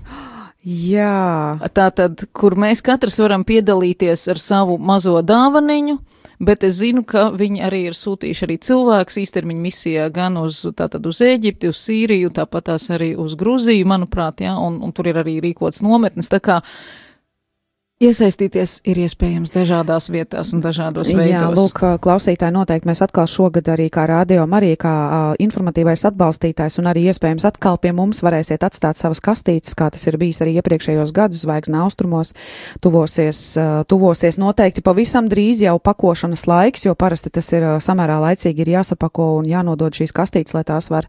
Jā, 0.62 1.58
Tātad, 1.74 2.28
kur 2.38 2.54
mēs 2.54 2.84
katrs 2.86 3.18
varam 3.18 3.42
piedalīties 3.42 4.28
ar 4.30 4.38
savu 4.38 4.76
mazo 4.78 5.16
dāvaniņu, 5.26 5.96
bet 6.38 6.66
es 6.68 6.76
zinu, 6.84 7.02
ka 7.02 7.32
viņi 7.34 7.64
arī 7.66 7.80
ir 7.90 7.98
sūtījuši 7.98 8.46
arī 8.46 8.58
cilvēkus 8.62 9.18
īstermiņa 9.24 9.64
misijā 9.64 10.06
gan 10.14 10.38
uz, 10.38 10.60
tātad 10.78 11.06
uz 11.10 11.24
Ēģipti, 11.26 11.72
uz 11.74 11.82
Sīriju, 11.82 12.30
tāpat 12.38 12.70
tās 12.70 12.86
arī 12.94 13.16
uz 13.18 13.34
Gruziju, 13.40 13.90
manuprāt, 13.90 14.46
jā, 14.46 14.54
un, 14.54 14.78
un 14.86 14.94
tur 14.94 15.10
ir 15.10 15.18
arī 15.24 15.40
rīkots 15.42 15.82
nometnes, 15.82 16.30
tā 16.30 16.38
kā 16.38 16.62
Iesaistīties 18.02 18.80
ir 18.90 18.98
iespējams 19.04 19.52
dažādās 19.54 20.08
vietās 20.10 20.50
un 20.56 20.62
dažādos 20.64 21.12
veidos. 21.14 21.30
Jā, 21.30 21.42
lūk, 21.54 21.82
klausītāji, 22.02 22.54
noteikti 22.56 22.90
mēs 22.90 23.04
atkal 23.06 23.28
šogad 23.30 23.68
arī 23.70 23.92
kā 23.94 24.08
rādio 24.10 24.42
arī 24.58 24.72
kā 24.80 24.90
uh, 24.90 25.34
informatīvais 25.38 26.08
atbalstītājs 26.10 26.80
un 26.82 26.90
arī 26.90 27.04
iespējams 27.12 27.46
atkal 27.46 27.78
pie 27.78 27.92
mums 27.94 28.24
varēsiet 28.26 28.66
atstāt 28.66 28.98
savas 28.98 29.22
kastītes, 29.22 29.76
kā 29.78 29.92
tas 29.94 30.08
ir 30.10 30.18
bijis 30.18 30.42
arī 30.42 30.56
iepriekšējos 30.58 31.14
gadus 31.14 31.44
zvaigznā 31.46 31.84
austrumos. 31.86 32.34
Tuvosies, 32.82 33.44
uh, 33.62 33.84
tuvosies 33.86 34.40
noteikti 34.42 34.82
pavisam 34.82 35.30
drīz 35.30 35.62
jau 35.68 35.78
pakošanas 35.78 36.48
laiks, 36.50 36.88
jo 36.88 36.98
parasti 36.98 37.30
tas 37.30 37.54
ir 37.54 37.68
uh, 37.68 37.78
samērā 37.78 38.18
laicīgi 38.26 38.66
ir 38.66 38.74
jāsapako 38.80 39.30
un 39.44 39.52
jānodod 39.52 39.94
šīs 39.94 40.16
kastītes, 40.18 40.58
lai 40.58 40.66
tās 40.66 40.90
var 40.90 41.06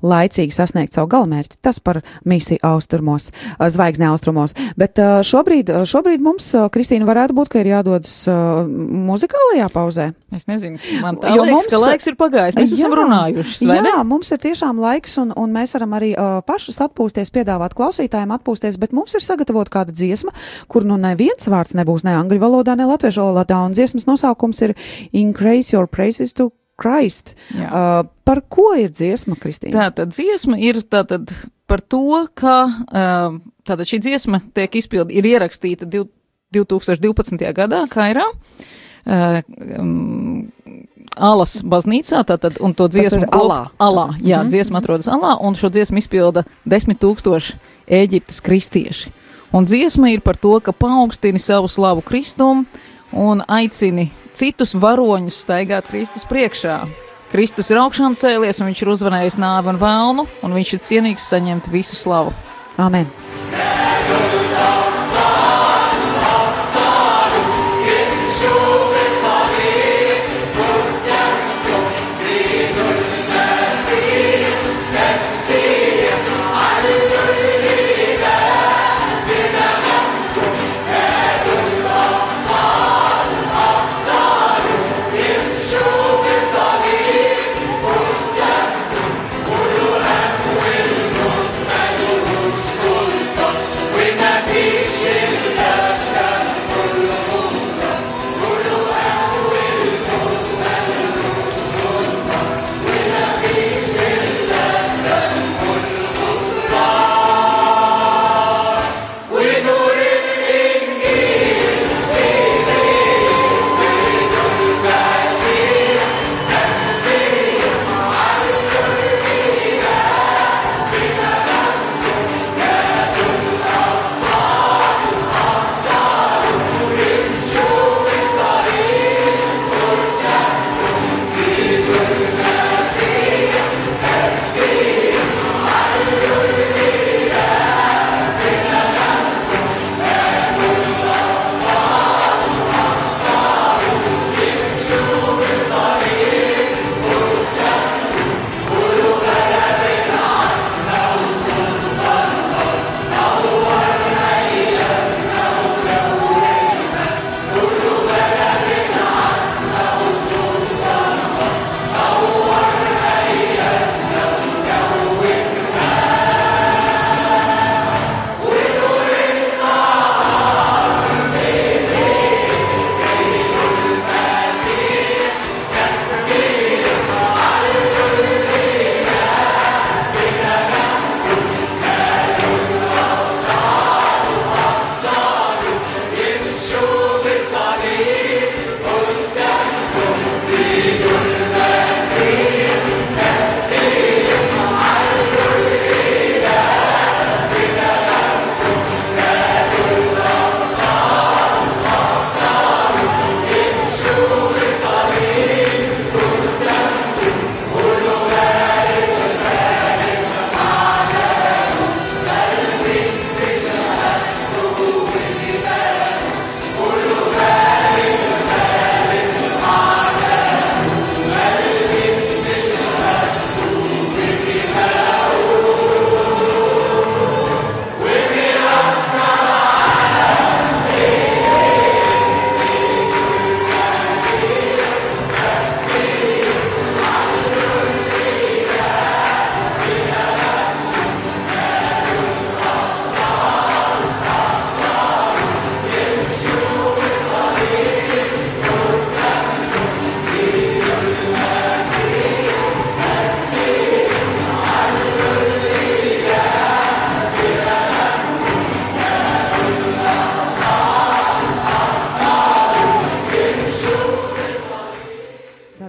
laicīgi 0.00 0.56
sasniegt 0.56 0.96
savu 0.96 1.12
galmērķi. 1.12 1.60
Tas 1.60 1.76
par 1.84 2.00
misiju 2.24 2.64
austrumos, 2.72 3.28
uh, 3.58 3.68
zvaigznē 3.68 4.08
austrumos. 4.14 4.56
Bet 4.80 4.96
uh, 4.96 5.20
šobrīd, 5.20 5.76
šobrīd 5.92 6.21
mums, 6.22 6.46
Kristīna, 6.74 7.06
varētu 7.08 7.34
būt, 7.36 7.50
ka 7.52 7.60
ir 7.62 7.70
jādodas 7.72 8.12
uh, 8.30 8.62
muzikālajā 8.68 9.66
pauzē. 9.74 10.06
Es 10.34 10.46
nezinu, 10.48 10.78
man 11.02 11.18
tā 11.20 11.32
Jo 11.34 11.42
liekas, 11.44 11.54
mums- 11.56 11.70
ka 11.72 11.80
laiks 11.82 12.08
ir 12.10 12.16
pagājis. 12.20 12.58
Mēs 12.58 12.74
esam 12.78 12.94
runājuši, 13.00 13.68
vai 13.68 13.76
jā, 13.80 13.84
ne? 13.88 13.94
mums 14.08 14.32
ir 14.32 14.40
tiešām 14.42 14.80
laiks, 14.82 15.18
un, 15.22 15.34
un 15.36 15.52
mēs 15.54 15.74
varam 15.76 15.98
arī 15.98 16.12
uh, 16.14 16.38
pašas 16.46 16.80
atpūsties, 16.86 17.32
piedāvāt 17.34 17.76
klausītājiem 17.78 18.32
atpūsties, 18.38 18.78
bet 18.82 18.94
mums 18.96 19.14
ir 19.18 19.24
sagatavot 19.26 19.70
kāda 19.72 19.94
dziesma, 19.94 20.32
kur 20.72 20.86
nu 20.88 20.96
neviens 21.00 21.50
vārds 21.52 21.76
nebūs 21.78 22.06
ne 22.08 22.16
angļu 22.22 22.40
valodā, 22.42 22.78
ne 22.78 22.88
latviešu 22.90 23.26
valodā, 23.26 23.60
un 23.66 23.76
dziesmas 23.76 24.08
nosaukums 24.08 24.62
ir 24.68 24.74
Increase 25.12 25.74
Your 25.76 25.86
Praises 25.90 26.32
to 26.38 26.50
Christ. 26.80 27.34
Jā. 27.54 27.68
Uh, 27.68 28.04
par 28.26 28.40
ko 28.50 28.72
ir 28.78 28.90
dziesma, 28.90 29.36
Kristīna? 29.38 29.88
Tātad 29.90 30.14
dziesma 30.14 30.56
ir 30.58 30.80
tātad 30.82 31.30
par 31.70 31.80
to, 31.84 32.26
ka 32.36 32.56
uh, 32.68 33.36
tātad 33.68 33.88
šī 33.88 34.00
dziesma 34.02 34.42
tiek 34.54 34.74
izpildi, 34.80 35.16
ir 35.18 35.28
ierakstīta 35.34 35.88
div, 35.88 36.08
2012. 36.52 37.52
gadā 37.56 37.84
Kairā. 37.90 38.26
Um, 39.02 40.52
Alas 41.12 41.58
baznīcā, 41.60 42.22
tātad, 42.24 42.56
un 42.64 42.72
to 42.72 42.86
dziesmu 42.88 43.26
ir 43.26 43.34
Alā. 43.36 43.66
Alā, 43.76 44.06
jā, 44.16 44.38
mm 44.38 44.46
-hmm. 44.46 44.48
dziesma 44.48 44.78
atrodas 44.78 45.08
Alā, 45.08 45.36
un 45.40 45.54
šo 45.54 45.68
dziesmu 45.68 45.98
izpilda 45.98 46.44
desmit 46.64 47.00
tūkstoši 47.00 47.56
Ēģiptes 47.88 48.40
kristieši. 48.40 49.10
Un 49.52 49.64
dziesma 49.64 50.10
ir 50.10 50.20
par 50.20 50.36
to, 50.36 50.60
ka 50.60 50.72
paaugstini 50.72 51.38
savu 51.38 51.68
slavu 51.68 52.00
Kristumu 52.00 52.64
un 53.12 53.42
aicini 53.48 54.10
citus 54.32 54.74
varoņus 54.74 55.44
staigāt 55.44 55.90
Kristus 55.90 56.24
priekšā. 56.24 56.86
Kristus 57.32 57.70
ir 57.70 57.76
augšām 57.76 58.16
cēlies, 58.16 58.60
un 58.60 58.66
viņš 58.66 58.82
ir 58.82 58.88
uzvarējis 58.88 59.38
nāvi 59.40 59.68
un 59.68 59.78
vēlnu, 59.80 60.26
un 60.42 60.52
viņš 60.52 60.72
ir 60.72 60.80
cienīgs 60.80 61.28
saņemt 61.28 61.70
visu 61.72 61.96
slavu. 61.96 62.32
Amen. 62.76 63.06
Never 63.52 64.54
love. 64.54 64.81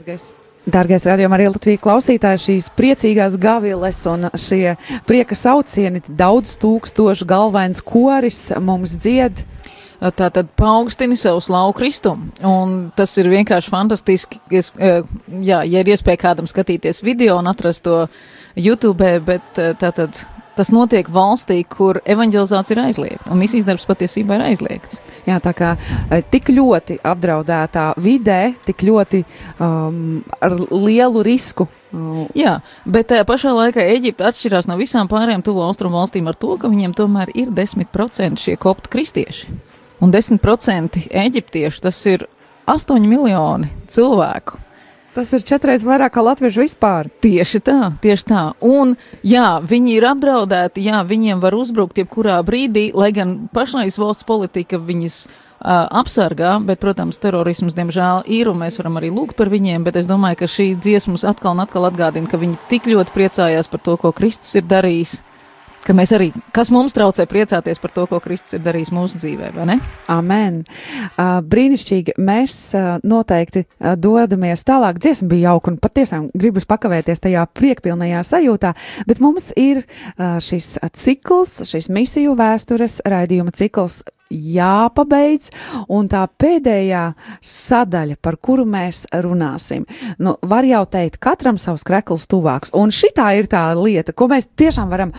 Dargais. 0.03 0.33
Dargais 0.67 1.05
radījuma 1.07 1.37
arī 1.37 1.45
Latvijas 1.47 1.79
klausītāji, 1.83 2.39
šīs 2.43 2.65
priecīgās 2.75 3.37
gaviles 3.39 4.01
un 4.11 4.27
šie 4.35 4.73
prieka 5.07 5.35
saucieni, 5.35 6.01
daudz 6.07 6.57
tūkstošu 6.59 7.27
galvains 7.27 7.79
koris 7.83 8.49
mums 8.59 8.97
dzied. 8.99 9.39
Tā 10.03 10.27
tad 10.35 10.49
paaugstini 10.59 11.15
savu 11.15 11.39
slavu 11.39 11.71
kristumu. 11.77 12.33
Un 12.43 12.89
tas 12.97 13.13
ir 13.15 13.29
vienkārši 13.31 13.71
fantastiski. 13.71 14.41
Es, 14.51 14.73
eh, 14.75 15.07
jā, 15.31 15.61
ja 15.63 15.79
ir 15.79 15.93
iespēja 15.93 16.19
kādam 16.25 16.49
skatīties 16.51 16.99
video 17.03 17.37
un 17.39 17.47
atrast 17.47 17.85
to 17.87 18.09
YouTube, 18.59 19.07
bet 19.23 19.63
eh, 19.63 19.71
tā 19.79 19.93
tad 19.95 20.19
tas 20.57 20.71
notiek 20.73 21.09
valstī, 21.09 21.61
kur 21.67 22.01
evanģelizācija 22.05 22.77
ir 22.77 22.83
aizliegta. 22.87 23.31
Un 23.33 23.41
misijas 23.41 23.67
darbs 23.69 23.87
patiesībā 23.89 24.39
ir 24.39 24.47
aizliegts. 24.51 25.01
Jā, 25.27 25.39
tā 25.43 25.53
kā 25.57 25.75
eh, 25.77 26.23
tik 26.31 26.51
ļoti 26.53 26.99
apdraudētā 27.03 27.93
vidē, 28.03 28.41
tik 28.65 28.83
ļoti 28.85 29.23
um, 29.59 30.19
ar 30.43 30.59
lielu 30.71 31.23
risku. 31.25 31.67
Uh, 31.67 31.79
Jā, 32.33 32.55
bet 32.89 33.11
tajā 33.11 33.25
pašā 33.27 33.51
laikā 33.53 33.83
Eģipte 33.93 34.25
atšķirās 34.25 34.65
no 34.69 34.79
visām 34.79 35.09
pārējām 35.11 35.43
tuvo 35.45 35.61
austrumu 35.67 35.99
valstīm 35.99 36.25
ar 36.31 36.37
to, 36.41 36.55
ka 36.57 36.71
viņiem 36.71 36.95
tomēr 36.97 37.29
ir 37.37 37.51
10% 37.53 38.41
šie 38.41 38.55
koptu 38.61 38.89
kristieši. 38.95 39.53
Un 40.01 40.11
10% 40.13 41.03
eģiptiešu 41.23 41.83
tas 41.85 41.99
ir 42.09 42.25
8 42.65 43.05
miljoni 43.05 43.69
cilvēku. 43.93 44.57
Tas 45.15 45.31
ir 45.35 45.45
četreiz 45.45 45.85
vairāk 45.87 46.15
kā 46.15 46.23
latviešu 46.25 46.63
vispār. 46.63 47.09
Tieši 47.23 47.61
tā, 47.63 47.79
tieši 48.03 48.27
tā. 48.29 48.43
Un, 48.65 48.95
jā, 49.25 49.59
viņi 49.63 49.97
ir 49.97 50.09
apdraudēti, 50.09 50.83
jā, 50.89 51.03
viņiem 51.07 51.41
var 51.43 51.55
uzbrukt 51.57 52.01
jebkurā 52.01 52.39
brīdī, 52.45 52.89
lai 52.97 53.11
gan 53.15 53.35
pašlaiz 53.53 53.99
valsts 54.01 54.27
politika 54.27 54.81
viņas 54.81 55.25
apsargā, 55.63 56.57
bet, 56.67 56.81
protams, 56.83 57.19
terorisms, 57.23 57.75
diemžēl, 57.77 58.25
ir, 58.27 58.49
un 58.51 58.59
mēs 58.65 58.77
varam 58.81 58.99
arī 58.99 59.13
lūgt 59.13 59.37
par 59.39 59.47
viņiem, 59.53 59.85
bet 59.85 59.95
es 59.95 60.09
domāju, 60.09 60.41
ka 60.41 60.49
šī 60.51 60.73
dziesmas 60.75 61.23
atkal 61.23 61.55
un 61.55 61.63
atkal 61.63 61.87
atgādina, 61.87 62.27
ka 62.27 62.39
viņi 62.41 62.59
tik 62.71 62.89
ļoti 62.91 63.15
priecājās 63.15 63.71
par 63.71 63.79
to, 63.85 63.95
ko 64.01 64.11
Kristus 64.11 64.57
ir 64.59 64.67
darījis, 64.67 65.21
ka 65.83 65.95
mēs 65.95 66.13
arī, 66.15 66.29
kas 66.55 66.71
mums 66.73 66.95
traucē 66.95 67.25
priecāties 67.29 67.81
par 67.81 67.93
to, 67.95 68.05
ko 68.09 68.19
Kristus 68.23 68.57
ir 68.57 68.63
darījis 68.65 68.93
mūsu 68.95 69.19
dzīvē, 69.21 69.51
vai 69.57 69.67
ne? 69.69 69.77
Amen. 70.11 70.61
Uh, 71.13 71.39
brīnišķīgi. 71.49 72.17
Mēs 72.23 72.55
uh, 72.77 73.03
noteikti 73.03 73.65
uh, 73.65 73.93
dodamies 73.99 74.65
tālāk. 74.67 75.01
Dziesma 75.03 75.29
bija 75.33 75.53
jauka 75.53 75.73
un 75.73 75.79
patiešām 75.83 76.29
gribas 76.37 76.67
pakavēties 76.69 77.23
tajā 77.23 77.45
priekpilnajā 77.57 78.23
sajūtā, 78.27 78.73
bet 79.07 79.21
mums 79.23 79.51
ir 79.59 79.83
šis 80.43 80.75
cikls, 80.97 81.55
šis 81.67 81.89
misiju 81.93 82.35
vēstures 82.39 83.01
raidījuma 83.09 83.53
cikls 83.55 84.01
jāpabeidz, 84.31 85.49
un 85.93 86.07
tā 86.11 86.23
pēdējā 86.39 87.03
sadaļa, 87.43 88.17
par 88.23 88.37
kuru 88.41 88.65
mēs 88.69 89.03
runāsim, 89.11 89.85
nu, 90.23 90.35
var 90.41 90.67
jau 90.67 90.83
teikt, 90.89 91.19
katram 91.23 91.59
savs 91.61 91.85
krekls 91.87 92.25
tuvāks, 92.31 92.73
un 92.77 92.93
šitā 92.93 93.29
ir 93.37 93.49
tā 93.51 93.65
lieta, 93.77 94.15
ko 94.15 94.29
mēs 94.31 94.49
tiešām 94.59 94.89
varam 94.93 95.13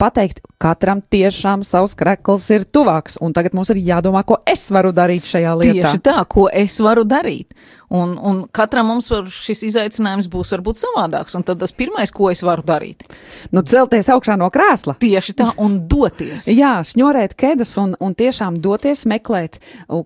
pateikt, 0.00 0.42
katram 0.60 1.02
tiešām 1.02 1.64
savs 1.66 1.96
krekls 1.98 2.48
ir 2.54 2.66
tuvāks, 2.68 3.18
un 3.20 3.34
tagad 3.36 3.56
mums 3.56 3.72
ir 3.74 3.82
jādomā, 3.82 4.24
ko 4.26 4.40
es 4.48 4.68
varu 4.70 4.94
darīt 4.96 5.28
šajā 5.30 5.56
lietā. 5.60 5.76
Tieši 5.80 6.04
tā, 6.10 6.18
ko 6.30 6.48
es 6.52 6.78
varu 6.84 7.06
darīt. 7.08 7.54
Un, 7.90 8.12
un 8.22 8.44
katram 8.54 8.86
mums 8.86 9.08
šis 9.34 9.64
izaicinājums 9.66 10.28
būs 10.30 10.52
varbūt 10.54 10.78
savādāks, 10.78 11.34
un 11.34 11.42
tad 11.42 11.58
tas 11.58 11.72
pirmais, 11.74 12.12
ko 12.14 12.28
es 12.30 12.44
varu 12.46 12.62
darīt, 12.62 13.02
Nu, 13.50 13.64
celties 13.66 14.06
augšā 14.14 14.36
no 14.38 14.46
krēsla. 14.54 14.94
tieši 15.02 15.34
tā 15.34 15.48
un 15.58 15.80
doties. 15.90 16.46
Jā, 16.60 16.76
šņurēt 16.86 17.34
ķēdes 17.34 17.72
un, 17.82 17.96
un 17.98 18.14
tiešām 18.14 18.60
doties 18.62 19.06
meklēt, 19.10 19.58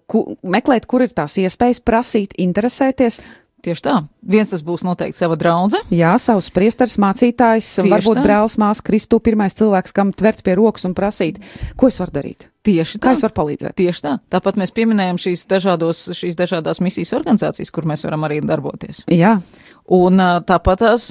ku, 0.09 0.39
meklēt, 0.43 0.87
kur 0.89 1.05
ir 1.05 1.13
tās 1.13 1.37
iespējas, 1.37 1.83
prasīt, 1.85 2.33
interesēties. 2.41 3.21
Tieši 3.65 3.81
tā. 3.87 3.95
Viens 4.29 4.51
tas 4.53 4.61
būs 4.65 4.83
noteikti 4.85 5.17
sava 5.17 5.39
draudze. 5.41 5.79
Jā, 5.95 6.11
savs 6.21 6.51
priesteris, 6.53 6.99
mācītājs, 7.01 7.69
Tieši 7.81 7.91
varbūt 7.95 8.19
tā. 8.21 8.25
brālis, 8.27 8.59
māsas, 8.61 8.85
Kristu, 8.85 9.21
pirmais 9.25 9.57
cilvēks, 9.57 9.95
kam 9.97 10.13
tvert 10.13 10.43
pie 10.45 10.55
rokas 10.61 10.85
un 10.85 10.93
prasīt, 10.95 11.41
ko 11.81 11.89
es 11.89 11.97
varu 12.03 12.13
darīt, 12.19 12.47
Tieši 12.69 13.01
kā 13.01 13.09
tā. 13.11 13.17
es 13.17 13.25
varu 13.25 13.37
palīdzēt. 13.41 13.75
Tieši 13.81 14.05
tā. 14.05 14.15
Tāpat 14.33 14.61
mēs 14.61 14.75
pieminējam 14.77 15.17
šīs, 15.21 15.47
dažādos, 15.49 16.05
šīs 16.17 16.37
dažādās 16.37 16.83
misijas 16.85 17.15
organizācijas, 17.17 17.73
kur 17.73 17.89
mēs 17.89 18.05
varam 18.05 18.29
arī 18.29 18.43
darboties. 18.45 19.05
Jā, 19.09 19.39
Un 19.93 20.17
tāpat 20.49 20.79
tās 20.81 21.11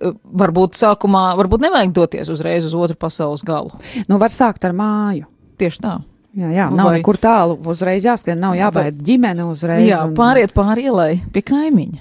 varbūt 0.00 0.76
sākumā, 0.76 1.34
varbūt 1.36 1.62
nevajag 1.64 1.92
doties 1.96 2.28
uzreiz 2.32 2.64
uz 2.68 2.74
otru 2.76 2.96
pasaules 3.00 3.44
galu. 3.44 3.70
nu 4.08 4.18
var 4.20 4.28
sākt 4.32 4.64
ar 4.64 4.72
māju. 4.76 5.24
Tieši 5.60 5.80
tā. 5.84 5.98
Jā, 6.36 6.48
jā 6.54 6.68
nav 6.70 6.86
Vai- 6.86 6.98
nekur 7.00 7.16
tālu, 7.18 7.56
uzreiz 7.66 8.04
jāskrien, 8.06 8.38
nav 8.38 8.54
jābaid 8.54 9.00
ģimene 9.02 9.42
uzreiz. 9.50 9.88
Jā, 9.88 10.04
un- 10.06 10.14
pāriet 10.14 10.52
pāri 10.54 10.84
ielai 10.86 11.20
pie 11.32 11.42
kaimiņa. 11.42 11.98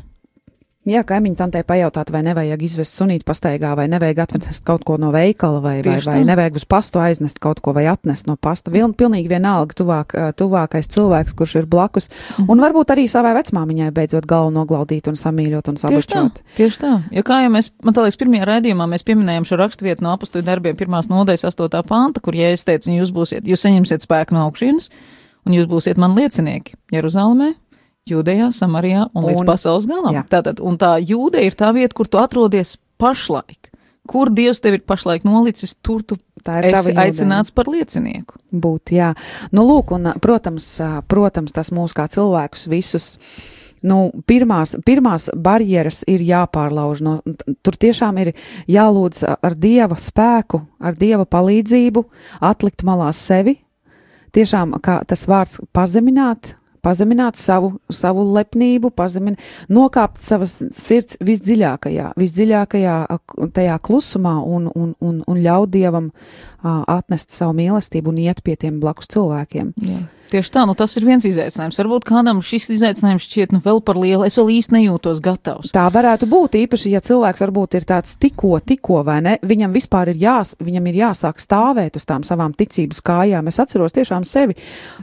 Jā, 0.90 1.04
kaimiņu 1.06 1.38
tantē 1.38 1.62
pajautāt, 1.68 2.10
vai 2.10 2.24
nevajag 2.26 2.64
izvest 2.66 2.96
sunīti 2.98 3.26
pastaigā, 3.28 3.76
vai 3.78 3.86
nevajag 3.92 4.24
atvest 4.24 4.64
kaut 4.66 4.82
ko 4.88 4.96
no 4.98 5.12
veikala, 5.14 5.60
vai, 5.62 5.76
vai, 5.86 5.98
vai 6.02 6.16
tā. 6.22 6.26
nevajag 6.26 6.58
uz 6.58 6.66
pastu 6.66 7.02
aiznest 7.04 7.38
kaut 7.44 7.60
ko, 7.62 7.74
vai 7.78 7.86
atnest 7.92 8.26
no 8.30 8.36
pasta. 8.42 8.72
Viln, 8.74 8.96
pilnīgi 8.98 9.30
vienalga 9.30 9.78
tuvāk, 9.78 10.16
ā, 10.18 10.32
tuvākais 10.40 10.90
cilvēks, 10.90 11.36
kurš 11.38 11.56
ir 11.62 11.68
blakus. 11.70 12.10
Mhm. 12.40 12.50
Un 12.50 12.64
varbūt 12.66 12.96
arī 12.96 13.06
savai 13.12 13.36
vecmāmiņai 13.38 13.92
beidzot 13.94 14.26
galvu 14.30 14.56
noglaudīt 14.58 15.08
un 15.12 15.20
samīļot 15.20 15.70
un 15.70 15.78
Tieši 15.80 15.86
tā, 15.86 16.24
sabučot. 16.26 16.42
tieši 16.58 16.82
tā. 16.82 16.94
Jo 17.14 17.24
kā 17.28 17.42
jau 17.46 17.54
mēs, 17.54 17.70
man 17.86 17.94
liekas, 18.00 18.18
pirmajā 18.24 18.50
raidījumā 18.50 18.90
mēs 18.90 19.06
pieminējām 19.06 19.46
šo 19.46 19.62
raksturvietu 19.62 20.04
no 20.08 20.16
apustuļu 20.18 20.48
darbiem 20.50 20.76
pirmās 20.80 21.12
nodaļas 21.12 21.46
astotā 21.52 21.84
panta, 21.86 22.20
kur 22.24 22.34
jēzus 22.34 22.66
teica, 22.66 22.90
jūs 22.90 23.14
būsiet, 23.14 23.46
jūs 23.46 23.62
saņemsiet 23.68 24.02
spēku 24.08 24.34
no 24.34 24.48
augšienes, 24.50 24.90
un 25.46 25.54
jūs 25.54 25.70
būsiet 25.70 26.02
man 26.02 26.18
liecinieki 26.18 26.74
Jeruzalemē, 26.98 27.54
Jūdejā, 28.12 28.49
Samarijā 28.55 29.07
un 29.16 29.24
līdz 29.30 29.39
Un- 29.43 29.45
pasaules 29.49 29.86
galam. 29.89 30.14
jā. 30.16 30.24
Tātad, 30.30 30.60
un 30.62 30.78
tā 30.78 30.95
jūde 31.01 31.41
ir 31.45 31.55
tā 31.55 31.72
vieta, 31.74 31.93
kur 31.93 32.07
tu 32.07 32.18
atrodies 32.18 32.78
pašlaik. 32.99 33.70
Kur 34.10 34.30
Dievs 34.34 34.60
tevi 34.62 34.80
ir 34.80 34.86
pašlaik 34.89 35.22
nolicis, 35.24 35.76
tur 35.86 36.01
tu 36.01 36.18
Tā 36.43 36.64
ir 36.66 36.74
tava 36.74 37.03
aicināts 37.05 37.53
par 37.53 37.66
liecinieku. 37.70 38.39
būt. 38.51 38.89
Jā, 38.95 39.14
nu, 39.51 39.62
lūk, 39.68 39.91
un, 39.93 40.14
protams, 40.20 40.82
protams 41.07 41.51
tas 41.53 41.70
mūs 41.70 41.93
kā 41.93 42.07
cilvēkus 42.10 42.68
visus. 42.68 43.18
Nu, 43.84 44.12
pirmās, 44.28 44.74
pirmās 44.84 45.30
barjeras 45.36 46.03
ir 46.07 46.20
jāpārlauž. 46.20 47.01
No, 47.01 47.18
tur 47.64 47.74
tiešām 47.80 48.18
ir 48.20 48.34
jālūdz 48.68 49.38
ar 49.41 49.53
dieva 49.55 49.95
spēku, 49.95 50.66
ar 50.82 50.93
dieva 50.99 51.24
palīdzību, 51.26 52.03
atlikt 52.41 52.84
malā 52.84 53.14
sevi. 53.14 53.60
Tiešām 54.36 54.76
kā 54.82 54.99
tas 55.07 55.24
vārds 55.26 55.60
pazemināt, 55.74 56.55
pazemināt 56.86 57.40
savu, 57.40 57.74
savu 57.90 58.26
lepnību, 58.36 58.92
pazemin, 58.96 59.38
nokāpt 59.72 60.22
savas 60.24 60.60
sirds 60.76 61.20
visdziļākajā, 61.26 62.14
visdziļākajā 62.20 62.96
tajā 63.56 63.80
klusumā 63.86 64.38
un, 64.44 64.70
un, 64.76 64.94
un, 65.00 65.20
un 65.28 65.42
ļaut 65.44 65.74
dievam 65.74 66.12
ā, 66.12 66.80
atnest 67.00 67.36
savu 67.36 67.58
mīlestību 67.60 68.14
un 68.14 68.24
iet 68.26 68.44
pie 68.46 68.58
tiem 68.60 68.80
blakus 68.84 69.12
cilvēkiem. 69.14 69.74
Jā. 69.86 70.06
Tieši 70.30 70.52
tā, 70.54 70.64
nu 70.70 70.76
tas 70.78 70.94
ir 71.00 71.06
viens 71.08 71.26
izaicinājums. 71.26 71.80
Varbūt 71.82 72.06
kādam 72.06 72.40
šis 72.46 72.68
izaicinājums 72.76 73.24
šķiet 73.26 73.54
nu 73.56 73.62
vēl 73.66 73.80
par 73.86 73.98
lielu. 73.98 74.26
Es 74.28 74.38
vēl 74.38 74.52
īsti 74.60 74.76
nejūtos 74.76 75.22
gatavs. 75.26 75.72
Tā 75.74 75.88
varētu 75.94 76.28
būt 76.30 76.58
īpaši, 76.60 76.92
ja 76.94 77.02
cilvēks 77.02 77.42
varbūt 77.42 77.80
ir 77.80 77.88
tāds 77.90 78.14
tikko, 78.22 78.60
tikko 78.62 79.02
vai 79.08 79.20
ne, 79.26 79.34
viņam 79.42 79.74
vispār 79.74 80.12
ir, 80.14 80.20
jās, 80.22 80.54
viņam 80.62 80.90
ir 80.92 81.00
jāsāk 81.02 81.42
stāvēt 81.42 81.98
uz 81.98 82.06
tām 82.10 82.22
savām 82.28 82.54
ticības 82.54 83.02
kājām. 83.10 83.50
Es 83.50 83.58
atceros 83.64 83.96
tiešām 83.98 84.28
sevi. 84.30 84.54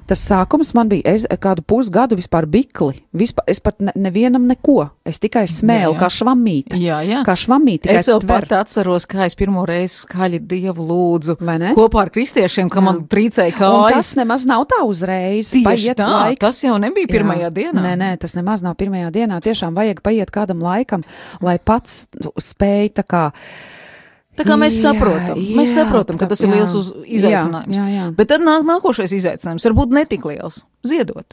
Tas 0.06 0.22
sākums 0.28 0.70
man 0.78 0.92
bija 0.94 1.16
es, 1.16 1.26
kādu 1.42 1.64
pusgadu 1.66 2.18
vispār 2.20 2.46
bikli. 2.46 3.00
Vispār, 3.16 3.48
es 3.50 3.58
pat 3.64 3.82
ne, 3.82 3.94
nevienam 3.98 4.46
neko. 4.46 4.78
Es 5.06 5.18
tikai 5.22 5.46
smēlu, 5.50 5.90
Jā, 5.90 5.96
jā. 5.96 6.00
kā 6.04 6.12
švamīte. 6.20 6.78
Jā, 6.80 7.00
jā. 7.06 7.24
Kā 7.26 7.34
švamīte. 7.38 7.90
Es 7.90 8.06
jau 8.10 8.20
pat 8.22 8.52
atceros, 8.60 9.08
kā 9.10 9.26
es 9.26 9.34
pirmo 9.38 9.66
reizi 9.66 10.04
skaļi 10.04 10.40
Dievu 10.46 10.86
lūdzu. 10.86 11.38
Vai 11.42 11.58
ne? 11.62 11.74
Kopā 11.74 12.06
ar 12.06 12.14
kristiešiem, 12.14 12.70
ka 12.70 12.78
Jā. 12.80 12.86
man 12.86 13.02
trīcēja 13.10 13.54
Un 13.56 13.90
tas 13.90 14.12
kājas. 14.12 14.14
nemaz 14.22 14.46
nav 14.46 14.66
tā 14.70 14.82
uzreiz. 14.86 15.15
Tieši 15.54 15.64
Paiet 15.66 15.98
tā, 16.00 16.08
laiks. 16.10 16.40
tas 16.42 16.60
jau 16.64 16.76
nebija 16.82 17.10
pirmajā 17.10 17.48
Jā. 17.48 17.54
dienā. 17.58 17.84
Nē, 17.86 17.94
nē, 18.00 18.10
tas 18.22 18.36
nemaz 18.38 18.64
nav 18.66 18.76
pirmajā 18.80 19.10
dienā. 19.14 19.40
Tiešām 19.44 19.76
vajag 19.76 20.02
paiet 20.04 20.32
kādam 20.34 20.62
laikam, 20.64 21.04
lai 21.44 21.58
pats 21.58 22.06
spēj 22.40 22.92
tā 23.00 23.04
kā. 23.06 23.24
Tā 24.36 24.44
kā 24.44 24.58
mēs 24.60 24.76
Jā, 24.76 24.92
saprotam, 24.92 25.38
mēs 25.40 25.70
jā, 25.72 25.84
saprotam, 25.86 26.18
ka 26.20 26.28
tas 26.28 26.42
ir 26.44 26.50
jā. 26.50 26.58
liels 26.58 26.74
uz, 26.76 26.90
izaicinājums. 27.08 27.78
Jā, 27.78 27.86
jā, 27.88 28.02
jā. 28.02 28.08
Bet 28.18 28.28
tad 28.28 28.44
nāk 28.44 28.66
nākošais 28.68 29.14
izaicinājums, 29.16 29.64
varbūt 29.64 29.94
netik 29.96 30.26
liels- 30.28 30.66
ziedot. 30.90 31.32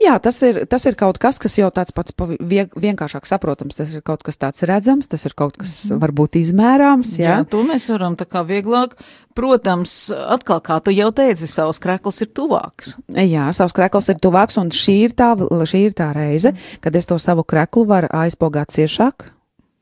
Jā, 0.00 0.16
tas 0.22 0.38
ir, 0.46 0.62
tas 0.70 0.84
ir 0.88 0.96
kaut 0.98 1.18
kas, 1.22 1.38
kas 1.42 1.54
jau 1.58 1.68
tāds 1.74 1.92
pats 1.94 2.14
vienkāršāk 2.16 3.26
saprotams. 3.28 3.76
Tas 3.78 3.92
ir 3.94 4.02
kaut 4.06 4.24
kas 4.26 4.40
tāds 4.40 4.64
redzams, 4.66 5.08
tas 5.10 5.26
ir 5.28 5.34
kaut 5.38 5.58
kas 5.60 5.74
varbūt 5.90 6.38
izmērāms. 6.40 7.16
Jā, 7.20 7.36
Jā, 7.42 7.48
to 7.48 7.62
mēs 7.66 7.88
varam 7.92 8.16
tā 8.18 8.26
kā 8.26 8.42
vieglāk. 8.48 8.96
Protams, 9.36 9.94
atkal, 10.12 10.60
kā 10.64 10.78
tu 10.84 10.92
jau 10.92 11.08
teici, 11.16 11.46
savs 11.48 11.80
krekls 11.82 12.20
ir 12.24 12.32
tuvāks. 12.36 12.96
jā 13.16 13.46
savs 13.56 13.72
krekls 13.76 14.10
ir 14.12 14.18
tuvāks, 14.20 14.58
un 14.60 14.72
šī 14.74 14.96
ir, 15.06 15.14
tā, 15.16 15.32
šī 15.38 15.84
ir 15.86 15.94
tā 15.96 16.10
reize, 16.16 16.52
kad 16.84 16.96
es 16.96 17.08
to 17.08 17.16
savu 17.22 17.44
kreklu 17.44 17.86
varu 17.88 18.10
aizpogāt 18.12 18.74
ciešāk. 18.74 19.30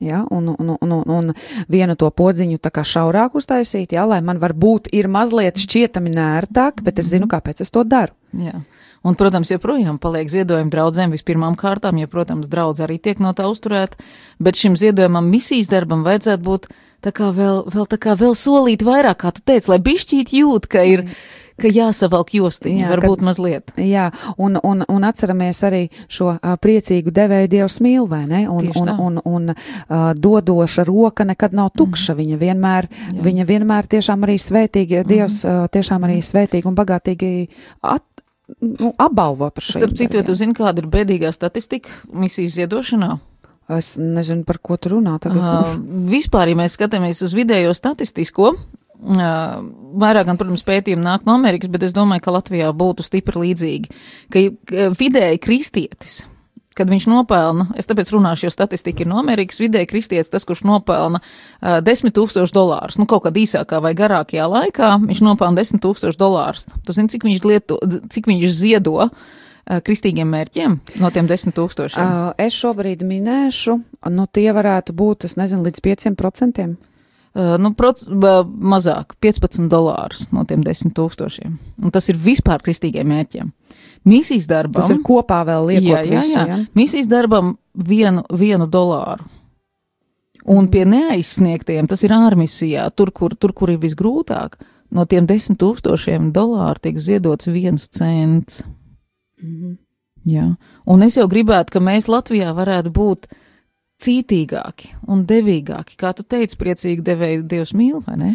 Ja, 0.01 0.23
un, 0.31 0.49
un, 0.49 0.77
un, 0.81 0.93
un, 0.93 1.11
un 1.13 1.35
vienu 1.69 1.93
to 2.01 2.09
podziņu 2.09 2.57
tā 2.65 2.71
kā 2.73 2.81
šaurāk 2.89 3.35
uztaisīt, 3.37 3.93
ja, 3.93 4.07
lai 4.09 4.23
man 4.25 4.39
varbūt 4.41 4.89
ir 4.97 5.11
mazliet 5.13 5.61
šķietami 5.61 6.15
nērtāk, 6.15 6.81
bet 6.87 7.03
es 7.03 7.11
zinu, 7.13 7.29
kāpēc 7.29 7.61
es 7.61 7.69
to 7.75 7.85
daru. 7.85 8.17
Jā. 8.33 8.63
Un, 9.03 9.15
protams, 9.17 9.49
joprojām 9.49 9.97
paliek 9.97 10.29
ziedojumi 10.29 10.69
draudzēm 10.75 11.15
vispirmām 11.15 11.55
kārtām, 11.57 11.97
jo, 12.03 12.09
protams, 12.13 12.51
draudz 12.53 12.83
arī 12.85 12.99
tiek 13.01 13.23
no 13.25 13.33
tā 13.33 13.47
uzturēta, 13.49 13.97
bet 14.39 14.61
šim 14.61 14.77
ziedojumam 14.77 15.25
misijas 15.33 15.73
darbam 15.73 16.05
vajadzētu 16.05 16.45
būt 16.45 16.69
tā 17.01 17.15
kā 17.17 17.31
vēl, 17.33 17.63
vēl 17.73 17.89
tā 17.89 17.97
kā 17.97 18.13
vēl 18.21 18.37
solīt 18.37 18.85
vairāk, 18.85 19.23
kā 19.25 19.33
tu 19.33 19.41
teici, 19.49 19.71
lai 19.73 19.79
bišķīt 19.81 20.35
jūt, 20.37 20.67
ka 20.69 20.83
ir, 20.85 21.07
ka 21.61 21.69
jāsavalk 21.73 22.31
jostiņi, 22.37 22.83
Jā, 22.83 22.91
varbūt 22.93 23.19
kad- 23.21 23.25
mazliet. 23.29 23.73
Jā, 23.81 24.07
un, 24.41 24.57
un, 24.65 24.85
un 24.89 25.05
atceramies 25.09 25.59
arī 25.69 25.81
šo 26.09 26.31
uh, 26.35 26.55
priecīgu 26.61 27.13
devēju 27.13 27.51
Dievs 27.53 27.81
mīl, 27.85 28.05
vai 28.09 28.23
ne? 28.29 28.43
Un, 28.49 28.69
un, 28.81 28.93
un, 29.01 29.19
un 29.29 29.51
uh, 29.53 30.13
dodoša 30.17 30.85
roka 30.89 31.25
nekad 31.29 31.57
nav 31.57 31.69
tukša. 31.77 32.17
Viņa 32.21 32.39
vienmēr, 32.41 32.89
Jā. 32.89 33.25
viņa 33.25 33.49
vienmēr 33.49 33.89
tiešām 33.93 34.25
arī 34.29 34.37
svētīgi, 34.41 35.03
Dievs 35.09 35.43
uh, 35.49 35.67
tiešām 35.73 36.05
arī 36.09 36.21
svētīgi 36.25 36.69
un 36.69 36.77
bagātīgi 36.81 37.33
at, 37.81 38.05
nu, 38.59 38.93
apbalvo 38.99 39.51
par 39.55 39.65
šo. 39.65 39.79
Starp 39.79 39.97
citu, 39.99 40.21
vai 40.21 40.27
tu 40.27 40.37
zini, 40.39 40.57
kāda 40.57 40.83
ir 40.83 40.91
bēdīgā 40.91 41.33
statistika 41.35 41.93
misijas 42.13 42.57
ziedošanā? 42.59 43.15
Es 43.71 43.95
nezinu, 44.03 44.43
par 44.49 44.59
ko 44.59 44.77
tu 44.81 44.91
runā 44.97 45.15
tagad. 45.23 45.45
Uh, 45.45 45.75
vispār, 46.11 46.51
ja 46.51 46.59
mēs 46.59 46.75
skatāmies 46.75 47.23
uz 47.23 47.35
vidējo 47.39 47.71
statistisko, 47.77 48.55
uh, 48.57 49.61
vairāk 50.03 50.27
gan, 50.27 50.41
protams, 50.41 50.67
pētījumi 50.67 51.07
nāk 51.07 51.29
no 51.29 51.37
Amerikas, 51.39 51.71
bet 51.71 51.87
es 51.87 51.95
domāju, 51.95 52.25
ka 52.25 52.35
Latvijā 52.35 52.73
būtu 52.75 53.07
stipri 53.07 53.45
līdzīgi, 53.45 54.01
ka, 54.33 54.43
ka 54.67 54.91
vidēji 54.99 55.43
kristietis, 55.45 56.25
kad 56.81 56.91
viņš 56.91 57.07
nopelna, 57.13 57.69
es 57.79 57.89
tāpēc 57.91 58.11
runāšu, 58.15 58.47
jo 58.49 58.53
statistika 58.55 59.05
ir 59.05 59.11
no 59.13 59.21
Amerikas, 59.21 59.61
vidēji 59.61 59.91
kristietis, 59.91 60.33
tas, 60.33 60.47
kurš 60.49 60.65
nopelna 60.69 61.21
uh, 61.21 61.79
10 61.85 62.15
tūkstoši 62.17 62.57
dolārus, 62.57 62.97
nu 63.01 63.07
kaut 63.11 63.27
kādā 63.27 63.43
īsākā 63.45 63.83
vai 63.85 63.93
garākajā 63.99 64.49
laikā, 64.49 64.95
viņš 65.05 65.23
nopelna 65.27 65.61
10 65.61 65.85
tūkstoši 65.85 66.21
dolārus. 66.21 66.67
Tu 66.87 66.97
zini, 66.97 67.13
cik 67.13 67.29
viņš, 67.29 67.45
lieto, 67.47 67.79
cik 68.11 68.31
viņš 68.33 68.57
ziedo 68.57 68.97
uh, 69.05 69.13
kristīgiem 69.87 70.31
mērķiem 70.33 70.79
no 71.03 71.11
tiem 71.15 71.29
10 71.31 71.55
tūkstošiem? 71.57 72.01
Uh, 72.05 72.31
es 72.41 72.57
šobrīd 72.57 73.05
minēšu, 73.07 73.77
nu 74.17 74.29
tie 74.33 74.49
varētu 74.57 74.97
būt, 74.97 75.29
es 75.29 75.37
nezinu, 75.41 75.67
līdz 75.69 75.85
5%. 75.85 76.71
Uh, 77.31 77.55
nu, 77.63 77.71
proc, 77.79 78.03
ba- 78.11 78.43
mazāk, 78.43 79.15
15 79.23 79.69
dolārus 79.71 80.27
no 80.35 80.43
tiem 80.49 80.65
10 80.67 80.97
tūkstošiem. 80.97 81.55
Un 81.85 81.95
tas 81.95 82.11
ir 82.11 82.19
vispār 82.19 82.65
kristīgiem 82.65 83.07
mērķiem. 83.07 83.53
Misijas 84.05 84.47
darbam. 84.49 84.81
Tas 84.81 84.93
ir 84.93 85.03
kopā 85.05 85.43
vēl 85.49 85.67
liekot 85.75 85.91
jā, 85.91 86.01
jā, 86.07 86.21
visu, 86.21 86.33
jā. 86.37 86.47
ja? 86.49 86.59
Misijas 86.79 87.11
darbam 87.11 87.55
vienu, 87.75 88.25
vienu 88.33 88.69
dolāru. 88.71 89.29
Un 90.51 90.71
pie 90.73 90.87
neaizsniegtiem 90.89 91.89
tas 91.91 92.01
ir 92.07 92.15
ārmisijā, 92.17 92.87
tur, 92.97 93.13
kur, 93.13 93.37
tur, 93.37 93.53
kur 93.57 93.73
ir 93.73 93.81
visgrūtāk. 93.83 94.57
No 94.91 95.05
tiem 95.07 95.29
10 95.29 95.61
tūkstošiem 95.61 96.33
dolāru 96.35 96.81
tiek 96.83 96.99
ziedots 96.99 97.51
viens 97.53 97.87
cents. 97.93 98.65
Mhm. 99.43 99.77
Jā. 100.29 100.47
Un 100.85 101.05
es 101.05 101.17
jau 101.17 101.29
gribētu, 101.31 101.77
ka 101.77 101.81
mēs 101.81 102.09
Latvijā 102.11 102.51
varētu 102.57 102.93
būt 102.93 103.31
cītīgāki 104.01 104.91
un 105.13 105.25
devīgāki. 105.29 105.97
Kā 106.01 106.13
tu 106.17 106.25
teici, 106.25 106.59
priecīgi 106.61 107.05
devēji 107.05 107.45
Dievs 107.49 107.73
mīl, 107.77 108.01
vai 108.07 108.17
ne? 108.21 108.31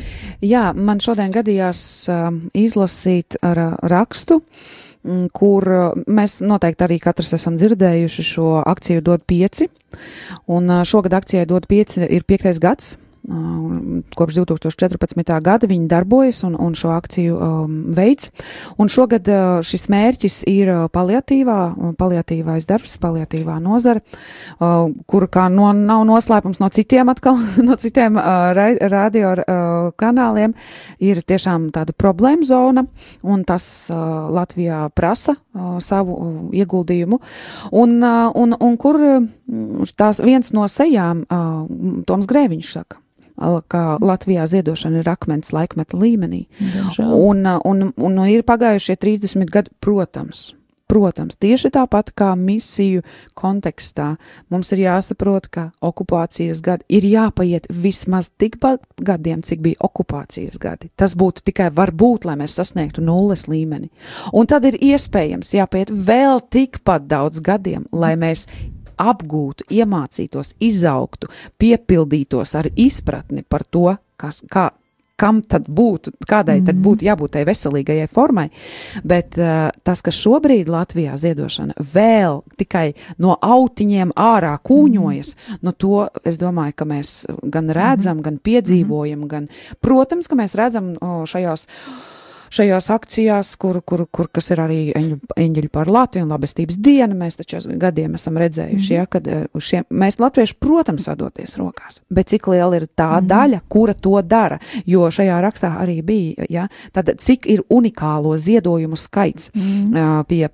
Jā, 0.45 0.69
man 0.73 1.01
šodien 1.03 1.33
gadījās 1.33 1.81
uh, 2.09 2.29
izlasīt 2.57 3.37
ar 3.45 3.61
uh, 3.61 3.77
rakstu, 3.89 4.39
mm, 4.41 4.84
kur 5.35 5.69
uh, 5.69 6.03
mēs 6.07 6.39
noteikti 6.45 6.85
arī 6.87 6.99
katrs 7.03 7.35
esam 7.37 7.57
dzirdējuši 7.59 8.25
šo 8.25 8.49
akciju 8.65 9.03
dod 9.05 9.25
pieci, 9.27 9.69
un 10.51 10.69
uh, 10.69 10.83
šogad 10.87 11.15
akcijai 11.19 11.47
dod 11.49 11.67
pieci 11.69 12.03
ir 12.05 12.27
piektais 12.27 12.61
gads. 12.63 12.95
Uh, 13.25 14.01
Kopš 14.15 14.35
2014. 14.37 15.41
gada 15.41 15.67
viņi 15.67 15.87
darbojas 15.89 16.43
un, 16.45 16.53
un 16.61 16.75
šo 16.77 16.91
akciju 16.93 17.35
um, 17.41 17.77
veids. 17.95 18.29
Un 18.77 18.89
šogad 18.91 19.25
uh, 19.31 19.63
šis 19.65 19.87
mērķis 19.89 20.35
ir 20.51 20.69
uh, 20.69 20.81
paliatīvā, 20.93 21.57
paliatīvais 21.97 22.67
darbs, 22.69 22.97
paliatīvā 23.01 23.57
nozara, 23.63 24.03
uh, 24.59 24.91
kur 25.09 25.25
kā 25.31 25.47
no, 25.49 25.71
nav 25.73 26.03
noslēpums 26.05 26.61
no 26.61 26.69
citiem 26.73 27.09
atkal, 27.09 27.39
no 27.67 27.77
citiem 27.81 28.19
uh, 28.19 28.51
ra- 28.57 28.89
radio 28.93 29.31
uh, 29.33 29.89
kanāliem, 29.97 30.53
ir 31.01 31.23
tiešām 31.25 31.71
tāda 31.75 31.95
problēma 31.97 32.45
zona, 32.45 32.85
un 33.25 33.45
tas 33.47 33.65
uh, 33.89 34.29
Latvijā 34.35 34.83
prasa 34.93 35.33
uh, 35.33 35.79
savu 35.81 36.19
uh, 36.19 36.35
ieguldījumu. 36.53 37.19
Un, 37.73 37.97
uh, 38.03 38.29
un, 38.37 38.53
un 38.59 38.77
kur 38.77 39.01
uh, 39.01 39.17
tās 39.97 40.21
viens 40.21 40.53
no 40.53 40.69
sejām, 40.69 41.25
uh, 41.25 42.03
Toms 42.05 42.29
Grēviņš 42.29 42.71
saka, 42.77 43.01
ka 43.67 43.85
Latvijā 44.01 44.45
ziedošana 44.49 45.03
ir 45.03 45.09
akmens 45.09 45.53
laikmeta 45.55 45.97
līmenī. 45.99 46.45
Un, 46.99 47.45
un, 47.45 47.57
un, 47.63 47.87
un 47.95 48.21
ir 48.27 48.45
pagājušie 48.47 48.97
30 49.01 49.51
gadi, 49.51 49.73
protams. 49.83 50.53
Protams, 50.85 51.33
tieši 51.41 51.71
tāpat 51.73 52.11
kā 52.13 52.27
misiju 52.37 53.01
kontekstā 53.33 54.11
mums 54.53 54.69
ir 54.75 54.83
jāsaprot, 54.83 55.47
ka 55.49 55.63
okupācijas 55.81 56.61
gadi 56.61 56.85
ir 56.99 57.07
jāpaiet 57.09 57.65
vismaz 57.73 58.29
tikpat 58.37 58.83
gadiem, 59.01 59.41
cik 59.41 59.63
bija 59.65 59.81
okupācijas 59.87 60.59
gadi. 60.61 60.91
Tas 60.93 61.17
būtu 61.17 61.41
tikai 61.49 61.71
varbūt, 61.73 62.29
lai 62.29 62.37
mēs 62.37 62.59
sasniegtu 62.59 63.01
nulles 63.01 63.47
līmeni. 63.49 63.89
Un 64.29 64.45
tad 64.45 64.69
ir 64.69 64.77
iespējams 64.77 65.55
jāpaiet 65.57 65.89
vēl 65.89 66.43
tikpat 66.53 67.09
daudz 67.09 67.41
gadiem, 67.41 67.89
lai 67.89 68.13
mēs 68.13 68.45
apgūtu, 69.01 69.67
iemācītos, 69.73 70.55
izaugtu, 70.63 71.29
piepildītos 71.61 72.55
ar 72.59 72.71
izpratni 72.75 73.45
par 73.47 73.65
to, 73.69 73.89
kas, 74.19 74.43
kā, 74.51 74.69
kam 75.19 75.39
tad 75.47 75.67
būtu, 75.71 76.11
kādai 76.27 76.57
tad 76.65 76.79
būtu 76.83 77.07
jābūt 77.07 77.35
tai 77.37 77.43
veselīgajai 77.47 78.07
formai. 78.11 78.49
Bet 79.07 79.39
uh, 79.39 79.69
tas, 79.87 80.01
kas 80.05 80.17
šobrīd 80.19 80.69
Latvijā 80.71 81.15
ziedošana 81.19 81.77
vēl 81.93 82.41
tikai 82.59 82.89
no 83.23 83.37
autiņiem 83.39 84.11
ārā 84.19 84.55
kūņojas, 84.65 85.35
no 85.63 85.71
to 85.71 86.07
es 86.27 86.39
domāju, 86.41 86.75
ka 86.75 86.89
mēs 86.89 87.13
gan 87.51 87.71
redzam, 87.75 88.19
gan 88.25 88.41
piedzīvojam, 88.43 89.23
gan, 89.31 89.47
protams, 89.83 90.27
ka 90.31 90.39
mēs 90.39 90.57
redzam 90.59 90.93
o, 90.99 91.23
šajos 91.29 91.67
šajās 92.55 92.89
akcijās, 92.93 93.51
kur, 93.61 93.79
kur, 93.85 94.05
kur 94.11 94.29
kas 94.33 94.49
ir 94.53 94.61
arī 94.63 94.79
eņģeļi 94.95 95.71
par 95.73 95.91
Latviju 95.91 96.25
un 96.25 96.33
labestības 96.33 96.79
diena, 96.81 97.15
mēs 97.17 97.39
taču 97.39 97.61
gadiem 97.81 98.17
esam 98.19 98.39
redzējuši, 98.41 98.93
ja, 98.95 99.05
kad 99.11 99.27
eh, 99.27 99.45
šie, 99.59 99.83
mēs 99.89 100.19
latvieši, 100.23 100.57
protams, 100.61 101.07
sadoties 101.09 101.57
rokās, 101.59 102.01
bet 102.09 102.31
cik 102.33 102.49
liela 102.53 102.79
ir 102.79 102.87
tā 102.87 103.19
daļa, 103.23 103.63
kura 103.71 103.95
to 103.95 104.19
dara, 104.25 104.59
jo 104.85 105.07
šajā 105.11 105.39
rakstā 105.45 105.75
arī 105.81 105.99
bija, 106.05 106.49
ja, 106.49 106.67
tad 106.95 107.15
cik 107.21 107.49
ir 107.51 107.65
unikālo 107.69 108.35
ziedojumu 108.37 108.99
skaits? 108.99 109.51
Ā, 109.55 110.05
pie 110.29 110.47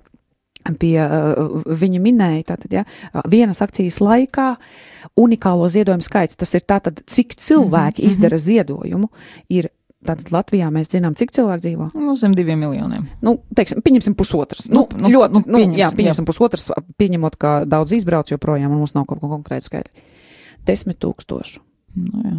pie 0.78 0.94
uh, 1.02 1.62
viņa 1.66 2.00
minēja, 2.02 2.42
tātad, 2.52 2.74
ja, 2.76 2.84
vienas 3.30 3.62
akcijas 3.64 3.98
laikā 4.02 4.52
unikālo 5.18 5.66
ziedojumu 5.72 6.04
skaits, 6.06 6.38
tas 6.38 6.54
ir 6.54 6.62
tātad, 6.62 7.02
cik 7.06 7.34
cilvēki 7.34 8.02
mm 8.02 8.06
-hmm. 8.06 8.12
izdara 8.12 8.38
ziedojumu, 8.38 9.08
ir 9.48 9.68
Tātad 10.02 10.32
Latvijā 10.34 10.66
mēs 10.74 10.90
zinām, 10.90 11.14
cik 11.18 11.30
cilvēku 11.34 11.62
dzīvo. 11.62 11.88
Nu, 11.94 12.16
zem 12.18 12.32
diviem 12.34 12.58
miljoniem. 12.58 13.04
Nu, 13.22 13.36
teiksim, 13.54 13.84
pieņemsim 13.86 14.16
pusotras. 14.18 14.66
Nu, 14.72 14.88
Nu, 14.90 15.04
nu, 15.04 15.12
ļoti, 15.14 15.36
nu, 15.36 15.42
nu, 15.46 15.58
pieņemsim, 15.60 15.78
jā, 15.78 15.90
jā. 15.90 15.96
pieņemsim 15.98 16.26
pusotras, 16.26 16.64
pieņemot, 16.98 17.36
ka 17.38 17.52
daudz 17.70 17.94
izbrauc 17.94 18.32
joprojām, 18.32 18.72
un 18.74 18.82
mums 18.82 18.96
nav 18.96 19.06
kaut 19.06 19.22
ko 19.22 19.30
konkrēti 19.30 19.68
skaidri. 19.68 20.08
Desmit 20.66 20.98
tūkstoši. 21.02 21.62
Nu, 22.02 22.24
jā. 22.26 22.38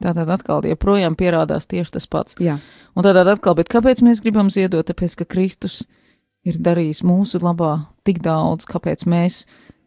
Tātad 0.00 0.30
atkal 0.32 0.64
joprojām 0.64 1.16
pierādās 1.18 1.66
tieši 1.68 1.96
tas 1.98 2.06
pats. 2.08 2.38
Jā. 2.40 2.56
Un 2.96 3.04
tātad 3.04 3.28
atkal, 3.28 3.56
bet 3.58 3.68
kāpēc 3.72 4.00
mēs 4.06 4.22
gribam 4.24 4.48
ziedot? 4.52 4.86
Tāpēc, 4.88 5.18
ka 5.20 5.26
Kristus 5.28 5.82
ir 6.46 6.56
darījis 6.62 7.02
mūsu 7.04 7.42
labā 7.42 7.74
tik 8.06 8.22
daudz, 8.24 8.64
kāpēc 8.70 9.04
mēs 9.10 9.42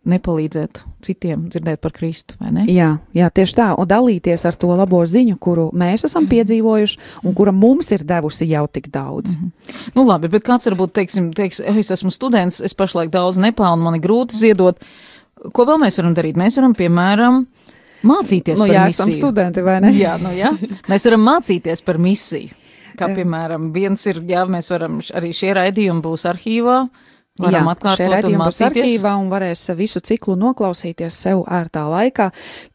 nepalīdzētu 0.09 0.81
citiem 1.03 1.45
dzirdēt 1.51 1.79
par 1.83 1.93
Kristu, 1.95 2.35
vai 2.39 2.51
ne? 2.55 2.65
Jā, 2.71 2.89
jā, 3.15 3.29
tieši 3.31 3.55
tā, 3.55 3.67
un 3.79 3.87
dalīties 3.87 4.45
ar 4.47 4.57
to 4.59 4.71
labo 4.75 4.99
ziņu, 5.07 5.37
kuru 5.39 5.69
mēs 5.79 6.03
esam 6.07 6.27
piedzīvojuši, 6.31 6.99
un 7.23 7.35
kura 7.37 7.51
mums 7.55 7.91
ir 7.95 8.03
devusi 8.07 8.47
jau 8.51 8.65
tik 8.67 8.89
daudz. 8.91 9.35
Mm 9.37 9.43
-hmm. 9.43 9.91
Nu, 9.95 10.05
labi, 10.07 10.27
bet 10.27 10.43
kāds 10.43 10.67
varbūt 10.67 10.91
teiksim, 10.91 11.31
teiks, 11.33 11.59
"Eh, 11.59 11.77
es 11.77 11.91
esmu 11.91 12.11
students, 12.11 12.61
es 12.61 12.73
pašlaik 12.73 13.09
daudz 13.09 13.37
nepelnu, 13.37 13.83
man 13.83 13.95
ir 13.95 14.01
grūti 14.01 14.33
ziedot. 14.35 14.79
Ko 15.53 15.65
vēl 15.65 15.79
mēs 15.79 15.97
varam 15.97 16.15
darīt? 16.15 16.35
Mēs 16.35 16.55
varam, 16.55 16.73
piemēram, 16.73 17.45
mācīties 18.03 18.59
Nu, 18.59 18.67
par 18.67 18.75
jā, 18.75 18.85
misiju. 18.85 19.09
esam 19.09 19.13
studenti, 19.13 19.61
vai 19.61 19.79
ne? 19.81 19.91
Jā, 19.91 20.17
nu 20.21 20.29
jā. 20.29 20.57
Mēs 20.89 21.05
varam 21.05 21.21
mācīties 21.25 21.83
par 21.83 21.97
misiju. 21.97 22.49
Kā 22.97 23.07
Jā. 23.09 23.15
piemēram, 23.15 23.71
viens 23.73 24.05
ir, 24.05 24.21
jā, 24.21 24.45
mēs 24.45 24.69
varam, 24.69 24.99
arī 24.99 25.31
šie 25.33 25.53
raidījumi 25.57 26.01
būs 26.01 26.25
arhīvā, 26.29 26.89
varam 27.41 27.65
Jā, 27.65 27.73
atkārtot 27.73 28.05
un 28.05 28.11
raidījumi 28.13 28.45
būs 28.45 28.59
arhīvā 28.67 29.11
un 29.17 29.29
varēs 29.31 29.63
visu 29.77 29.99
ciklu 30.05 30.35
noklausīties 30.37 31.15
sev 31.25 31.39
ērtā 31.49 31.81
laikā, 31.89 32.27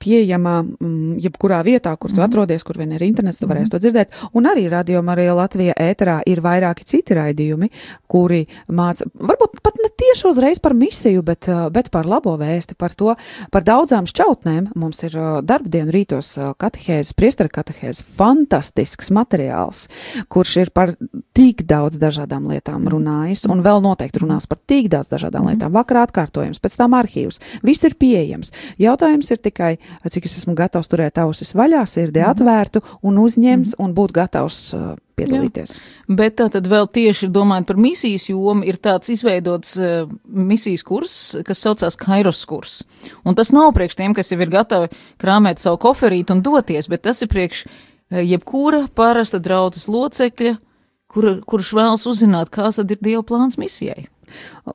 pieejamā 0.03 0.55
mm, 0.65 1.19
jebkurā 1.23 1.61
vietā, 1.63 1.93
kur 1.97 2.11
Mhm. 2.11 2.17
tu 2.17 2.25
atrodies, 2.27 2.65
kur 2.67 2.77
vien 2.77 2.91
ir 2.93 3.05
internets, 3.07 3.39
tu 3.39 3.47
varēsi 3.47 3.71
to 3.71 3.79
dzirdēt. 3.79 4.09
Un 4.35 4.45
arī 4.51 4.69
Radio 4.69 5.03
Marija 5.03 5.35
Latvija 5.39 5.75
ēterā 5.79 6.23
ir 6.27 6.41
vairāki 6.43 6.85
citi 6.85 7.15
raidījumi, 7.15 7.71
kuri 8.09 8.49
māca, 8.69 9.07
varbūt 9.15 9.61
pat 9.63 9.79
ne 9.83 9.91
tieši 9.95 10.27
uzreiz 10.27 10.59
par 10.59 10.75
misiju, 10.75 11.23
bet, 11.23 11.47
uh, 11.49 11.69
bet 11.71 11.91
par 11.91 12.05
labo 12.07 12.35
vēsti, 12.37 12.75
par 12.75 12.91
to, 12.99 13.15
par 13.53 13.63
daudzām 13.63 14.07
šķautnēm. 14.11 14.73
Mums 14.75 15.05
ir 15.05 15.15
uh, 15.15 15.39
darbdienu 15.41 15.93
rītos 15.95 16.33
uh, 16.39 16.51
katehēzes, 16.59 17.15
priestara 17.15 17.49
katehēzes, 17.49 18.03
fantastisks 18.19 19.13
materiāls, 19.15 19.87
kurš 20.29 20.57
ir 20.65 20.71
par 20.75 20.97
tik 21.33 21.63
daudz 21.63 21.99
dažādām 22.03 22.51
lietām 22.51 22.89
runājis 22.91 23.47
un 23.49 23.63
vēl 23.63 23.81
noteikti 23.85 24.25
runās 24.25 24.48
par 24.49 24.61
tik 24.71 24.89
daudz 24.93 25.11
dažādām 25.13 25.49
lietām. 25.51 25.73
Vakar 25.75 26.03
atkārtojums, 26.07 26.61
pēc 26.63 26.79
tam 26.81 26.97
arhīvs. 26.99 27.41
Viss 27.67 27.87
ir 27.87 27.97
pieejams. 28.01 28.53
Jautājums 28.81 29.31
ir 29.35 29.43
tikai, 29.45 29.73
cik 30.09 30.29
es 30.29 30.39
esmu 30.41 30.57
gatavs 30.59 30.91
turēt 30.91 31.21
ausis 31.23 31.55
vaļā, 31.59 31.85
sirdi 31.89 32.25
atvērtu 32.25 32.83
un 33.07 33.21
uzņemt 33.23 33.77
un 33.79 33.95
būt 33.97 34.15
gatavs 34.17 34.61
uh, 34.77 34.95
piedalīties. 35.19 35.77
Bet 36.21 36.39
tā 36.41 36.49
tad 36.55 36.69
vēl 36.71 36.89
tieši 36.95 37.31
domājot 37.35 37.69
par 37.69 37.81
misijas 37.81 38.29
jomu, 38.31 38.65
ir 38.69 38.81
tāds 38.83 39.13
izveidots 39.13 39.75
uh, 39.81 40.09
misijas 40.27 40.87
kurs, 40.87 41.19
kas 41.47 41.65
saucās 41.65 41.99
Kairos 42.01 42.45
kurs. 42.49 42.81
Un 43.25 43.37
tas 43.39 43.53
nav 43.55 43.75
priekš 43.77 43.99
tiem, 43.99 44.17
kas 44.17 44.33
jau 44.33 44.41
ir 44.41 44.53
gatavi 44.53 44.93
krāmēt 45.21 45.63
savu 45.63 45.81
koferītu 45.83 46.37
un 46.37 46.45
doties, 46.47 46.89
bet 46.91 47.05
tas 47.09 47.23
ir 47.25 47.31
priekš 47.33 47.67
jebkura 48.09 48.87
parasta 48.97 49.41
draudzes 49.43 49.89
locekļa, 49.91 50.55
kur, 51.13 51.31
kurš 51.49 51.73
vēlas 51.77 52.07
uzzināt, 52.09 52.53
kāds 52.55 52.81
tad 52.81 52.93
ir 52.95 53.03
Dieva 53.05 53.25
plāns 53.27 53.59
misijai. 53.61 54.09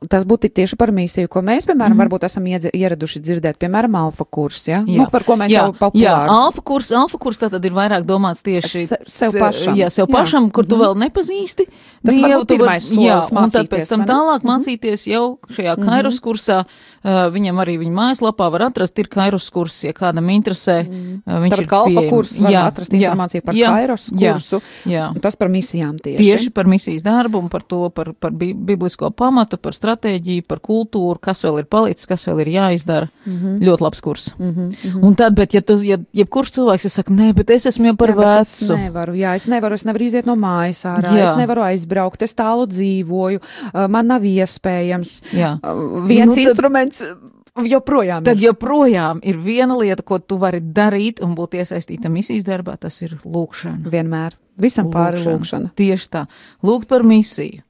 Tas 0.10 0.24
būtu 0.26 0.50
tieši 0.50 0.76
par 0.78 0.92
misiju, 0.92 1.28
ko 1.30 1.42
mēs, 1.42 1.68
piemēram, 1.70 1.94
mm 1.98 2.02
varbūt 2.04 2.24
esam 2.26 2.46
ieraduši 2.48 3.20
dzirdēt, 3.22 3.58
piemēram, 3.62 3.94
alfa 3.96 4.26
kurs, 4.26 4.68
ja? 4.68 4.82
Nu, 4.82 5.06
par 5.12 5.24
ko 5.24 5.36
mēs 5.40 5.52
jā, 5.54 5.62
jau 5.68 5.74
populāri. 5.74 6.02
Jā, 6.04 6.16
alfa 6.28 6.62
kurs, 6.66 6.92
alfa 6.92 7.18
kurs 7.22 7.38
tā 7.40 7.50
tad 7.54 7.64
ir 7.66 7.72
vairāk 7.72 8.04
domāts 8.04 8.42
tieši 8.44 8.88
Se- 8.88 8.98
sev 9.06 9.32
se- 9.32 9.40
pašam. 9.40 9.76
Jā, 9.78 9.90
sev 9.94 10.08
Jā. 10.08 10.14
pašam, 10.16 10.50
kur 10.52 10.66
tu 10.66 10.76
Mhm. 10.76 10.84
vēl 10.84 10.96
nepazīsti. 11.10 11.68
Tas 12.04 12.16
Dievu, 12.16 12.28
varbūt 12.28 12.48
pirmais 12.58 12.84
solis 12.84 13.00
Jā, 13.06 13.16
un 13.32 13.50
tad 13.50 13.68
mācīties, 13.68 13.70
pēc 13.70 13.88
tam 13.90 14.06
tālāk 14.06 14.42
Mhm. 14.44 14.50
mācīties 14.50 15.06
jau 15.08 15.38
šajā 15.50 15.78
kairos 15.78 16.20
kursā. 16.20 16.66
Uh, 17.06 17.28
viņam 17.30 17.60
arī 17.60 17.78
viņa 17.80 17.92
mājaslapā 17.92 18.50
var 18.52 18.62
atrast, 18.72 18.98
ir 18.98 19.08
kairos 19.12 19.50
kurs, 19.52 19.84
ja 19.84 19.92
kādam 19.92 20.30
interesē. 20.32 20.88
Uh, 20.88 21.40
viņš 21.44 21.52
Tāpat 21.52 21.60
ir 21.60 21.74
alfa 21.74 22.10
kurs 22.10 22.40
var 22.40 22.52
Jā, 22.52 22.72
atrast 22.72 22.92
jā, 22.92 23.12
informāciju 23.12 23.44
par 23.44 23.54
jā, 23.54 23.68
Kairos 23.68 24.10
jā, 24.10 24.34
kursu. 24.34 24.62
Jā. 24.86 25.10
Un 25.14 25.20
tas 25.20 25.36
par 25.36 25.50
misijām 25.50 26.00
tieši. 26.00 26.18
Tieši 26.18 26.54
par 26.54 26.64
misijas 26.66 27.04
darbu 27.04 27.40
un 27.40 27.50
par 27.50 27.62
to, 27.62 27.90
par, 27.90 28.14
par 28.14 28.32
bi 28.32 28.54
biblisko 28.54 29.12
pamatu, 29.12 29.43
par 29.62 29.74
stratēģiju, 29.74 30.44
par 30.48 30.60
kultūru, 30.60 31.20
kas 31.22 31.44
vēl 31.44 31.60
ir 31.60 31.66
palicis, 31.66 32.06
kas 32.08 32.28
vēl 32.28 32.42
ir 32.42 32.48
jāizdara. 32.48 33.08
Mm. 33.26 33.38
-hmm. 33.40 33.60
Ļoti 33.68 33.82
labs 33.82 34.02
kurs. 34.02 34.34
Mm 34.40 34.50
-hmm. 34.56 35.04
Un 35.06 35.16
tad, 35.16 35.36
bet 35.36 35.54
ja 35.54 35.62
tu, 35.62 35.74
ja, 35.84 35.98
jebkurš 36.14 36.52
cilvēks, 36.52 36.86
es 36.86 36.94
saku, 36.94 37.14
nē, 37.14 37.34
bet 37.34 37.50
es 37.50 37.66
esmu 37.66 37.86
jau 37.86 37.96
par 37.96 38.10
Jā, 38.10 38.16
bet 38.16 38.42
es 38.48 38.62
vecu. 38.62 38.78
nevaru, 38.78 39.14
jā, 39.14 39.36
es 39.36 39.48
nevaru, 39.48 39.74
es 39.76 39.86
nevaru 39.86 40.04
iziet 40.06 40.26
no 40.26 40.36
mājas 40.36 40.86
ārā, 40.86 41.12
Jā. 41.18 41.24
es 41.32 41.36
nevaru 41.38 41.62
aizbraukt, 41.62 42.22
es 42.22 42.36
tālu 42.36 42.68
dzīvoju, 42.68 43.40
uh, 43.74 43.88
man 43.88 44.08
nav 44.08 44.22
iespējams. 44.24 45.22
Jā. 45.34 45.60
Uh, 45.64 46.08
Viens 46.08 46.30
Nu, 46.30 46.36
tad- 46.36 46.44
instruments 46.44 47.02
uh, 47.02 47.64
joprojām 47.70 48.24
Tad 48.24 48.38
ir. 48.42 48.48
joprojām 48.50 49.20
ir 49.24 49.38
viena 49.38 49.78
lieta, 49.78 50.02
ko 50.04 50.20
tu 50.20 50.38
vari 50.38 50.60
darīt 50.60 51.22
un 51.24 51.36
būt 51.36 51.54
iesaistīta 51.54 52.10
misijas 52.10 52.44
darbā, 52.46 52.78
tas 52.80 53.02
ir 53.02 53.18
lūkšana. 53.26 53.90
Vienmēr. 53.90 54.32
Visam 54.58 54.92
pāri 54.92 55.18
lūkšana. 55.18 55.70
Tieši 55.76 56.10
tā. 56.10 56.26
Lūgt 56.64 56.88
par 56.88 57.04
misiju, 57.04 57.62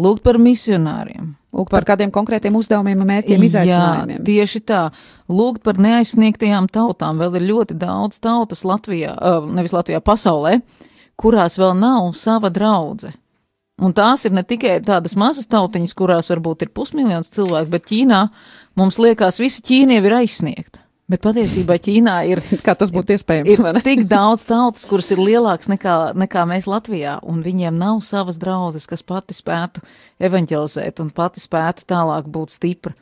lūgt 0.00 0.24
par 0.24 0.38
misionāriem. 0.40 1.32
Lūk, 1.52 1.68
par 1.68 1.84
kādiem 1.84 2.08
konkrētiem 2.12 2.54
uzdevumiem, 2.56 3.02
mērķiem, 3.04 3.42
izaicinājumiem. 3.44 4.16
Jā, 4.16 4.24
tieši 4.24 4.60
tā. 4.64 4.82
Lūgt 5.28 5.60
par 5.66 5.76
neaizsniegtajām 5.84 6.70
tautām. 6.72 7.20
Vēl 7.20 7.36
ir 7.36 7.48
ļoti 7.50 7.76
daudz 7.76 8.22
tautas 8.24 8.64
Latvijā, 8.64 9.12
uh, 9.12 9.50
nevis 9.52 9.74
Latvijā, 9.76 10.00
pasaulē, 10.00 10.62
kurās 11.20 11.58
vēl 11.60 11.76
nav 11.76 12.08
sava 12.16 12.48
draudze. 12.52 13.12
Un 13.82 13.92
tās 13.96 14.24
ir 14.24 14.32
ne 14.32 14.44
tikai 14.46 14.78
tādas 14.84 15.16
mazas 15.18 15.48
tautiņas, 15.52 15.92
kurās 15.98 16.30
varbūt 16.32 16.64
ir 16.64 16.72
pusmiljons 16.72 17.32
cilvēku, 17.34 17.72
bet 17.72 17.88
Ķīnā 17.90 18.22
mums 18.80 19.00
liekas, 19.02 19.40
visi 19.42 19.64
Ķīnie 19.66 20.00
ir 20.00 20.16
aizsniegti. 20.22 20.81
Bet 21.10 21.24
patiesībā 21.24 21.76
Ķīnā 21.82 22.14
ir 22.30 22.40
Kā 22.66 22.76
tas 22.78 22.92
būtu 22.94 23.16
iespējams? 23.16 23.50
ir 23.58 23.80
tik 23.84 24.04
daudz 24.10 24.46
tautas, 24.48 24.86
kuras 24.88 25.10
ir 25.14 25.20
lielākas 25.20 25.70
nekā, 25.72 25.96
nekā 26.18 26.44
mēs 26.48 26.68
Latvijā, 26.70 27.18
un 27.26 27.42
viņiem 27.44 27.76
nav 27.78 28.00
savas 28.06 28.38
draudzes, 28.40 28.86
kas 28.90 29.02
pati 29.06 29.36
spētu 29.36 29.82
evanģelizēt 30.22 31.02
un 31.02 31.10
pati 31.14 31.42
spētu 31.42 31.88
tālāk 31.90 32.30
būt 32.32 32.54
stipra. 32.54 32.94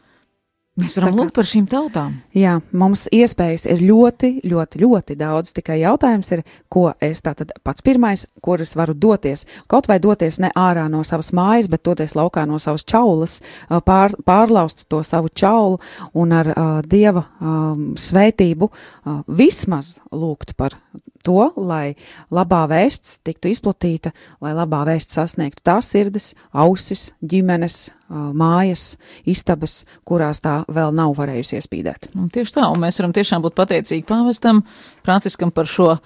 Mēs 0.81 0.97
varam 0.99 1.19
lūgt 1.21 1.35
par 1.37 1.49
šīm 1.49 1.67
tautām. 1.71 2.17
Jā, 2.37 2.57
mums 2.73 3.07
iespējas 3.15 3.67
ir 3.71 3.83
ļoti, 3.85 4.33
ļoti, 4.49 4.81
ļoti 4.83 5.17
daudz. 5.21 5.53
Tikai 5.57 5.81
jautājums 5.83 6.31
ir, 6.37 6.43
ko 6.73 6.89
es 7.03 7.23
tātad 7.25 7.53
pats 7.67 7.85
pirmais, 7.85 8.27
kur 8.45 8.63
es 8.65 8.75
varu 8.79 8.95
doties. 8.97 9.45
Kaut 9.71 9.91
vai 9.91 9.99
doties 10.03 10.41
ne 10.43 10.53
ārā 10.57 10.87
no 10.93 11.03
savas 11.07 11.33
mājas, 11.37 11.69
bet 11.71 11.85
doties 11.87 12.17
laukā 12.19 12.47
no 12.49 12.61
savas 12.63 12.87
čaulas, 12.89 13.41
pār, 13.69 14.17
pārlaust 14.27 14.87
to 14.89 15.03
savu 15.07 15.29
čaulu 15.29 15.81
un 16.15 16.35
ar 16.37 16.53
uh, 16.55 16.73
dieva 16.87 17.27
um, 17.41 17.93
svētību 17.99 18.71
uh, 18.71 19.21
vismaz 19.29 19.99
lūgt 20.11 20.57
par 20.59 20.79
to, 21.27 21.51
lai 21.57 21.95
labā 22.33 22.65
vēsts 22.71 23.21
tiktu 23.27 23.51
izplatīta, 23.53 24.13
lai 24.43 24.53
labā 24.57 24.83
vēsts 24.89 25.19
sasniegtu 25.19 25.65
tās 25.67 25.91
sirdis, 25.93 26.33
ausis, 26.53 27.11
ģimenes, 27.21 27.91
mājas, 28.11 28.97
istabas, 29.29 29.85
kurās 30.09 30.43
tā 30.43 30.61
vēl 30.71 30.95
nav 30.97 31.15
varējusi 31.19 31.61
iespīdēt. 31.61 32.11
Un 32.19 32.31
tieši 32.33 32.57
tā, 32.57 32.67
un 32.73 32.83
mēs 32.83 32.99
varam 33.01 33.15
tiešām 33.17 33.45
būt 33.45 33.57
pateicīgi 33.59 34.07
pāvestam 34.09 34.65
Franciskam 35.07 35.53
par 35.55 35.71
šo 35.71 35.93
uh, 35.95 36.03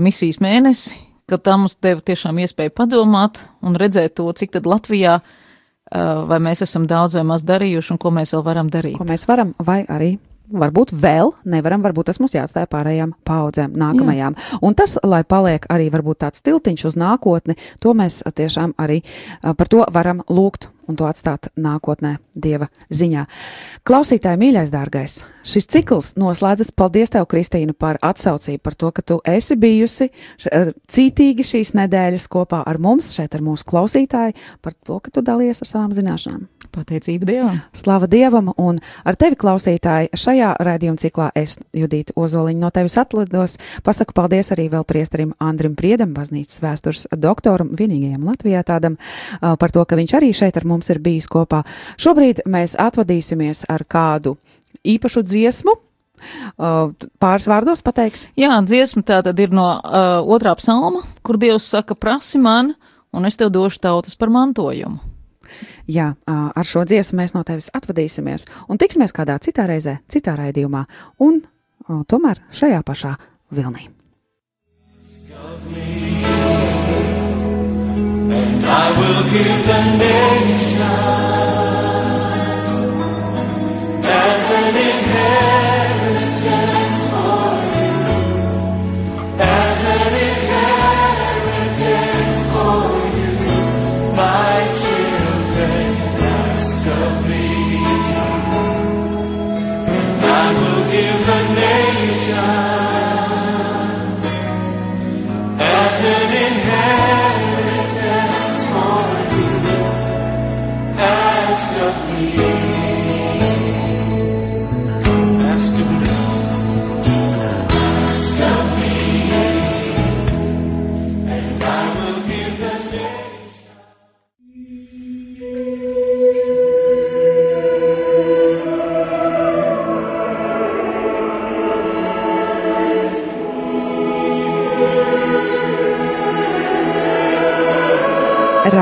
misijas 0.00 0.40
mēnesi, 0.40 0.96
ka 1.30 1.38
tā 1.38 1.58
mums 1.60 1.76
deva 1.82 2.02
tiešām 2.02 2.40
iespēju 2.42 2.74
padomāt 2.74 3.44
un 3.62 3.76
redzēt 3.78 4.16
to, 4.18 4.30
cik 4.32 4.56
tad 4.56 4.66
Latvijā 4.70 5.20
uh, 5.20 6.24
vai 6.30 6.40
mēs 6.42 6.64
esam 6.66 6.88
daudz 6.90 7.18
vai 7.18 7.26
maz 7.34 7.44
darījuši 7.46 7.94
un 7.94 8.00
ko 8.00 8.14
mēs 8.16 8.34
vēl 8.34 8.46
varam 8.46 8.72
darīt. 8.72 8.98
ko 8.98 9.06
mēs 9.08 9.28
varam, 9.28 9.54
vai 9.58 9.82
arī 9.88 10.14
varbūt 10.50 10.94
vēl 10.96 11.32
nevaram, 11.50 11.84
varbūt 11.84 12.10
tas 12.10 12.20
mums 12.22 12.34
jāatstāja 12.36 12.70
pārējām 12.70 13.14
paudzēm, 13.26 13.76
nākamajām. 13.78 14.36
Jā. 14.36 14.58
Un 14.66 14.76
tas, 14.78 14.96
lai 15.06 15.22
paliek 15.28 15.66
arī 15.72 15.90
varbūt 15.92 16.22
tāds 16.24 16.44
tiltiņš 16.46 16.86
uz 16.90 16.98
nākotni, 17.00 17.56
to 17.82 17.94
mēs 17.96 18.22
tiešām 18.26 18.74
arī 18.80 19.00
par 19.42 19.70
to 19.70 19.86
varam 19.94 20.24
lūgt 20.28 20.70
un 20.90 20.98
to 20.98 21.06
atstāt 21.06 21.50
nākotnē 21.60 22.16
Dieva 22.34 22.66
ziņā. 22.90 23.26
Klausītāji, 23.86 24.40
mīļais, 24.40 24.72
dārgais, 24.74 25.20
šis 25.46 25.68
cikls 25.70 26.14
noslēdzas. 26.20 26.72
Paldies 26.74 27.14
tev, 27.14 27.28
Kristīna, 27.30 27.76
par 27.78 28.00
atsaucību, 28.02 28.62
par 28.64 28.78
to, 28.78 28.90
ka 28.96 29.04
tu 29.06 29.20
esi 29.28 29.58
bijusi 29.60 30.10
cītīgi 30.40 31.46
šīs 31.46 31.74
nedēļas 31.78 32.26
kopā 32.32 32.64
ar 32.66 32.80
mums, 32.82 33.12
šeit 33.16 33.36
ar 33.38 33.44
mūsu 33.46 33.68
klausītāju, 33.70 34.34
par 34.64 34.74
to, 34.74 34.98
ka 35.04 35.14
tu 35.14 35.24
dalies 35.26 35.62
ar 35.62 35.70
savām 35.70 35.94
zināšanām. 35.96 36.48
Pateicība 36.70 37.26
Dievam! 37.26 37.56
Slava 37.74 38.06
Dievam, 38.10 38.52
un 38.62 38.78
ar 39.04 39.16
tevi, 39.18 39.34
klausītāji, 39.40 40.12
šajā 40.14 40.52
raidījuma 40.62 41.00
ciklā 41.02 41.26
es, 41.34 41.56
Judīta 41.74 42.14
Ozoliņa, 42.14 42.60
no 42.62 42.70
tevis 42.74 42.94
atlidos. 43.00 43.56
Pasaku 43.86 44.14
paldies 44.14 44.52
arī 44.54 44.68
vēl 44.70 44.86
priesterim 44.86 45.34
Andrim 45.42 45.74
Priedam, 45.78 46.14
baznīcas 46.14 46.62
vēstures 46.62 47.08
doktoram, 47.18 47.72
vienīgajam 47.78 48.28
Latvijā 48.30 48.62
tādam, 48.66 49.00
par 49.40 49.74
to, 49.74 49.82
ka 49.84 49.98
viņš 49.98 50.16
arī 50.20 50.30
šeit 50.36 50.60
ar 50.60 50.68
mums 50.70 50.90
ir 50.94 51.02
bijis 51.02 51.26
kopā. 51.30 51.64
Šobrīd 52.00 52.44
mēs 52.46 52.78
atvadīsimies 52.78 53.66
ar 53.70 53.86
kādu 53.90 54.36
īpašu 54.86 55.26
dziesmu. 55.26 55.74
Pāris 56.60 57.48
vārdos 57.50 57.82
pateiks. 57.82 58.28
Jā, 58.38 58.52
dziesma 58.62 59.02
tā 59.08 59.22
tad 59.24 59.38
ir 59.40 59.54
no 59.56 59.72
uh, 59.72 60.20
otrā 60.22 60.52
psalma, 60.60 61.02
kur 61.24 61.40
Dievs 61.40 61.66
saka, 61.72 61.96
prasi 61.96 62.38
man, 62.38 62.74
un 63.10 63.26
es 63.26 63.40
tev 63.40 63.50
došu 63.54 63.80
tautas 63.82 64.20
par 64.20 64.30
mantojumu. 64.30 65.09
Jā, 65.90 66.12
ar 66.26 66.66
šo 66.66 66.84
dziesmu 66.86 67.18
mēs 67.18 67.32
no 67.34 67.42
tevis 67.46 67.70
atvadīsimies 67.74 68.46
un 68.70 68.78
tiksimies 68.78 69.14
kādā 69.16 69.38
citā 69.42 69.66
reizē, 69.66 69.98
citā 70.10 70.36
raidījumā, 70.38 70.84
un 71.26 71.40
tomēr 72.06 72.42
šajā 72.54 72.82
pašā 72.86 73.16
vilnī. 73.50 73.88
I 78.72 78.92
will 78.98 79.24
give 79.32 79.66
the 79.66 79.80
nation 79.98 80.86
as 84.06 84.50
an 84.58 84.76
inheritance 84.76 85.69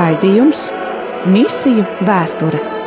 Raidījums 0.09 0.61
Misiju 1.29 1.83
vēsture 2.07 2.78